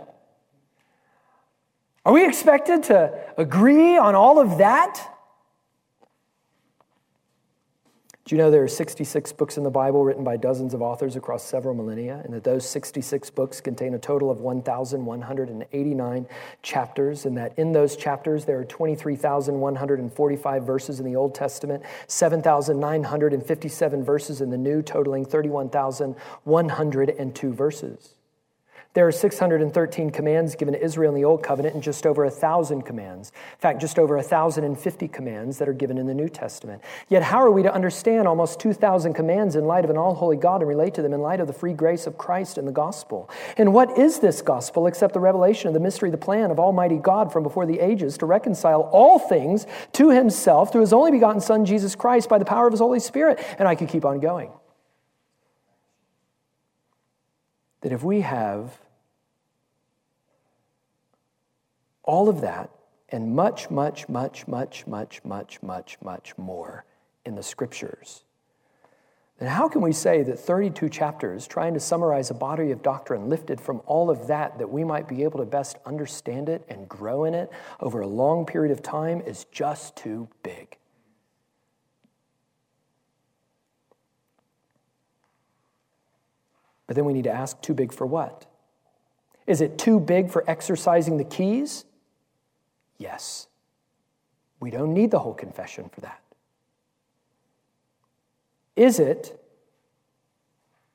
Are 2.06 2.14
we 2.14 2.28
expected 2.28 2.84
to 2.84 3.20
agree 3.38 3.97
on 3.97 4.14
all 4.14 4.39
of 4.39 4.60
that? 4.60 5.14
Do 8.26 8.34
you 8.34 8.41
know 8.41 8.49
there 8.49 8.63
are 8.63 8.67
66 8.67 9.34
books 9.34 9.55
in 9.55 9.63
the 9.63 9.69
Bible 9.69 10.03
written 10.03 10.23
by 10.23 10.36
dozens 10.36 10.73
of 10.73 10.82
authors 10.82 11.15
across 11.15 11.43
several 11.43 11.76
millennia, 11.76 12.23
and 12.26 12.34
that 12.34 12.43
those 12.43 12.67
66 12.67 13.30
books 13.30 13.61
contain 13.61 13.93
a 13.93 13.99
total 13.99 14.32
of 14.32 14.39
1,189 14.39 16.28
chapters, 16.63 17.28
and 17.28 17.38
that 17.38 17.53
in 17.55 17.71
those 17.71 17.95
chapters 17.95 18.45
there 18.45 18.57
are 18.57 18.65
23,145 18.65 20.63
verses 20.63 20.99
in 20.99 21.05
the 21.05 21.15
Old 21.15 21.36
Testament, 21.36 21.84
7,957 22.07 24.03
verses 24.03 24.41
in 24.41 24.49
the 24.49 24.57
New, 24.57 24.82
totaling 24.82 25.23
31,102 25.23 27.53
verses? 27.53 28.14
There 28.96 29.06
are 29.06 29.12
613 29.12 30.10
commands 30.10 30.56
given 30.56 30.74
to 30.74 30.82
Israel 30.82 31.14
in 31.14 31.22
the 31.22 31.26
Old 31.26 31.43
Covenant 31.43 31.76
and 31.76 31.84
just 31.84 32.06
over 32.06 32.24
1,000 32.24 32.84
commands. 32.84 33.34
In 33.52 33.60
fact, 33.60 33.82
just 33.82 34.00
over 34.00 34.16
1,050 34.16 35.10
commands 35.10 35.58
that 35.58 35.68
are 35.68 35.74
given 35.74 35.98
in 35.98 36.06
the 36.06 36.14
New 36.14 36.30
Testament. 36.30 36.82
Yet, 37.10 37.22
how 37.22 37.39
are 37.39 37.52
we 37.52 37.62
to 37.64 37.74
understand 37.74 38.26
almost 38.26 38.62
2,000 38.62 39.14
commands 39.14 39.58
in 39.58 39.66
light 39.66 39.84
of 39.84 39.89
an 39.89 39.98
all 39.98 40.16
holy 40.16 40.38
God 40.38 40.62
and 40.62 40.70
relate 40.70 40.93
to 40.93 41.02
them 41.02 41.12
in 41.12 41.20
light 41.20 41.41
of 41.41 41.48
the 41.48 41.54
free 41.54 41.74
grace 41.74 42.08
of 42.08 42.18
Christ 42.18 42.58
and 42.58 42.66
the 42.66 42.72
gospel? 42.72 43.30
And 43.58 43.74
what 43.74 43.98
is 43.98 44.20
this 44.20 44.41
gospel 44.41 44.88
except 44.88 45.14
the 45.14 45.20
revelation 45.20 45.68
of 45.68 45.74
the 45.74 45.82
mystery, 45.82 46.10
the 46.10 46.18
plan 46.18 46.50
of 46.50 46.58
Almighty 46.58 46.98
God 46.98 47.34
from 47.34 47.43
before 47.43 47.66
the 47.66 47.82
ages 47.82 48.18
to 48.20 48.26
reconcile 48.26 48.84
all 48.93 49.20
things 49.20 49.68
to 49.91 50.12
himself 50.12 50.72
through 50.72 50.82
his 50.82 50.93
only 50.93 51.12
begotten 51.12 51.41
Son, 51.41 51.66
Jesus 51.66 51.96
Christ, 51.96 52.30
by 52.30 52.38
the 52.38 52.46
power 52.46 52.66
of 52.66 52.72
his 52.72 52.80
Holy 52.80 53.02
Spirit? 53.02 53.46
And 53.60 53.68
I 53.68 53.76
could 53.76 53.89
keep 53.89 54.06
on 54.06 54.22
going. 54.22 54.52
That 57.82 57.91
if 57.91 58.02
we 58.02 58.22
have 58.22 58.85
All 62.06 62.30
of 62.30 62.41
that 62.41 62.70
and 63.10 63.36
much, 63.36 63.70
much, 63.70 64.08
much, 64.08 64.47
much, 64.47 64.88
much, 64.88 65.24
much, 65.24 65.62
much, 65.62 65.97
much 66.01 66.38
more 66.38 66.86
in 67.26 67.36
the 67.36 67.43
scriptures. 67.43 68.24
Then 69.38 69.49
how 69.49 69.68
can 69.68 69.82
we 69.82 69.91
say 69.91 70.24
that 70.24 70.39
32 70.39 70.88
chapters 70.88 71.45
trying 71.45 71.74
to 71.74 71.80
summarize 71.80 72.30
a 72.30 72.34
body 72.34 72.72
of 72.72 72.82
doctrine 72.82 73.28
lifted 73.28 73.60
from 73.60 73.82
all 73.86 74.10
of 74.10 74.28
that 74.28 74.60
that 74.60 74.70
we 74.70 74.84
might 74.84 75.10
be 75.10 75.24
able 75.24 75.39
to 75.39 75.45
best 75.45 75.78
understand 75.86 76.47
it 76.47 76.66
and 76.70 76.88
grow 76.88 77.26
in 77.26 77.34
it 77.34 77.51
over 77.82 77.99
a 77.99 78.08
long 78.08 78.45
period 78.45 78.72
of 78.72 78.82
time 78.82 79.22
is 79.22 79.45
just 79.51 79.95
too 79.97 80.30
big? 80.41 80.78
But 86.88 86.95
then 86.95 87.03
we 87.03 87.14
need 87.14 87.24
to 87.24 87.32
ask 87.32 87.62
too 87.62 87.74
big 87.74 87.91
for 87.91 88.06
what? 88.06 88.45
Is 89.47 89.60
it 89.60 89.78
too 89.78 89.99
big 89.99 90.30
for 90.30 90.49
exercising 90.49 91.18
the 91.18 91.24
keys? 91.24 91.84
Yes. 92.98 93.48
We 94.60 94.72
don't 94.72 94.93
need 94.93 95.12
the 95.12 95.20
whole 95.20 95.34
confession 95.34 95.89
for 95.89 96.02
that. 96.02 96.22
Is 98.76 99.00
it 99.00 99.41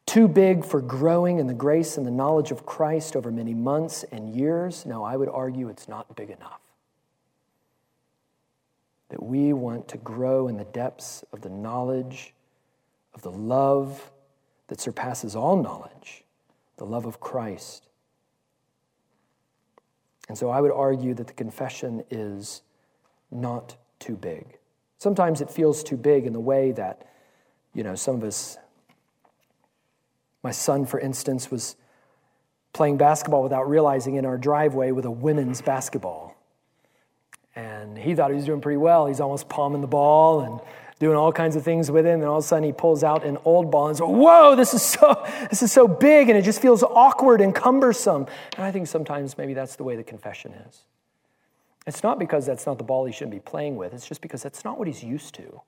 too 0.07 0.29
big 0.29 0.65
for 0.65 0.81
growing 0.81 1.39
in 1.39 1.47
the 1.47 1.55
grace 1.55 1.97
and 1.97 2.07
the 2.07 2.11
knowledge 2.11 2.51
of 2.51 2.67
Christ 2.67 3.17
over 3.17 3.31
many 3.31 3.55
months 3.55 4.05
and 4.11 4.35
years? 4.35 4.85
No, 4.85 5.05
I 5.05 5.17
would 5.17 5.29
argue 5.29 5.69
it's 5.69 5.89
not 5.89 6.15
big 6.17 6.31
enough. 6.31 6.61
That 9.11 9.23
we 9.23 9.53
want 9.53 9.89
to 9.89 9.99
grow 9.99 10.49
in 10.49 10.57
the 10.57 10.65
depths 10.65 11.25
of 11.33 11.41
the 11.41 11.49
knowledge 11.49 12.33
of 13.15 13.23
the 13.23 13.31
love 13.31 14.11
that 14.69 14.81
surpasses 14.81 15.35
all 15.35 15.61
knowledge, 15.61 16.25
the 16.77 16.87
love 16.87 17.07
of 17.07 17.21
Christ 17.21 17.90
and 20.31 20.39
so 20.39 20.49
I 20.49 20.61
would 20.61 20.71
argue 20.71 21.13
that 21.15 21.27
the 21.27 21.33
confession 21.33 22.05
is 22.09 22.63
not 23.33 23.75
too 23.99 24.15
big. 24.15 24.47
Sometimes 24.97 25.41
it 25.41 25.51
feels 25.51 25.83
too 25.83 25.97
big 25.97 26.25
in 26.25 26.33
the 26.33 26.39
way 26.39 26.71
that, 26.71 27.05
you 27.75 27.83
know, 27.83 27.97
some 27.97 28.15
of 28.15 28.23
us, 28.23 28.57
my 30.45 30.53
son, 30.53 30.87
for 30.87 31.01
instance, 31.01 31.51
was 31.51 31.75
playing 32.73 32.97
basketball 32.97 33.43
without 33.43 33.69
realizing 33.69 34.15
in 34.15 34.25
our 34.25 34.39
driveway 34.39 34.93
with 34.93 35.05
a 35.05 35.11
women's 35.11 35.63
basketball. 35.63 36.37
And 37.57 37.99
he 37.99 38.15
thought 38.15 38.31
he 38.31 38.37
was 38.37 38.45
doing 38.45 38.61
pretty 38.61 38.77
well. 38.77 39.07
He's 39.07 39.21
almost 39.21 39.49
palming 39.49 39.81
the 39.81 39.89
ball 39.89 40.43
and 40.43 40.61
doing 41.01 41.17
all 41.17 41.33
kinds 41.33 41.57
of 41.57 41.65
things 41.65 41.91
with 41.91 42.07
it, 42.07 42.11
and 42.11 42.23
then 42.23 42.29
all 42.29 42.39
of 42.39 42.45
a 42.45 42.47
sudden 42.47 42.63
he 42.63 42.73
pulls 42.73 43.03
out 43.03 43.25
an 43.25 43.39
old 43.45 43.71
ball 43.71 43.89
and 43.89 43.97
says, 43.97 44.07
Whoa, 44.07 44.55
this 44.55 44.75
is 44.75 44.83
so 44.83 45.27
this 45.49 45.63
is 45.63 45.73
so 45.73 45.89
big, 45.89 46.29
and 46.29 46.39
it 46.39 46.43
just 46.43 46.63
feels 46.63 46.85
awkward 46.85 47.41
and 47.41 47.55
cumbersome. 47.55 48.27
And 48.57 48.65
I 48.65 48.71
think 48.71 48.87
sometimes 48.87 49.37
maybe 49.37 49.55
that's 49.55 49.75
the 49.75 49.83
way 49.83 49.97
the 49.97 50.05
confession 50.05 50.53
is. 50.69 50.83
It's 51.87 52.03
not 52.03 52.19
because 52.19 52.47
that's 52.47 52.67
not 52.67 52.79
the 52.79 52.85
ball 52.85 53.07
he 53.07 53.13
shouldn't 53.13 53.33
be 53.33 53.41
playing 53.41 53.77
with, 53.77 53.95
it's 53.95 54.07
just 54.07 54.21
because 54.21 54.43
that's 54.43 54.65
not 54.65 54.79
what 54.79 54.87
he's 54.87 55.03
used 55.03 55.35
to. 55.37 55.63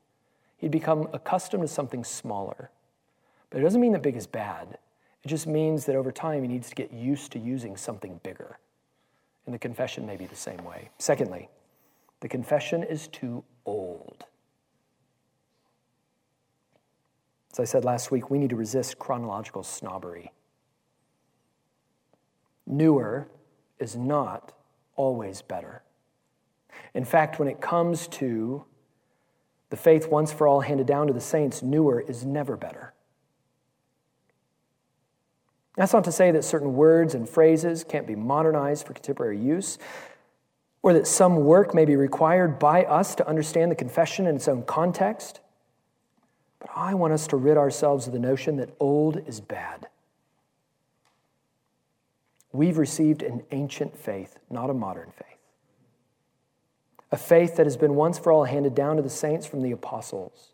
He'd 0.59 0.71
become 0.71 1.09
accustomed 1.13 1.63
to 1.63 1.69
something 1.69 2.05
smaller. 2.05 2.71
But 3.51 3.61
it 3.61 3.65
doesn't 3.65 3.81
mean 3.81 3.93
that 3.93 4.03
big 4.03 4.17
is 4.17 4.27
bad. 4.27 4.79
It 5.25 5.29
just 5.29 5.47
means 5.47 5.87
that 5.87 5.97
over 5.97 6.13
time 6.13 6.43
he 6.43 6.49
needs 6.49 6.69
to 6.69 6.75
get 6.75 6.93
used 6.93 7.33
to 7.33 7.39
using 7.39 7.77
something 7.77 8.21
bigger. 8.23 8.59
And 9.47 9.55
the 9.55 9.59
confession 9.59 10.07
may 10.07 10.17
be 10.17 10.27
the 10.27 10.37
same 10.37 10.63
way. 10.65 10.91
Secondly, 10.99 11.49
the 12.21 12.29
confession 12.29 12.83
is 12.83 13.09
too 13.09 13.43
old. 13.67 14.25
As 17.53 17.61
I 17.61 17.65
said 17.65 17.85
last 17.85 18.11
week, 18.11 18.31
we 18.31 18.39
need 18.39 18.51
to 18.51 18.57
resist 18.57 18.99
chronological 18.99 19.63
snobbery. 19.63 20.33
Newer 22.67 23.29
is 23.79 23.95
not 23.95 24.53
always 24.97 25.43
better. 25.43 25.83
In 26.95 27.05
fact, 27.05 27.39
when 27.39 27.49
it 27.49 27.61
comes 27.61 28.09
to 28.09 28.65
the 29.69 29.77
faith 29.77 30.09
once 30.09 30.33
for 30.33 30.47
all 30.47 30.61
handed 30.61 30.87
down 30.87 31.07
to 31.09 31.13
the 31.13 31.21
saints, 31.21 31.63
newer 31.63 32.01
is 32.01 32.25
never 32.25 32.57
better. 32.57 32.95
That's 35.77 35.93
not 35.93 36.05
to 36.05 36.13
say 36.13 36.31
that 36.31 36.45
certain 36.45 36.75
words 36.75 37.15
and 37.15 37.29
phrases 37.29 37.85
can't 37.85 38.07
be 38.07 38.15
modernized 38.15 38.87
for 38.87 38.93
contemporary 38.93 39.39
use, 39.39 39.79
or 40.83 40.93
that 40.93 41.07
some 41.07 41.37
work 41.45 41.75
may 41.75 41.85
be 41.85 41.97
required 41.97 42.59
by 42.59 42.85
us 42.85 43.15
to 43.15 43.27
understand 43.27 43.71
the 43.71 43.77
confession 43.77 44.27
in 44.27 44.37
its 44.37 44.49
own 44.49 44.63
context. 44.65 45.41
But 46.63 46.71
I 46.77 46.95
want 46.95 47.13
us 47.13 47.27
to 47.27 47.37
rid 47.37 47.57
ourselves 47.57 48.07
of 48.07 48.13
the 48.13 48.21
notion 48.21 48.57
that 48.59 48.71
old 48.79 49.21
is 49.27 49.41
bad. 49.41 49.89
We've 52.53 52.79
received 52.79 53.23
an 53.23 53.43
ancient 53.51 53.99
faith, 53.99 54.39
not 54.49 54.71
a 54.71 54.75
modern 54.75 55.11
faith. 55.11 55.27
A 57.11 57.17
faith 57.17 57.57
that 57.57 57.67
has 57.67 57.77
been 57.77 57.97
once 57.97 58.17
for 58.17 58.31
all 58.31 58.45
handed 58.45 58.77
down 58.77 58.95
to 58.97 59.03
the 59.03 59.11
saints 59.11 59.45
from 59.45 59.63
the 59.63 59.73
apostles. 59.73 60.53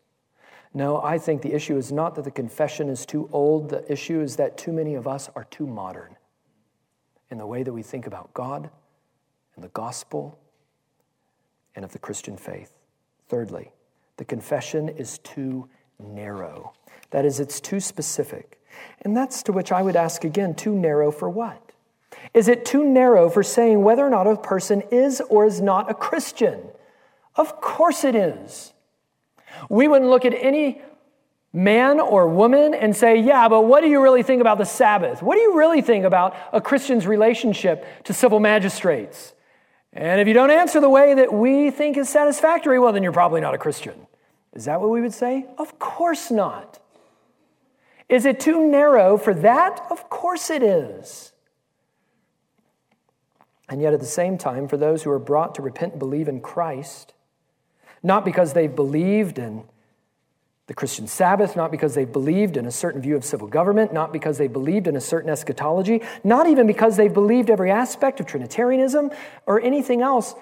No, 0.73 1.03
I 1.03 1.19
think 1.19 1.43
the 1.43 1.53
issue 1.53 1.77
is 1.77 1.93
not 1.93 2.15
that 2.15 2.25
the 2.25 2.31
confession 2.31 2.89
is 2.89 3.05
too 3.05 3.29
old. 3.31 3.69
The 3.69 3.91
issue 3.93 4.23
is 4.23 4.37
that 4.37 4.57
too 4.57 4.73
many 4.73 4.95
of 4.95 5.07
us 5.07 5.29
are 5.37 5.45
too 5.45 5.67
modern 5.67 6.17
in 7.31 7.37
the 7.37 7.47
way 7.47 7.63
that 7.63 7.73
we 7.73 7.83
think 7.83 8.07
about 8.07 8.33
God 8.33 8.71
and 9.57 9.63
the 9.63 9.69
gospel 9.69 10.39
and 11.77 11.85
of 11.85 11.93
the 11.93 11.99
Christian 11.99 12.39
faith. 12.39 12.73
Thirdly, 13.29 13.73
the 14.17 14.25
confession 14.25 14.89
is 14.89 15.19
too 15.19 15.69
narrow. 15.99 16.73
That 17.11 17.25
is, 17.25 17.41
it's 17.41 17.61
too 17.61 17.81
specific. 17.81 18.61
And 19.03 19.17
that's 19.17 19.43
to 19.45 19.53
which 19.53 19.73
I 19.73 19.83
would 19.83 19.97
ask 19.97 20.25
again 20.25 20.55
too 20.55 20.75
narrow 20.75 21.11
for 21.11 21.29
what? 21.29 21.73
Is 22.35 22.49
it 22.49 22.65
too 22.65 22.85
narrow 22.85 23.31
for 23.31 23.43
saying 23.43 23.83
whether 23.83 24.07
or 24.07 24.11
not 24.11 24.27
a 24.27 24.37
person 24.37 24.83
is 24.91 25.21
or 25.29 25.47
is 25.47 25.61
not 25.61 25.91
a 25.91 25.95
Christian? 25.95 26.61
Of 27.37 27.61
course 27.61 28.05
it 28.05 28.15
is. 28.15 28.73
We 29.69 29.89
wouldn't 29.89 30.11
look 30.11 30.25
at 30.25 30.35
any 30.35 30.83
man 31.53 32.01
or 32.01 32.29
woman 32.29 32.75
and 32.75 32.95
say, 32.95 33.21
Yeah, 33.21 33.49
but 33.49 33.63
what 33.63 33.81
do 33.81 33.89
you 33.89 34.03
really 34.03 34.23
think 34.23 34.41
about 34.41 34.59
the 34.59 34.65
Sabbath? 34.65 35.23
What 35.23 35.37
do 35.37 35.41
you 35.41 35.57
really 35.57 35.81
think 35.81 36.05
about 36.05 36.37
a 36.53 36.61
Christian's 36.61 37.07
relationship 37.07 37.87
to 38.05 38.13
civil 38.13 38.41
magistrates? 38.41 39.33
And 39.93 40.21
if 40.21 40.29
you 40.29 40.35
don't 40.35 40.51
answer 40.51 40.81
the 40.81 40.91
way 40.91 41.15
that 41.15 41.33
we 41.33 41.71
think 41.71 41.97
is 41.97 42.09
satisfactory, 42.09 42.79
well, 42.79 42.93
then 42.93 43.03
you're 43.03 43.13
probably 43.13 43.41
not 43.41 43.55
a 43.55 43.59
Christian. 43.59 44.08
Is 44.55 44.65
that 44.65 44.81
what 44.81 44.91
we 44.91 45.01
would 45.01 45.15
say? 45.15 45.47
Of 45.59 45.79
course 45.79 46.31
not. 46.31 46.79
Is 48.09 48.25
it 48.25 48.41
too 48.41 48.67
narrow 48.67 49.19
for 49.19 49.35
that? 49.35 49.81
Of 49.91 50.09
course 50.09 50.51
it 50.51 50.63
is. 50.63 51.33
And 53.69 53.83
yet, 53.83 53.93
at 53.93 54.01
the 54.01 54.07
same 54.07 54.39
time, 54.39 54.67
for 54.67 54.79
those 54.79 55.03
who 55.03 55.11
are 55.11 55.19
brought 55.19 55.55
to 55.57 55.63
repent 55.63 55.93
and 55.93 55.99
believe 55.99 56.27
in 56.27 56.41
Christ, 56.41 57.13
not 58.03 58.25
because 58.25 58.55
they've 58.55 58.75
believed 58.75 59.39
in 59.39 59.65
the 60.69 60.75
Christian 60.75 61.07
Sabbath, 61.07 61.57
not 61.57 61.71
because 61.71 61.95
they've 61.95 62.11
believed 62.11 62.57
in 62.57 62.67
a 62.67 62.71
certain 62.71 63.01
view 63.01 63.17
of 63.17 63.25
civil 63.25 63.49
government, 63.49 63.93
not 63.93 64.13
because 64.13 64.39
they 64.39 64.49
believed 64.49 64.87
in 64.87 64.97
a 64.97 65.01
certain 65.01 65.31
eschatology, 65.31 66.03
not 66.25 66.47
even 66.47 66.67
because 66.67 66.97
they've 66.97 67.13
believed 67.13 67.51
every 67.51 67.71
aspect 67.71 68.21
of 68.21 68.27
Trinitarianism 68.27 69.11
or 69.47 69.61
anything 69.61 70.03
else. 70.03 70.35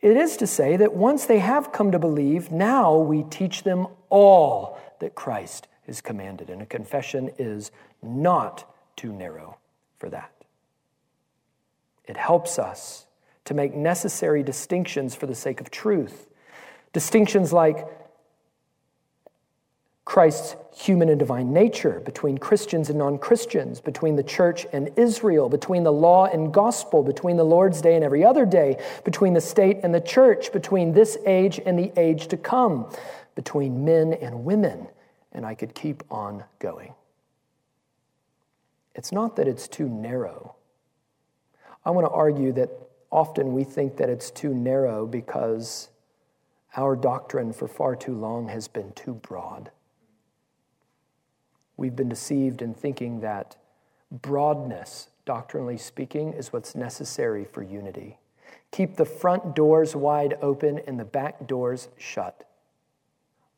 It 0.00 0.16
is 0.16 0.36
to 0.38 0.46
say 0.46 0.76
that 0.76 0.94
once 0.94 1.26
they 1.26 1.38
have 1.38 1.72
come 1.72 1.90
to 1.92 1.98
believe, 1.98 2.50
now 2.50 2.96
we 2.96 3.22
teach 3.24 3.62
them 3.62 3.86
all 4.10 4.78
that 5.00 5.14
Christ 5.14 5.68
has 5.86 6.00
commanded. 6.00 6.50
And 6.50 6.62
a 6.62 6.66
confession 6.66 7.30
is 7.38 7.70
not 8.02 8.72
too 8.96 9.12
narrow 9.12 9.58
for 9.98 10.10
that. 10.10 10.32
It 12.06 12.16
helps 12.16 12.58
us 12.58 13.06
to 13.46 13.54
make 13.54 13.74
necessary 13.74 14.42
distinctions 14.42 15.14
for 15.14 15.26
the 15.26 15.34
sake 15.34 15.60
of 15.60 15.70
truth. 15.70 16.28
Distinctions 16.92 17.52
like 17.52 17.86
Christ's 20.06 20.54
human 20.72 21.08
and 21.08 21.18
divine 21.18 21.52
nature, 21.52 22.00
between 22.04 22.38
Christians 22.38 22.88
and 22.90 22.98
non 22.98 23.18
Christians, 23.18 23.80
between 23.80 24.14
the 24.14 24.22
church 24.22 24.64
and 24.72 24.88
Israel, 24.96 25.48
between 25.48 25.82
the 25.82 25.92
law 25.92 26.26
and 26.26 26.54
gospel, 26.54 27.02
between 27.02 27.36
the 27.36 27.44
Lord's 27.44 27.82
day 27.82 27.96
and 27.96 28.04
every 28.04 28.24
other 28.24 28.46
day, 28.46 28.80
between 29.04 29.34
the 29.34 29.40
state 29.40 29.80
and 29.82 29.92
the 29.92 30.00
church, 30.00 30.52
between 30.52 30.92
this 30.92 31.18
age 31.26 31.60
and 31.66 31.76
the 31.76 31.92
age 31.98 32.28
to 32.28 32.36
come, 32.36 32.88
between 33.34 33.84
men 33.84 34.12
and 34.12 34.44
women. 34.44 34.86
And 35.32 35.44
I 35.44 35.56
could 35.56 35.74
keep 35.74 36.04
on 36.08 36.44
going. 36.60 36.94
It's 38.94 39.10
not 39.10 39.34
that 39.36 39.48
it's 39.48 39.66
too 39.66 39.88
narrow. 39.88 40.54
I 41.84 41.90
want 41.90 42.06
to 42.06 42.12
argue 42.12 42.52
that 42.52 42.70
often 43.10 43.52
we 43.52 43.64
think 43.64 43.96
that 43.96 44.08
it's 44.08 44.30
too 44.30 44.54
narrow 44.54 45.04
because 45.04 45.88
our 46.76 46.94
doctrine 46.94 47.52
for 47.52 47.66
far 47.66 47.96
too 47.96 48.14
long 48.14 48.48
has 48.48 48.68
been 48.68 48.92
too 48.92 49.14
broad. 49.14 49.72
We've 51.76 51.96
been 51.96 52.08
deceived 52.08 52.62
in 52.62 52.74
thinking 52.74 53.20
that 53.20 53.56
broadness, 54.10 55.08
doctrinally 55.24 55.76
speaking, 55.76 56.32
is 56.32 56.52
what's 56.52 56.74
necessary 56.74 57.44
for 57.44 57.62
unity. 57.62 58.18
Keep 58.70 58.96
the 58.96 59.04
front 59.04 59.54
doors 59.54 59.94
wide 59.94 60.38
open 60.40 60.80
and 60.86 60.98
the 60.98 61.04
back 61.04 61.46
doors 61.46 61.88
shut. 61.96 62.48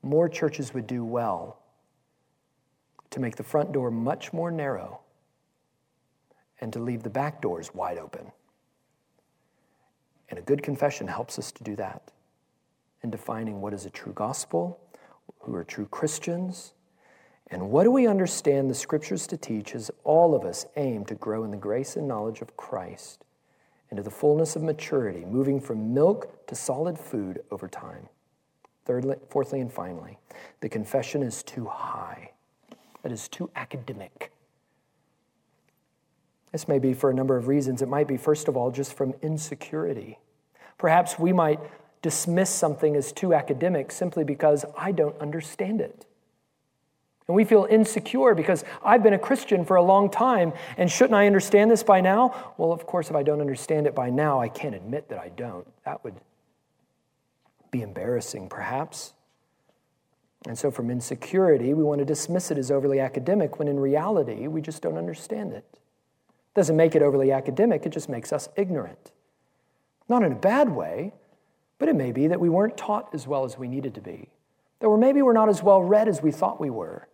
More 0.02 0.28
churches 0.28 0.74
would 0.74 0.86
do 0.86 1.04
well 1.04 1.58
to 3.10 3.20
make 3.20 3.36
the 3.36 3.42
front 3.42 3.72
door 3.72 3.90
much 3.90 4.32
more 4.32 4.50
narrow 4.50 5.00
and 6.60 6.72
to 6.72 6.78
leave 6.78 7.02
the 7.02 7.10
back 7.10 7.40
doors 7.40 7.74
wide 7.74 7.98
open. 7.98 8.32
And 10.28 10.38
a 10.38 10.42
good 10.42 10.62
confession 10.62 11.06
helps 11.06 11.38
us 11.38 11.52
to 11.52 11.64
do 11.64 11.76
that 11.76 12.10
in 13.02 13.10
defining 13.10 13.60
what 13.60 13.72
is 13.72 13.86
a 13.86 13.90
true 13.90 14.12
gospel, 14.12 14.78
who 15.40 15.54
are 15.54 15.64
true 15.64 15.86
Christians, 15.86 16.72
and 17.50 17.70
what 17.70 17.84
do 17.84 17.90
we 17.90 18.06
understand 18.06 18.70
the 18.70 18.74
scriptures 18.74 19.26
to 19.28 19.36
teach 19.36 19.74
as 19.74 19.90
all 20.04 20.34
of 20.34 20.44
us 20.44 20.66
aim 20.76 21.04
to 21.06 21.14
grow 21.14 21.44
in 21.44 21.50
the 21.50 21.56
grace 21.56 21.96
and 21.96 22.06
knowledge 22.06 22.42
of 22.42 22.56
Christ 22.56 23.24
into 23.90 24.02
the 24.02 24.10
fullness 24.10 24.54
of 24.54 24.62
maturity, 24.62 25.24
moving 25.24 25.60
from 25.60 25.94
milk 25.94 26.46
to 26.46 26.54
solid 26.54 26.98
food 26.98 27.40
over 27.50 27.66
time? 27.66 28.08
Thirdly, 28.84 29.16
fourthly, 29.30 29.60
and 29.60 29.72
finally, 29.72 30.18
the 30.60 30.68
confession 30.68 31.22
is 31.22 31.42
too 31.42 31.66
high. 31.66 32.32
It 33.04 33.12
is 33.12 33.28
too 33.28 33.50
academic. 33.56 34.30
This 36.52 36.68
may 36.68 36.78
be 36.78 36.94
for 36.94 37.10
a 37.10 37.14
number 37.14 37.36
of 37.36 37.48
reasons. 37.48 37.82
It 37.82 37.88
might 37.88 38.08
be, 38.08 38.16
first 38.16 38.48
of 38.48 38.56
all, 38.56 38.70
just 38.70 38.94
from 38.94 39.14
insecurity. 39.22 40.18
Perhaps 40.76 41.18
we 41.18 41.32
might 41.32 41.60
dismiss 42.02 42.50
something 42.50 42.94
as 42.96 43.12
too 43.12 43.34
academic 43.34 43.90
simply 43.90 44.24
because 44.24 44.64
I 44.76 44.92
don't 44.92 45.18
understand 45.20 45.80
it. 45.80 46.06
And 47.28 47.36
we 47.36 47.44
feel 47.44 47.66
insecure 47.68 48.34
because 48.34 48.64
I've 48.82 49.02
been 49.02 49.12
a 49.12 49.18
Christian 49.18 49.66
for 49.66 49.76
a 49.76 49.82
long 49.82 50.10
time, 50.10 50.54
and 50.78 50.90
shouldn't 50.90 51.14
I 51.14 51.26
understand 51.26 51.70
this 51.70 51.82
by 51.82 52.00
now? 52.00 52.54
Well, 52.56 52.72
of 52.72 52.86
course, 52.86 53.10
if 53.10 53.16
I 53.16 53.22
don't 53.22 53.42
understand 53.42 53.86
it 53.86 53.94
by 53.94 54.08
now, 54.08 54.40
I 54.40 54.48
can't 54.48 54.74
admit 54.74 55.10
that 55.10 55.18
I 55.18 55.28
don't. 55.28 55.66
That 55.84 56.02
would 56.04 56.14
be 57.70 57.82
embarrassing, 57.82 58.48
perhaps. 58.48 59.12
And 60.46 60.58
so, 60.58 60.70
from 60.70 60.90
insecurity, 60.90 61.74
we 61.74 61.84
want 61.84 61.98
to 61.98 62.06
dismiss 62.06 62.50
it 62.50 62.56
as 62.56 62.70
overly 62.70 62.98
academic 62.98 63.58
when 63.58 63.68
in 63.68 63.78
reality, 63.78 64.46
we 64.48 64.62
just 64.62 64.80
don't 64.80 64.96
understand 64.96 65.52
it. 65.52 65.66
it 65.70 66.54
doesn't 66.54 66.76
make 66.76 66.94
it 66.94 67.02
overly 67.02 67.30
academic, 67.30 67.84
it 67.84 67.90
just 67.90 68.08
makes 68.08 68.32
us 68.32 68.48
ignorant. 68.56 69.12
Not 70.08 70.22
in 70.22 70.32
a 70.32 70.36
bad 70.36 70.70
way, 70.70 71.12
but 71.78 71.90
it 71.90 71.94
may 71.94 72.12
be 72.12 72.28
that 72.28 72.40
we 72.40 72.48
weren't 72.48 72.78
taught 72.78 73.10
as 73.12 73.26
well 73.26 73.44
as 73.44 73.58
we 73.58 73.68
needed 73.68 73.94
to 73.96 74.00
be, 74.00 74.30
that 74.80 74.88
we're, 74.88 74.96
maybe 74.96 75.20
we're 75.20 75.34
not 75.34 75.50
as 75.50 75.62
well 75.62 75.82
read 75.82 76.08
as 76.08 76.22
we 76.22 76.30
thought 76.30 76.58
we 76.58 76.70
were. 76.70 77.06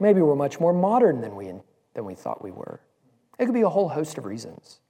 Maybe 0.00 0.20
we're 0.20 0.34
much 0.34 0.58
more 0.58 0.72
modern 0.72 1.20
than 1.20 1.36
we, 1.36 1.52
than 1.94 2.04
we 2.04 2.14
thought 2.14 2.42
we 2.42 2.50
were. 2.50 2.80
It 3.38 3.46
could 3.46 3.54
be 3.54 3.62
a 3.62 3.68
whole 3.68 3.88
host 3.88 4.18
of 4.18 4.24
reasons. 4.24 4.80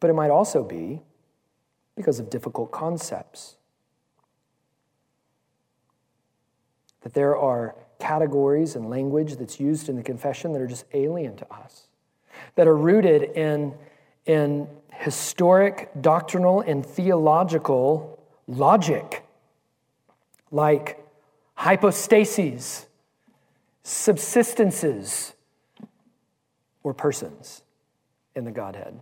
But 0.00 0.10
it 0.10 0.14
might 0.14 0.30
also 0.30 0.62
be 0.62 1.02
because 1.96 2.18
of 2.18 2.30
difficult 2.30 2.72
concepts. 2.72 3.56
That 7.02 7.14
there 7.14 7.36
are 7.36 7.76
categories 7.98 8.76
and 8.76 8.90
language 8.90 9.36
that's 9.36 9.60
used 9.60 9.88
in 9.88 9.96
the 9.96 10.02
confession 10.02 10.52
that 10.52 10.60
are 10.60 10.66
just 10.66 10.84
alien 10.92 11.36
to 11.36 11.52
us, 11.52 11.88
that 12.56 12.66
are 12.66 12.76
rooted 12.76 13.22
in, 13.22 13.74
in 14.26 14.68
historic, 14.92 15.90
doctrinal, 16.00 16.60
and 16.60 16.84
theological 16.84 18.22
logic, 18.46 19.24
like 20.50 21.03
hypostases, 21.58 22.86
subsistences, 23.84 25.32
or 26.82 26.94
persons 26.94 27.62
in 28.34 28.44
the 28.44 28.50
Godhead. 28.50 29.00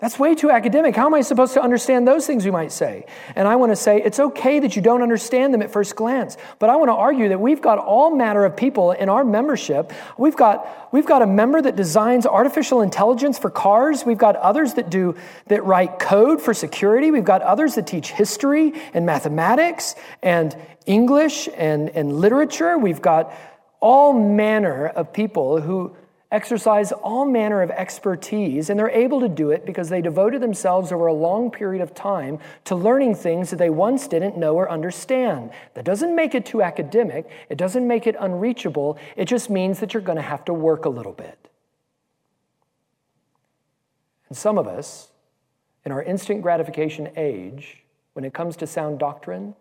That's 0.00 0.18
way 0.18 0.34
too 0.34 0.50
academic. 0.50 0.96
How 0.96 1.06
am 1.06 1.14
I 1.14 1.20
supposed 1.20 1.54
to 1.54 1.62
understand 1.62 2.06
those 2.06 2.26
things, 2.26 2.44
we 2.44 2.50
might 2.50 2.72
say? 2.72 3.06
And 3.36 3.46
I 3.46 3.54
want 3.54 3.70
to 3.70 3.76
say 3.76 4.02
it's 4.02 4.18
okay 4.18 4.58
that 4.58 4.74
you 4.74 4.82
don't 4.82 5.02
understand 5.02 5.54
them 5.54 5.62
at 5.62 5.70
first 5.70 5.94
glance, 5.94 6.36
but 6.58 6.68
I 6.68 6.74
want 6.76 6.88
to 6.88 6.94
argue 6.94 7.28
that 7.28 7.40
we've 7.40 7.62
got 7.62 7.78
all 7.78 8.14
manner 8.14 8.44
of 8.44 8.56
people 8.56 8.90
in 8.90 9.08
our 9.08 9.24
membership. 9.24 9.92
We've 10.18 10.36
got, 10.36 10.92
we've 10.92 11.06
got 11.06 11.22
a 11.22 11.26
member 11.26 11.62
that 11.62 11.76
designs 11.76 12.26
artificial 12.26 12.82
intelligence 12.82 13.38
for 13.38 13.50
cars. 13.50 14.04
We've 14.04 14.18
got 14.18 14.34
others 14.34 14.74
that 14.74 14.90
do 14.90 15.14
that 15.46 15.64
write 15.64 16.00
code 16.00 16.42
for 16.42 16.54
security. 16.54 17.12
We've 17.12 17.24
got 17.24 17.42
others 17.42 17.76
that 17.76 17.86
teach 17.86 18.10
history 18.10 18.72
and 18.94 19.06
mathematics 19.06 19.94
and 20.22 20.56
English 20.86 21.48
and, 21.56 21.88
and 21.90 22.14
literature. 22.14 22.76
We've 22.76 23.00
got 23.00 23.32
all 23.78 24.12
manner 24.12 24.88
of 24.88 25.12
people 25.12 25.60
who 25.60 25.96
exercise 26.34 26.90
all 26.90 27.24
manner 27.24 27.62
of 27.62 27.70
expertise, 27.70 28.68
and 28.68 28.78
they're 28.78 28.90
able 28.90 29.20
to 29.20 29.28
do 29.28 29.50
it 29.50 29.64
because 29.64 29.88
they 29.88 30.02
devoted 30.02 30.42
themselves 30.42 30.90
over 30.90 31.06
a 31.06 31.14
long 31.14 31.50
period 31.50 31.80
of 31.80 31.94
time 31.94 32.40
to 32.64 32.74
learning 32.74 33.14
things 33.14 33.50
that 33.50 33.56
they 33.56 33.70
once 33.70 34.08
didn't 34.08 34.36
know 34.36 34.56
or 34.56 34.68
understand. 34.68 35.50
That 35.74 35.84
doesn't 35.84 36.14
make 36.14 36.34
it 36.34 36.44
too 36.44 36.60
academic, 36.60 37.30
it 37.48 37.56
doesn't 37.56 37.86
make 37.86 38.06
it 38.08 38.16
unreachable, 38.18 38.98
it 39.16 39.26
just 39.26 39.48
means 39.48 39.78
that 39.78 39.94
you're 39.94 40.02
going 40.02 40.16
to 40.16 40.22
have 40.22 40.44
to 40.46 40.52
work 40.52 40.84
a 40.84 40.88
little 40.88 41.12
bit. 41.12 41.38
And 44.28 44.36
some 44.36 44.58
of 44.58 44.66
us, 44.66 45.10
in 45.84 45.92
our 45.92 46.02
instant 46.02 46.42
gratification 46.42 47.10
age, 47.16 47.84
when 48.14 48.24
it 48.24 48.34
comes 48.34 48.56
to 48.56 48.66
sound 48.66 48.98
doctrine, 48.98 49.54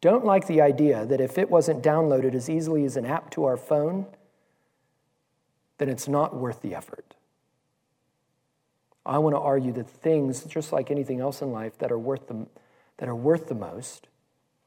don't 0.00 0.24
like 0.24 0.48
the 0.48 0.60
idea 0.60 1.06
that 1.06 1.20
if 1.20 1.38
it 1.38 1.48
wasn't 1.48 1.82
downloaded 1.82 2.34
as 2.34 2.50
easily 2.50 2.84
as 2.84 2.96
an 2.96 3.06
app 3.06 3.30
to 3.30 3.44
our 3.44 3.56
phone, 3.56 4.06
then 5.78 5.88
it's 5.88 6.08
not 6.08 6.36
worth 6.36 6.62
the 6.62 6.74
effort. 6.74 7.14
I 9.06 9.18
want 9.18 9.34
to 9.34 9.40
argue 9.40 9.72
that 9.72 9.88
things, 9.88 10.44
just 10.44 10.72
like 10.72 10.90
anything 10.90 11.20
else 11.20 11.42
in 11.42 11.52
life, 11.52 11.76
that 11.78 11.92
are 11.92 11.98
worth 11.98 12.28
the, 12.28 12.46
that 12.96 13.08
are 13.08 13.14
worth 13.14 13.48
the 13.48 13.54
most 13.54 14.08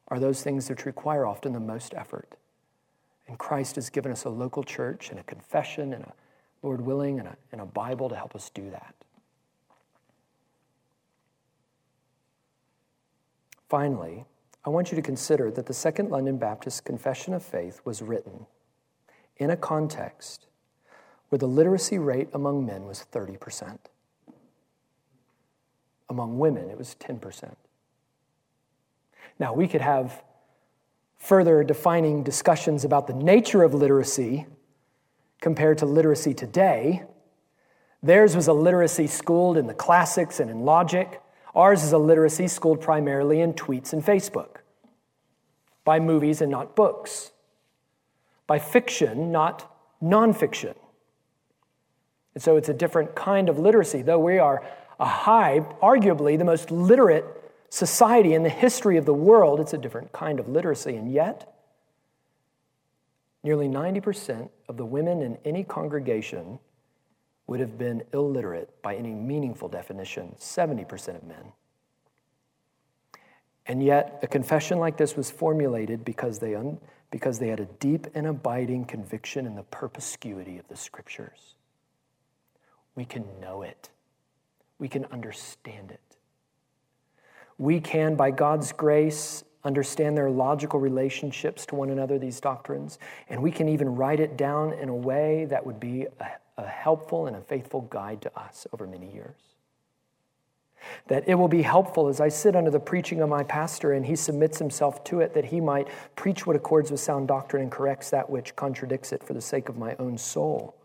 are 0.10 0.20
those 0.20 0.42
things 0.42 0.68
that 0.68 0.86
require 0.86 1.26
often 1.26 1.54
the 1.54 1.60
most 1.60 1.94
effort. 1.94 2.36
And 3.28 3.38
Christ 3.38 3.76
has 3.76 3.90
given 3.90 4.12
us 4.12 4.24
a 4.24 4.30
local 4.30 4.64
church 4.64 5.10
and 5.10 5.20
a 5.20 5.24
confession 5.24 5.94
and 5.94 6.04
a, 6.04 6.14
Lord 6.64 6.82
willing, 6.82 7.20
and 7.20 7.28
a, 7.28 7.38
and 7.52 7.62
a 7.62 7.66
Bible 7.66 8.10
to 8.10 8.16
help 8.16 8.36
us 8.36 8.50
do 8.50 8.70
that. 8.70 8.96
Finally, 13.70 14.26
I 14.64 14.70
want 14.70 14.92
you 14.92 14.96
to 14.96 15.02
consider 15.02 15.52
that 15.52 15.66
the 15.66 15.74
Second 15.74 16.10
London 16.10 16.38
Baptist 16.38 16.86
Confession 16.86 17.34
of 17.34 17.44
Faith 17.44 17.82
was 17.84 18.02
written 18.02 18.46
in 19.38 19.50
a 19.50 19.58
context 19.58 20.47
where 21.30 21.40
the 21.40 21.48
literacy 21.48 21.98
rate 21.98 22.30
among 22.34 22.66
men 22.66 22.86
was 22.86 23.06
30%. 23.12 23.78
Among 26.10 26.40
women, 26.40 26.70
it 26.70 26.78
was 26.78 26.96
10%. 27.00 27.56
Now, 29.40 29.54
we 29.54 29.68
could 29.68 29.82
have 29.82 30.24
further 31.18 31.64
defining 31.64 32.24
discussions 32.24 32.86
about 32.86 33.08
the 33.08 33.14
nature 33.14 33.64
of 33.64 33.74
literacy 33.74 34.46
compared 35.42 35.78
to 35.80 35.86
literacy 35.86 36.34
today. 36.34 37.04
Theirs 38.02 38.36
was 38.36 38.48
a 38.48 38.54
literacy 38.54 39.08
schooled 39.08 39.58
in 39.58 39.68
the 39.68 39.74
classics 39.74 40.40
and 40.40 40.50
in 40.50 40.62
logic. 40.62 41.22
Ours 41.56 41.84
is 41.84 41.92
a 41.92 41.98
literacy 41.98 42.48
schooled 42.48 42.80
primarily 42.80 43.42
in 43.42 43.54
tweets 43.54 43.92
and 43.94 44.04
Facebook, 44.04 44.58
by 45.84 46.00
movies 46.00 46.42
and 46.42 46.52
not 46.52 46.76
books, 46.76 47.32
by 48.46 48.60
fiction, 48.60 49.32
not 49.32 49.76
nonfiction. 50.02 50.76
And 52.38 52.44
so 52.44 52.56
it's 52.56 52.70
a 52.70 52.74
different 52.76 53.16
kind 53.16 53.50
of 53.50 53.58
literacy, 53.58 54.04
though 54.04 54.20
we 54.20 54.38
are 54.38 54.64
a 55.00 55.08
high, 55.08 55.62
arguably 55.82 56.38
the 56.38 56.46
most 56.46 56.70
literate 56.70 57.26
society 57.70 58.36
in 58.36 58.44
the 58.44 58.50
history 58.50 58.98
of 58.98 59.06
the 59.08 59.14
world, 59.16 59.60
it's 59.60 59.74
a 59.74 59.78
different 59.80 60.12
kind 60.12 60.40
of 60.40 60.48
literacy. 60.48 60.96
And 60.98 61.12
yet, 61.12 61.52
nearly 63.42 63.68
90% 63.68 64.50
of 64.70 64.78
the 64.78 64.86
women 64.86 65.24
in 65.24 65.40
any 65.46 65.64
congregation 65.64 66.60
would 67.48 67.60
have 67.60 67.76
been 67.76 68.04
illiterate 68.14 68.84
by 68.84 68.94
any 68.96 69.16
meaningful 69.16 69.68
definition, 69.68 70.36
70% 70.40 71.16
of 71.16 71.24
men. 71.24 71.54
And 73.66 73.82
yet, 73.82 74.20
a 74.22 74.28
confession 74.28 74.78
like 74.78 74.98
this 74.98 75.18
was 75.18 75.32
formulated 75.32 76.06
because 76.06 76.38
they, 76.38 76.54
un- 76.54 76.78
because 77.10 77.40
they 77.40 77.48
had 77.48 77.60
a 77.60 77.66
deep 77.66 78.06
and 78.14 78.28
abiding 78.28 78.86
conviction 78.86 79.48
in 79.48 79.56
the 79.56 79.64
perspicuity 79.64 80.60
of 80.60 80.68
the 80.68 80.76
scriptures. 80.76 81.57
We 82.98 83.06
can 83.06 83.24
know 83.40 83.62
it, 83.62 83.92
we 84.80 84.90
can 84.90 85.06
understand 85.06 85.92
it. 85.92 86.02
We 87.60 87.80
can, 87.80 88.16
by 88.16 88.32
God's 88.32 88.72
grace, 88.72 89.44
understand 89.64 90.18
their 90.18 90.32
logical 90.32 90.80
relationships 90.80 91.66
to 91.68 91.76
one 91.76 91.92
another, 91.92 92.18
these 92.18 92.40
doctrines, 92.40 92.98
and 93.30 93.42
we 93.44 93.52
can 93.52 93.70
even 93.70 93.96
write 93.96 94.20
it 94.20 94.36
down 94.36 94.74
in 94.74 94.90
a 94.90 94.96
way 94.96 95.46
that 95.46 95.64
would 95.64 95.80
be 95.80 96.08
a, 96.20 96.28
a 96.58 96.66
helpful 96.66 97.28
and 97.28 97.36
a 97.36 97.42
faithful 97.42 97.82
guide 97.82 98.22
to 98.24 98.40
us 98.40 98.66
over 98.74 98.88
many 98.88 99.14
years. 99.14 99.38
That 101.08 101.28
it 101.28 101.36
will 101.36 101.48
be 101.48 101.62
helpful 101.62 102.08
as 102.08 102.20
I 102.20 102.30
sit 102.30 102.56
under 102.56 102.72
the 102.72 102.80
preaching 102.80 103.22
of 103.22 103.30
my 103.30 103.44
pastor 103.44 103.94
and 103.94 104.06
he 104.06 104.16
submits 104.16 104.58
himself 104.58 105.04
to 105.06 105.20
it, 105.20 105.36
that 105.36 105.46
he 105.46 105.62
might 105.62 105.88
preach 106.16 106.48
what 106.48 106.56
accords 106.56 106.90
with 106.90 107.00
sound 107.00 107.28
doctrine 107.28 107.62
and 107.62 107.72
corrects 107.72 108.10
that 108.10 108.28
which 108.28 108.56
contradicts 108.56 109.12
it 109.12 109.24
for 109.24 109.34
the 109.34 109.42
sake 109.42 109.70
of 109.70 109.78
my 109.78 109.96
own 110.00 110.18
soul. 110.18 110.76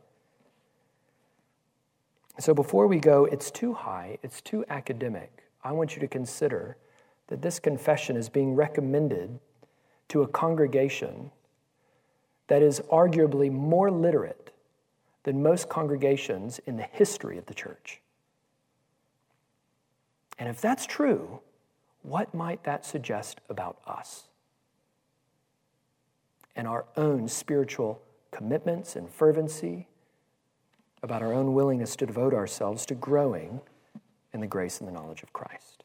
So 2.43 2.53
before 2.53 2.88
we 2.88 2.99
go, 2.99 3.24
it's 3.26 3.53
too 3.53 3.72
high, 3.72 4.18
it's 4.24 4.40
too 4.40 4.64
academic. 4.68 5.45
I 5.62 5.70
want 5.70 5.95
you 5.95 6.01
to 6.01 6.09
consider 6.09 6.76
that 7.28 7.40
this 7.40 7.61
confession 7.61 8.16
is 8.16 8.28
being 8.28 8.57
recommended 8.57 9.38
to 10.09 10.22
a 10.22 10.26
congregation 10.26 11.30
that 12.49 12.61
is 12.61 12.80
arguably 12.90 13.49
more 13.49 13.93
literate 13.93 14.51
than 15.22 15.40
most 15.40 15.68
congregations 15.68 16.59
in 16.66 16.76
the 16.76 16.82
history 16.82 17.38
of 17.38 17.47
the 17.47 17.55
church. 17.55 18.01
And 20.36 20.49
if 20.49 20.61
that's 20.61 20.84
true, 20.84 21.38
what 22.03 22.34
might 22.34 22.64
that 22.64 22.84
suggest 22.84 23.40
about 23.49 23.78
us 23.86 24.24
and 26.57 26.66
our 26.66 26.86
own 26.97 27.28
spiritual 27.28 28.03
commitments 28.32 28.97
and 28.97 29.09
fervency, 29.09 29.86
about 31.03 31.23
our 31.23 31.33
own 31.33 31.55
willingness 31.55 31.97
to 31.97 32.07
devote 32.07 32.35
ourselves 32.35 32.87
to 32.87 32.95
growing 32.95 33.61
in 34.33 34.41
the 34.41 34.47
grace 34.47 34.79
and 34.81 34.89
the 34.89 34.93
knowledge 34.93 35.23
of 35.23 35.33
Christ. 35.33 35.82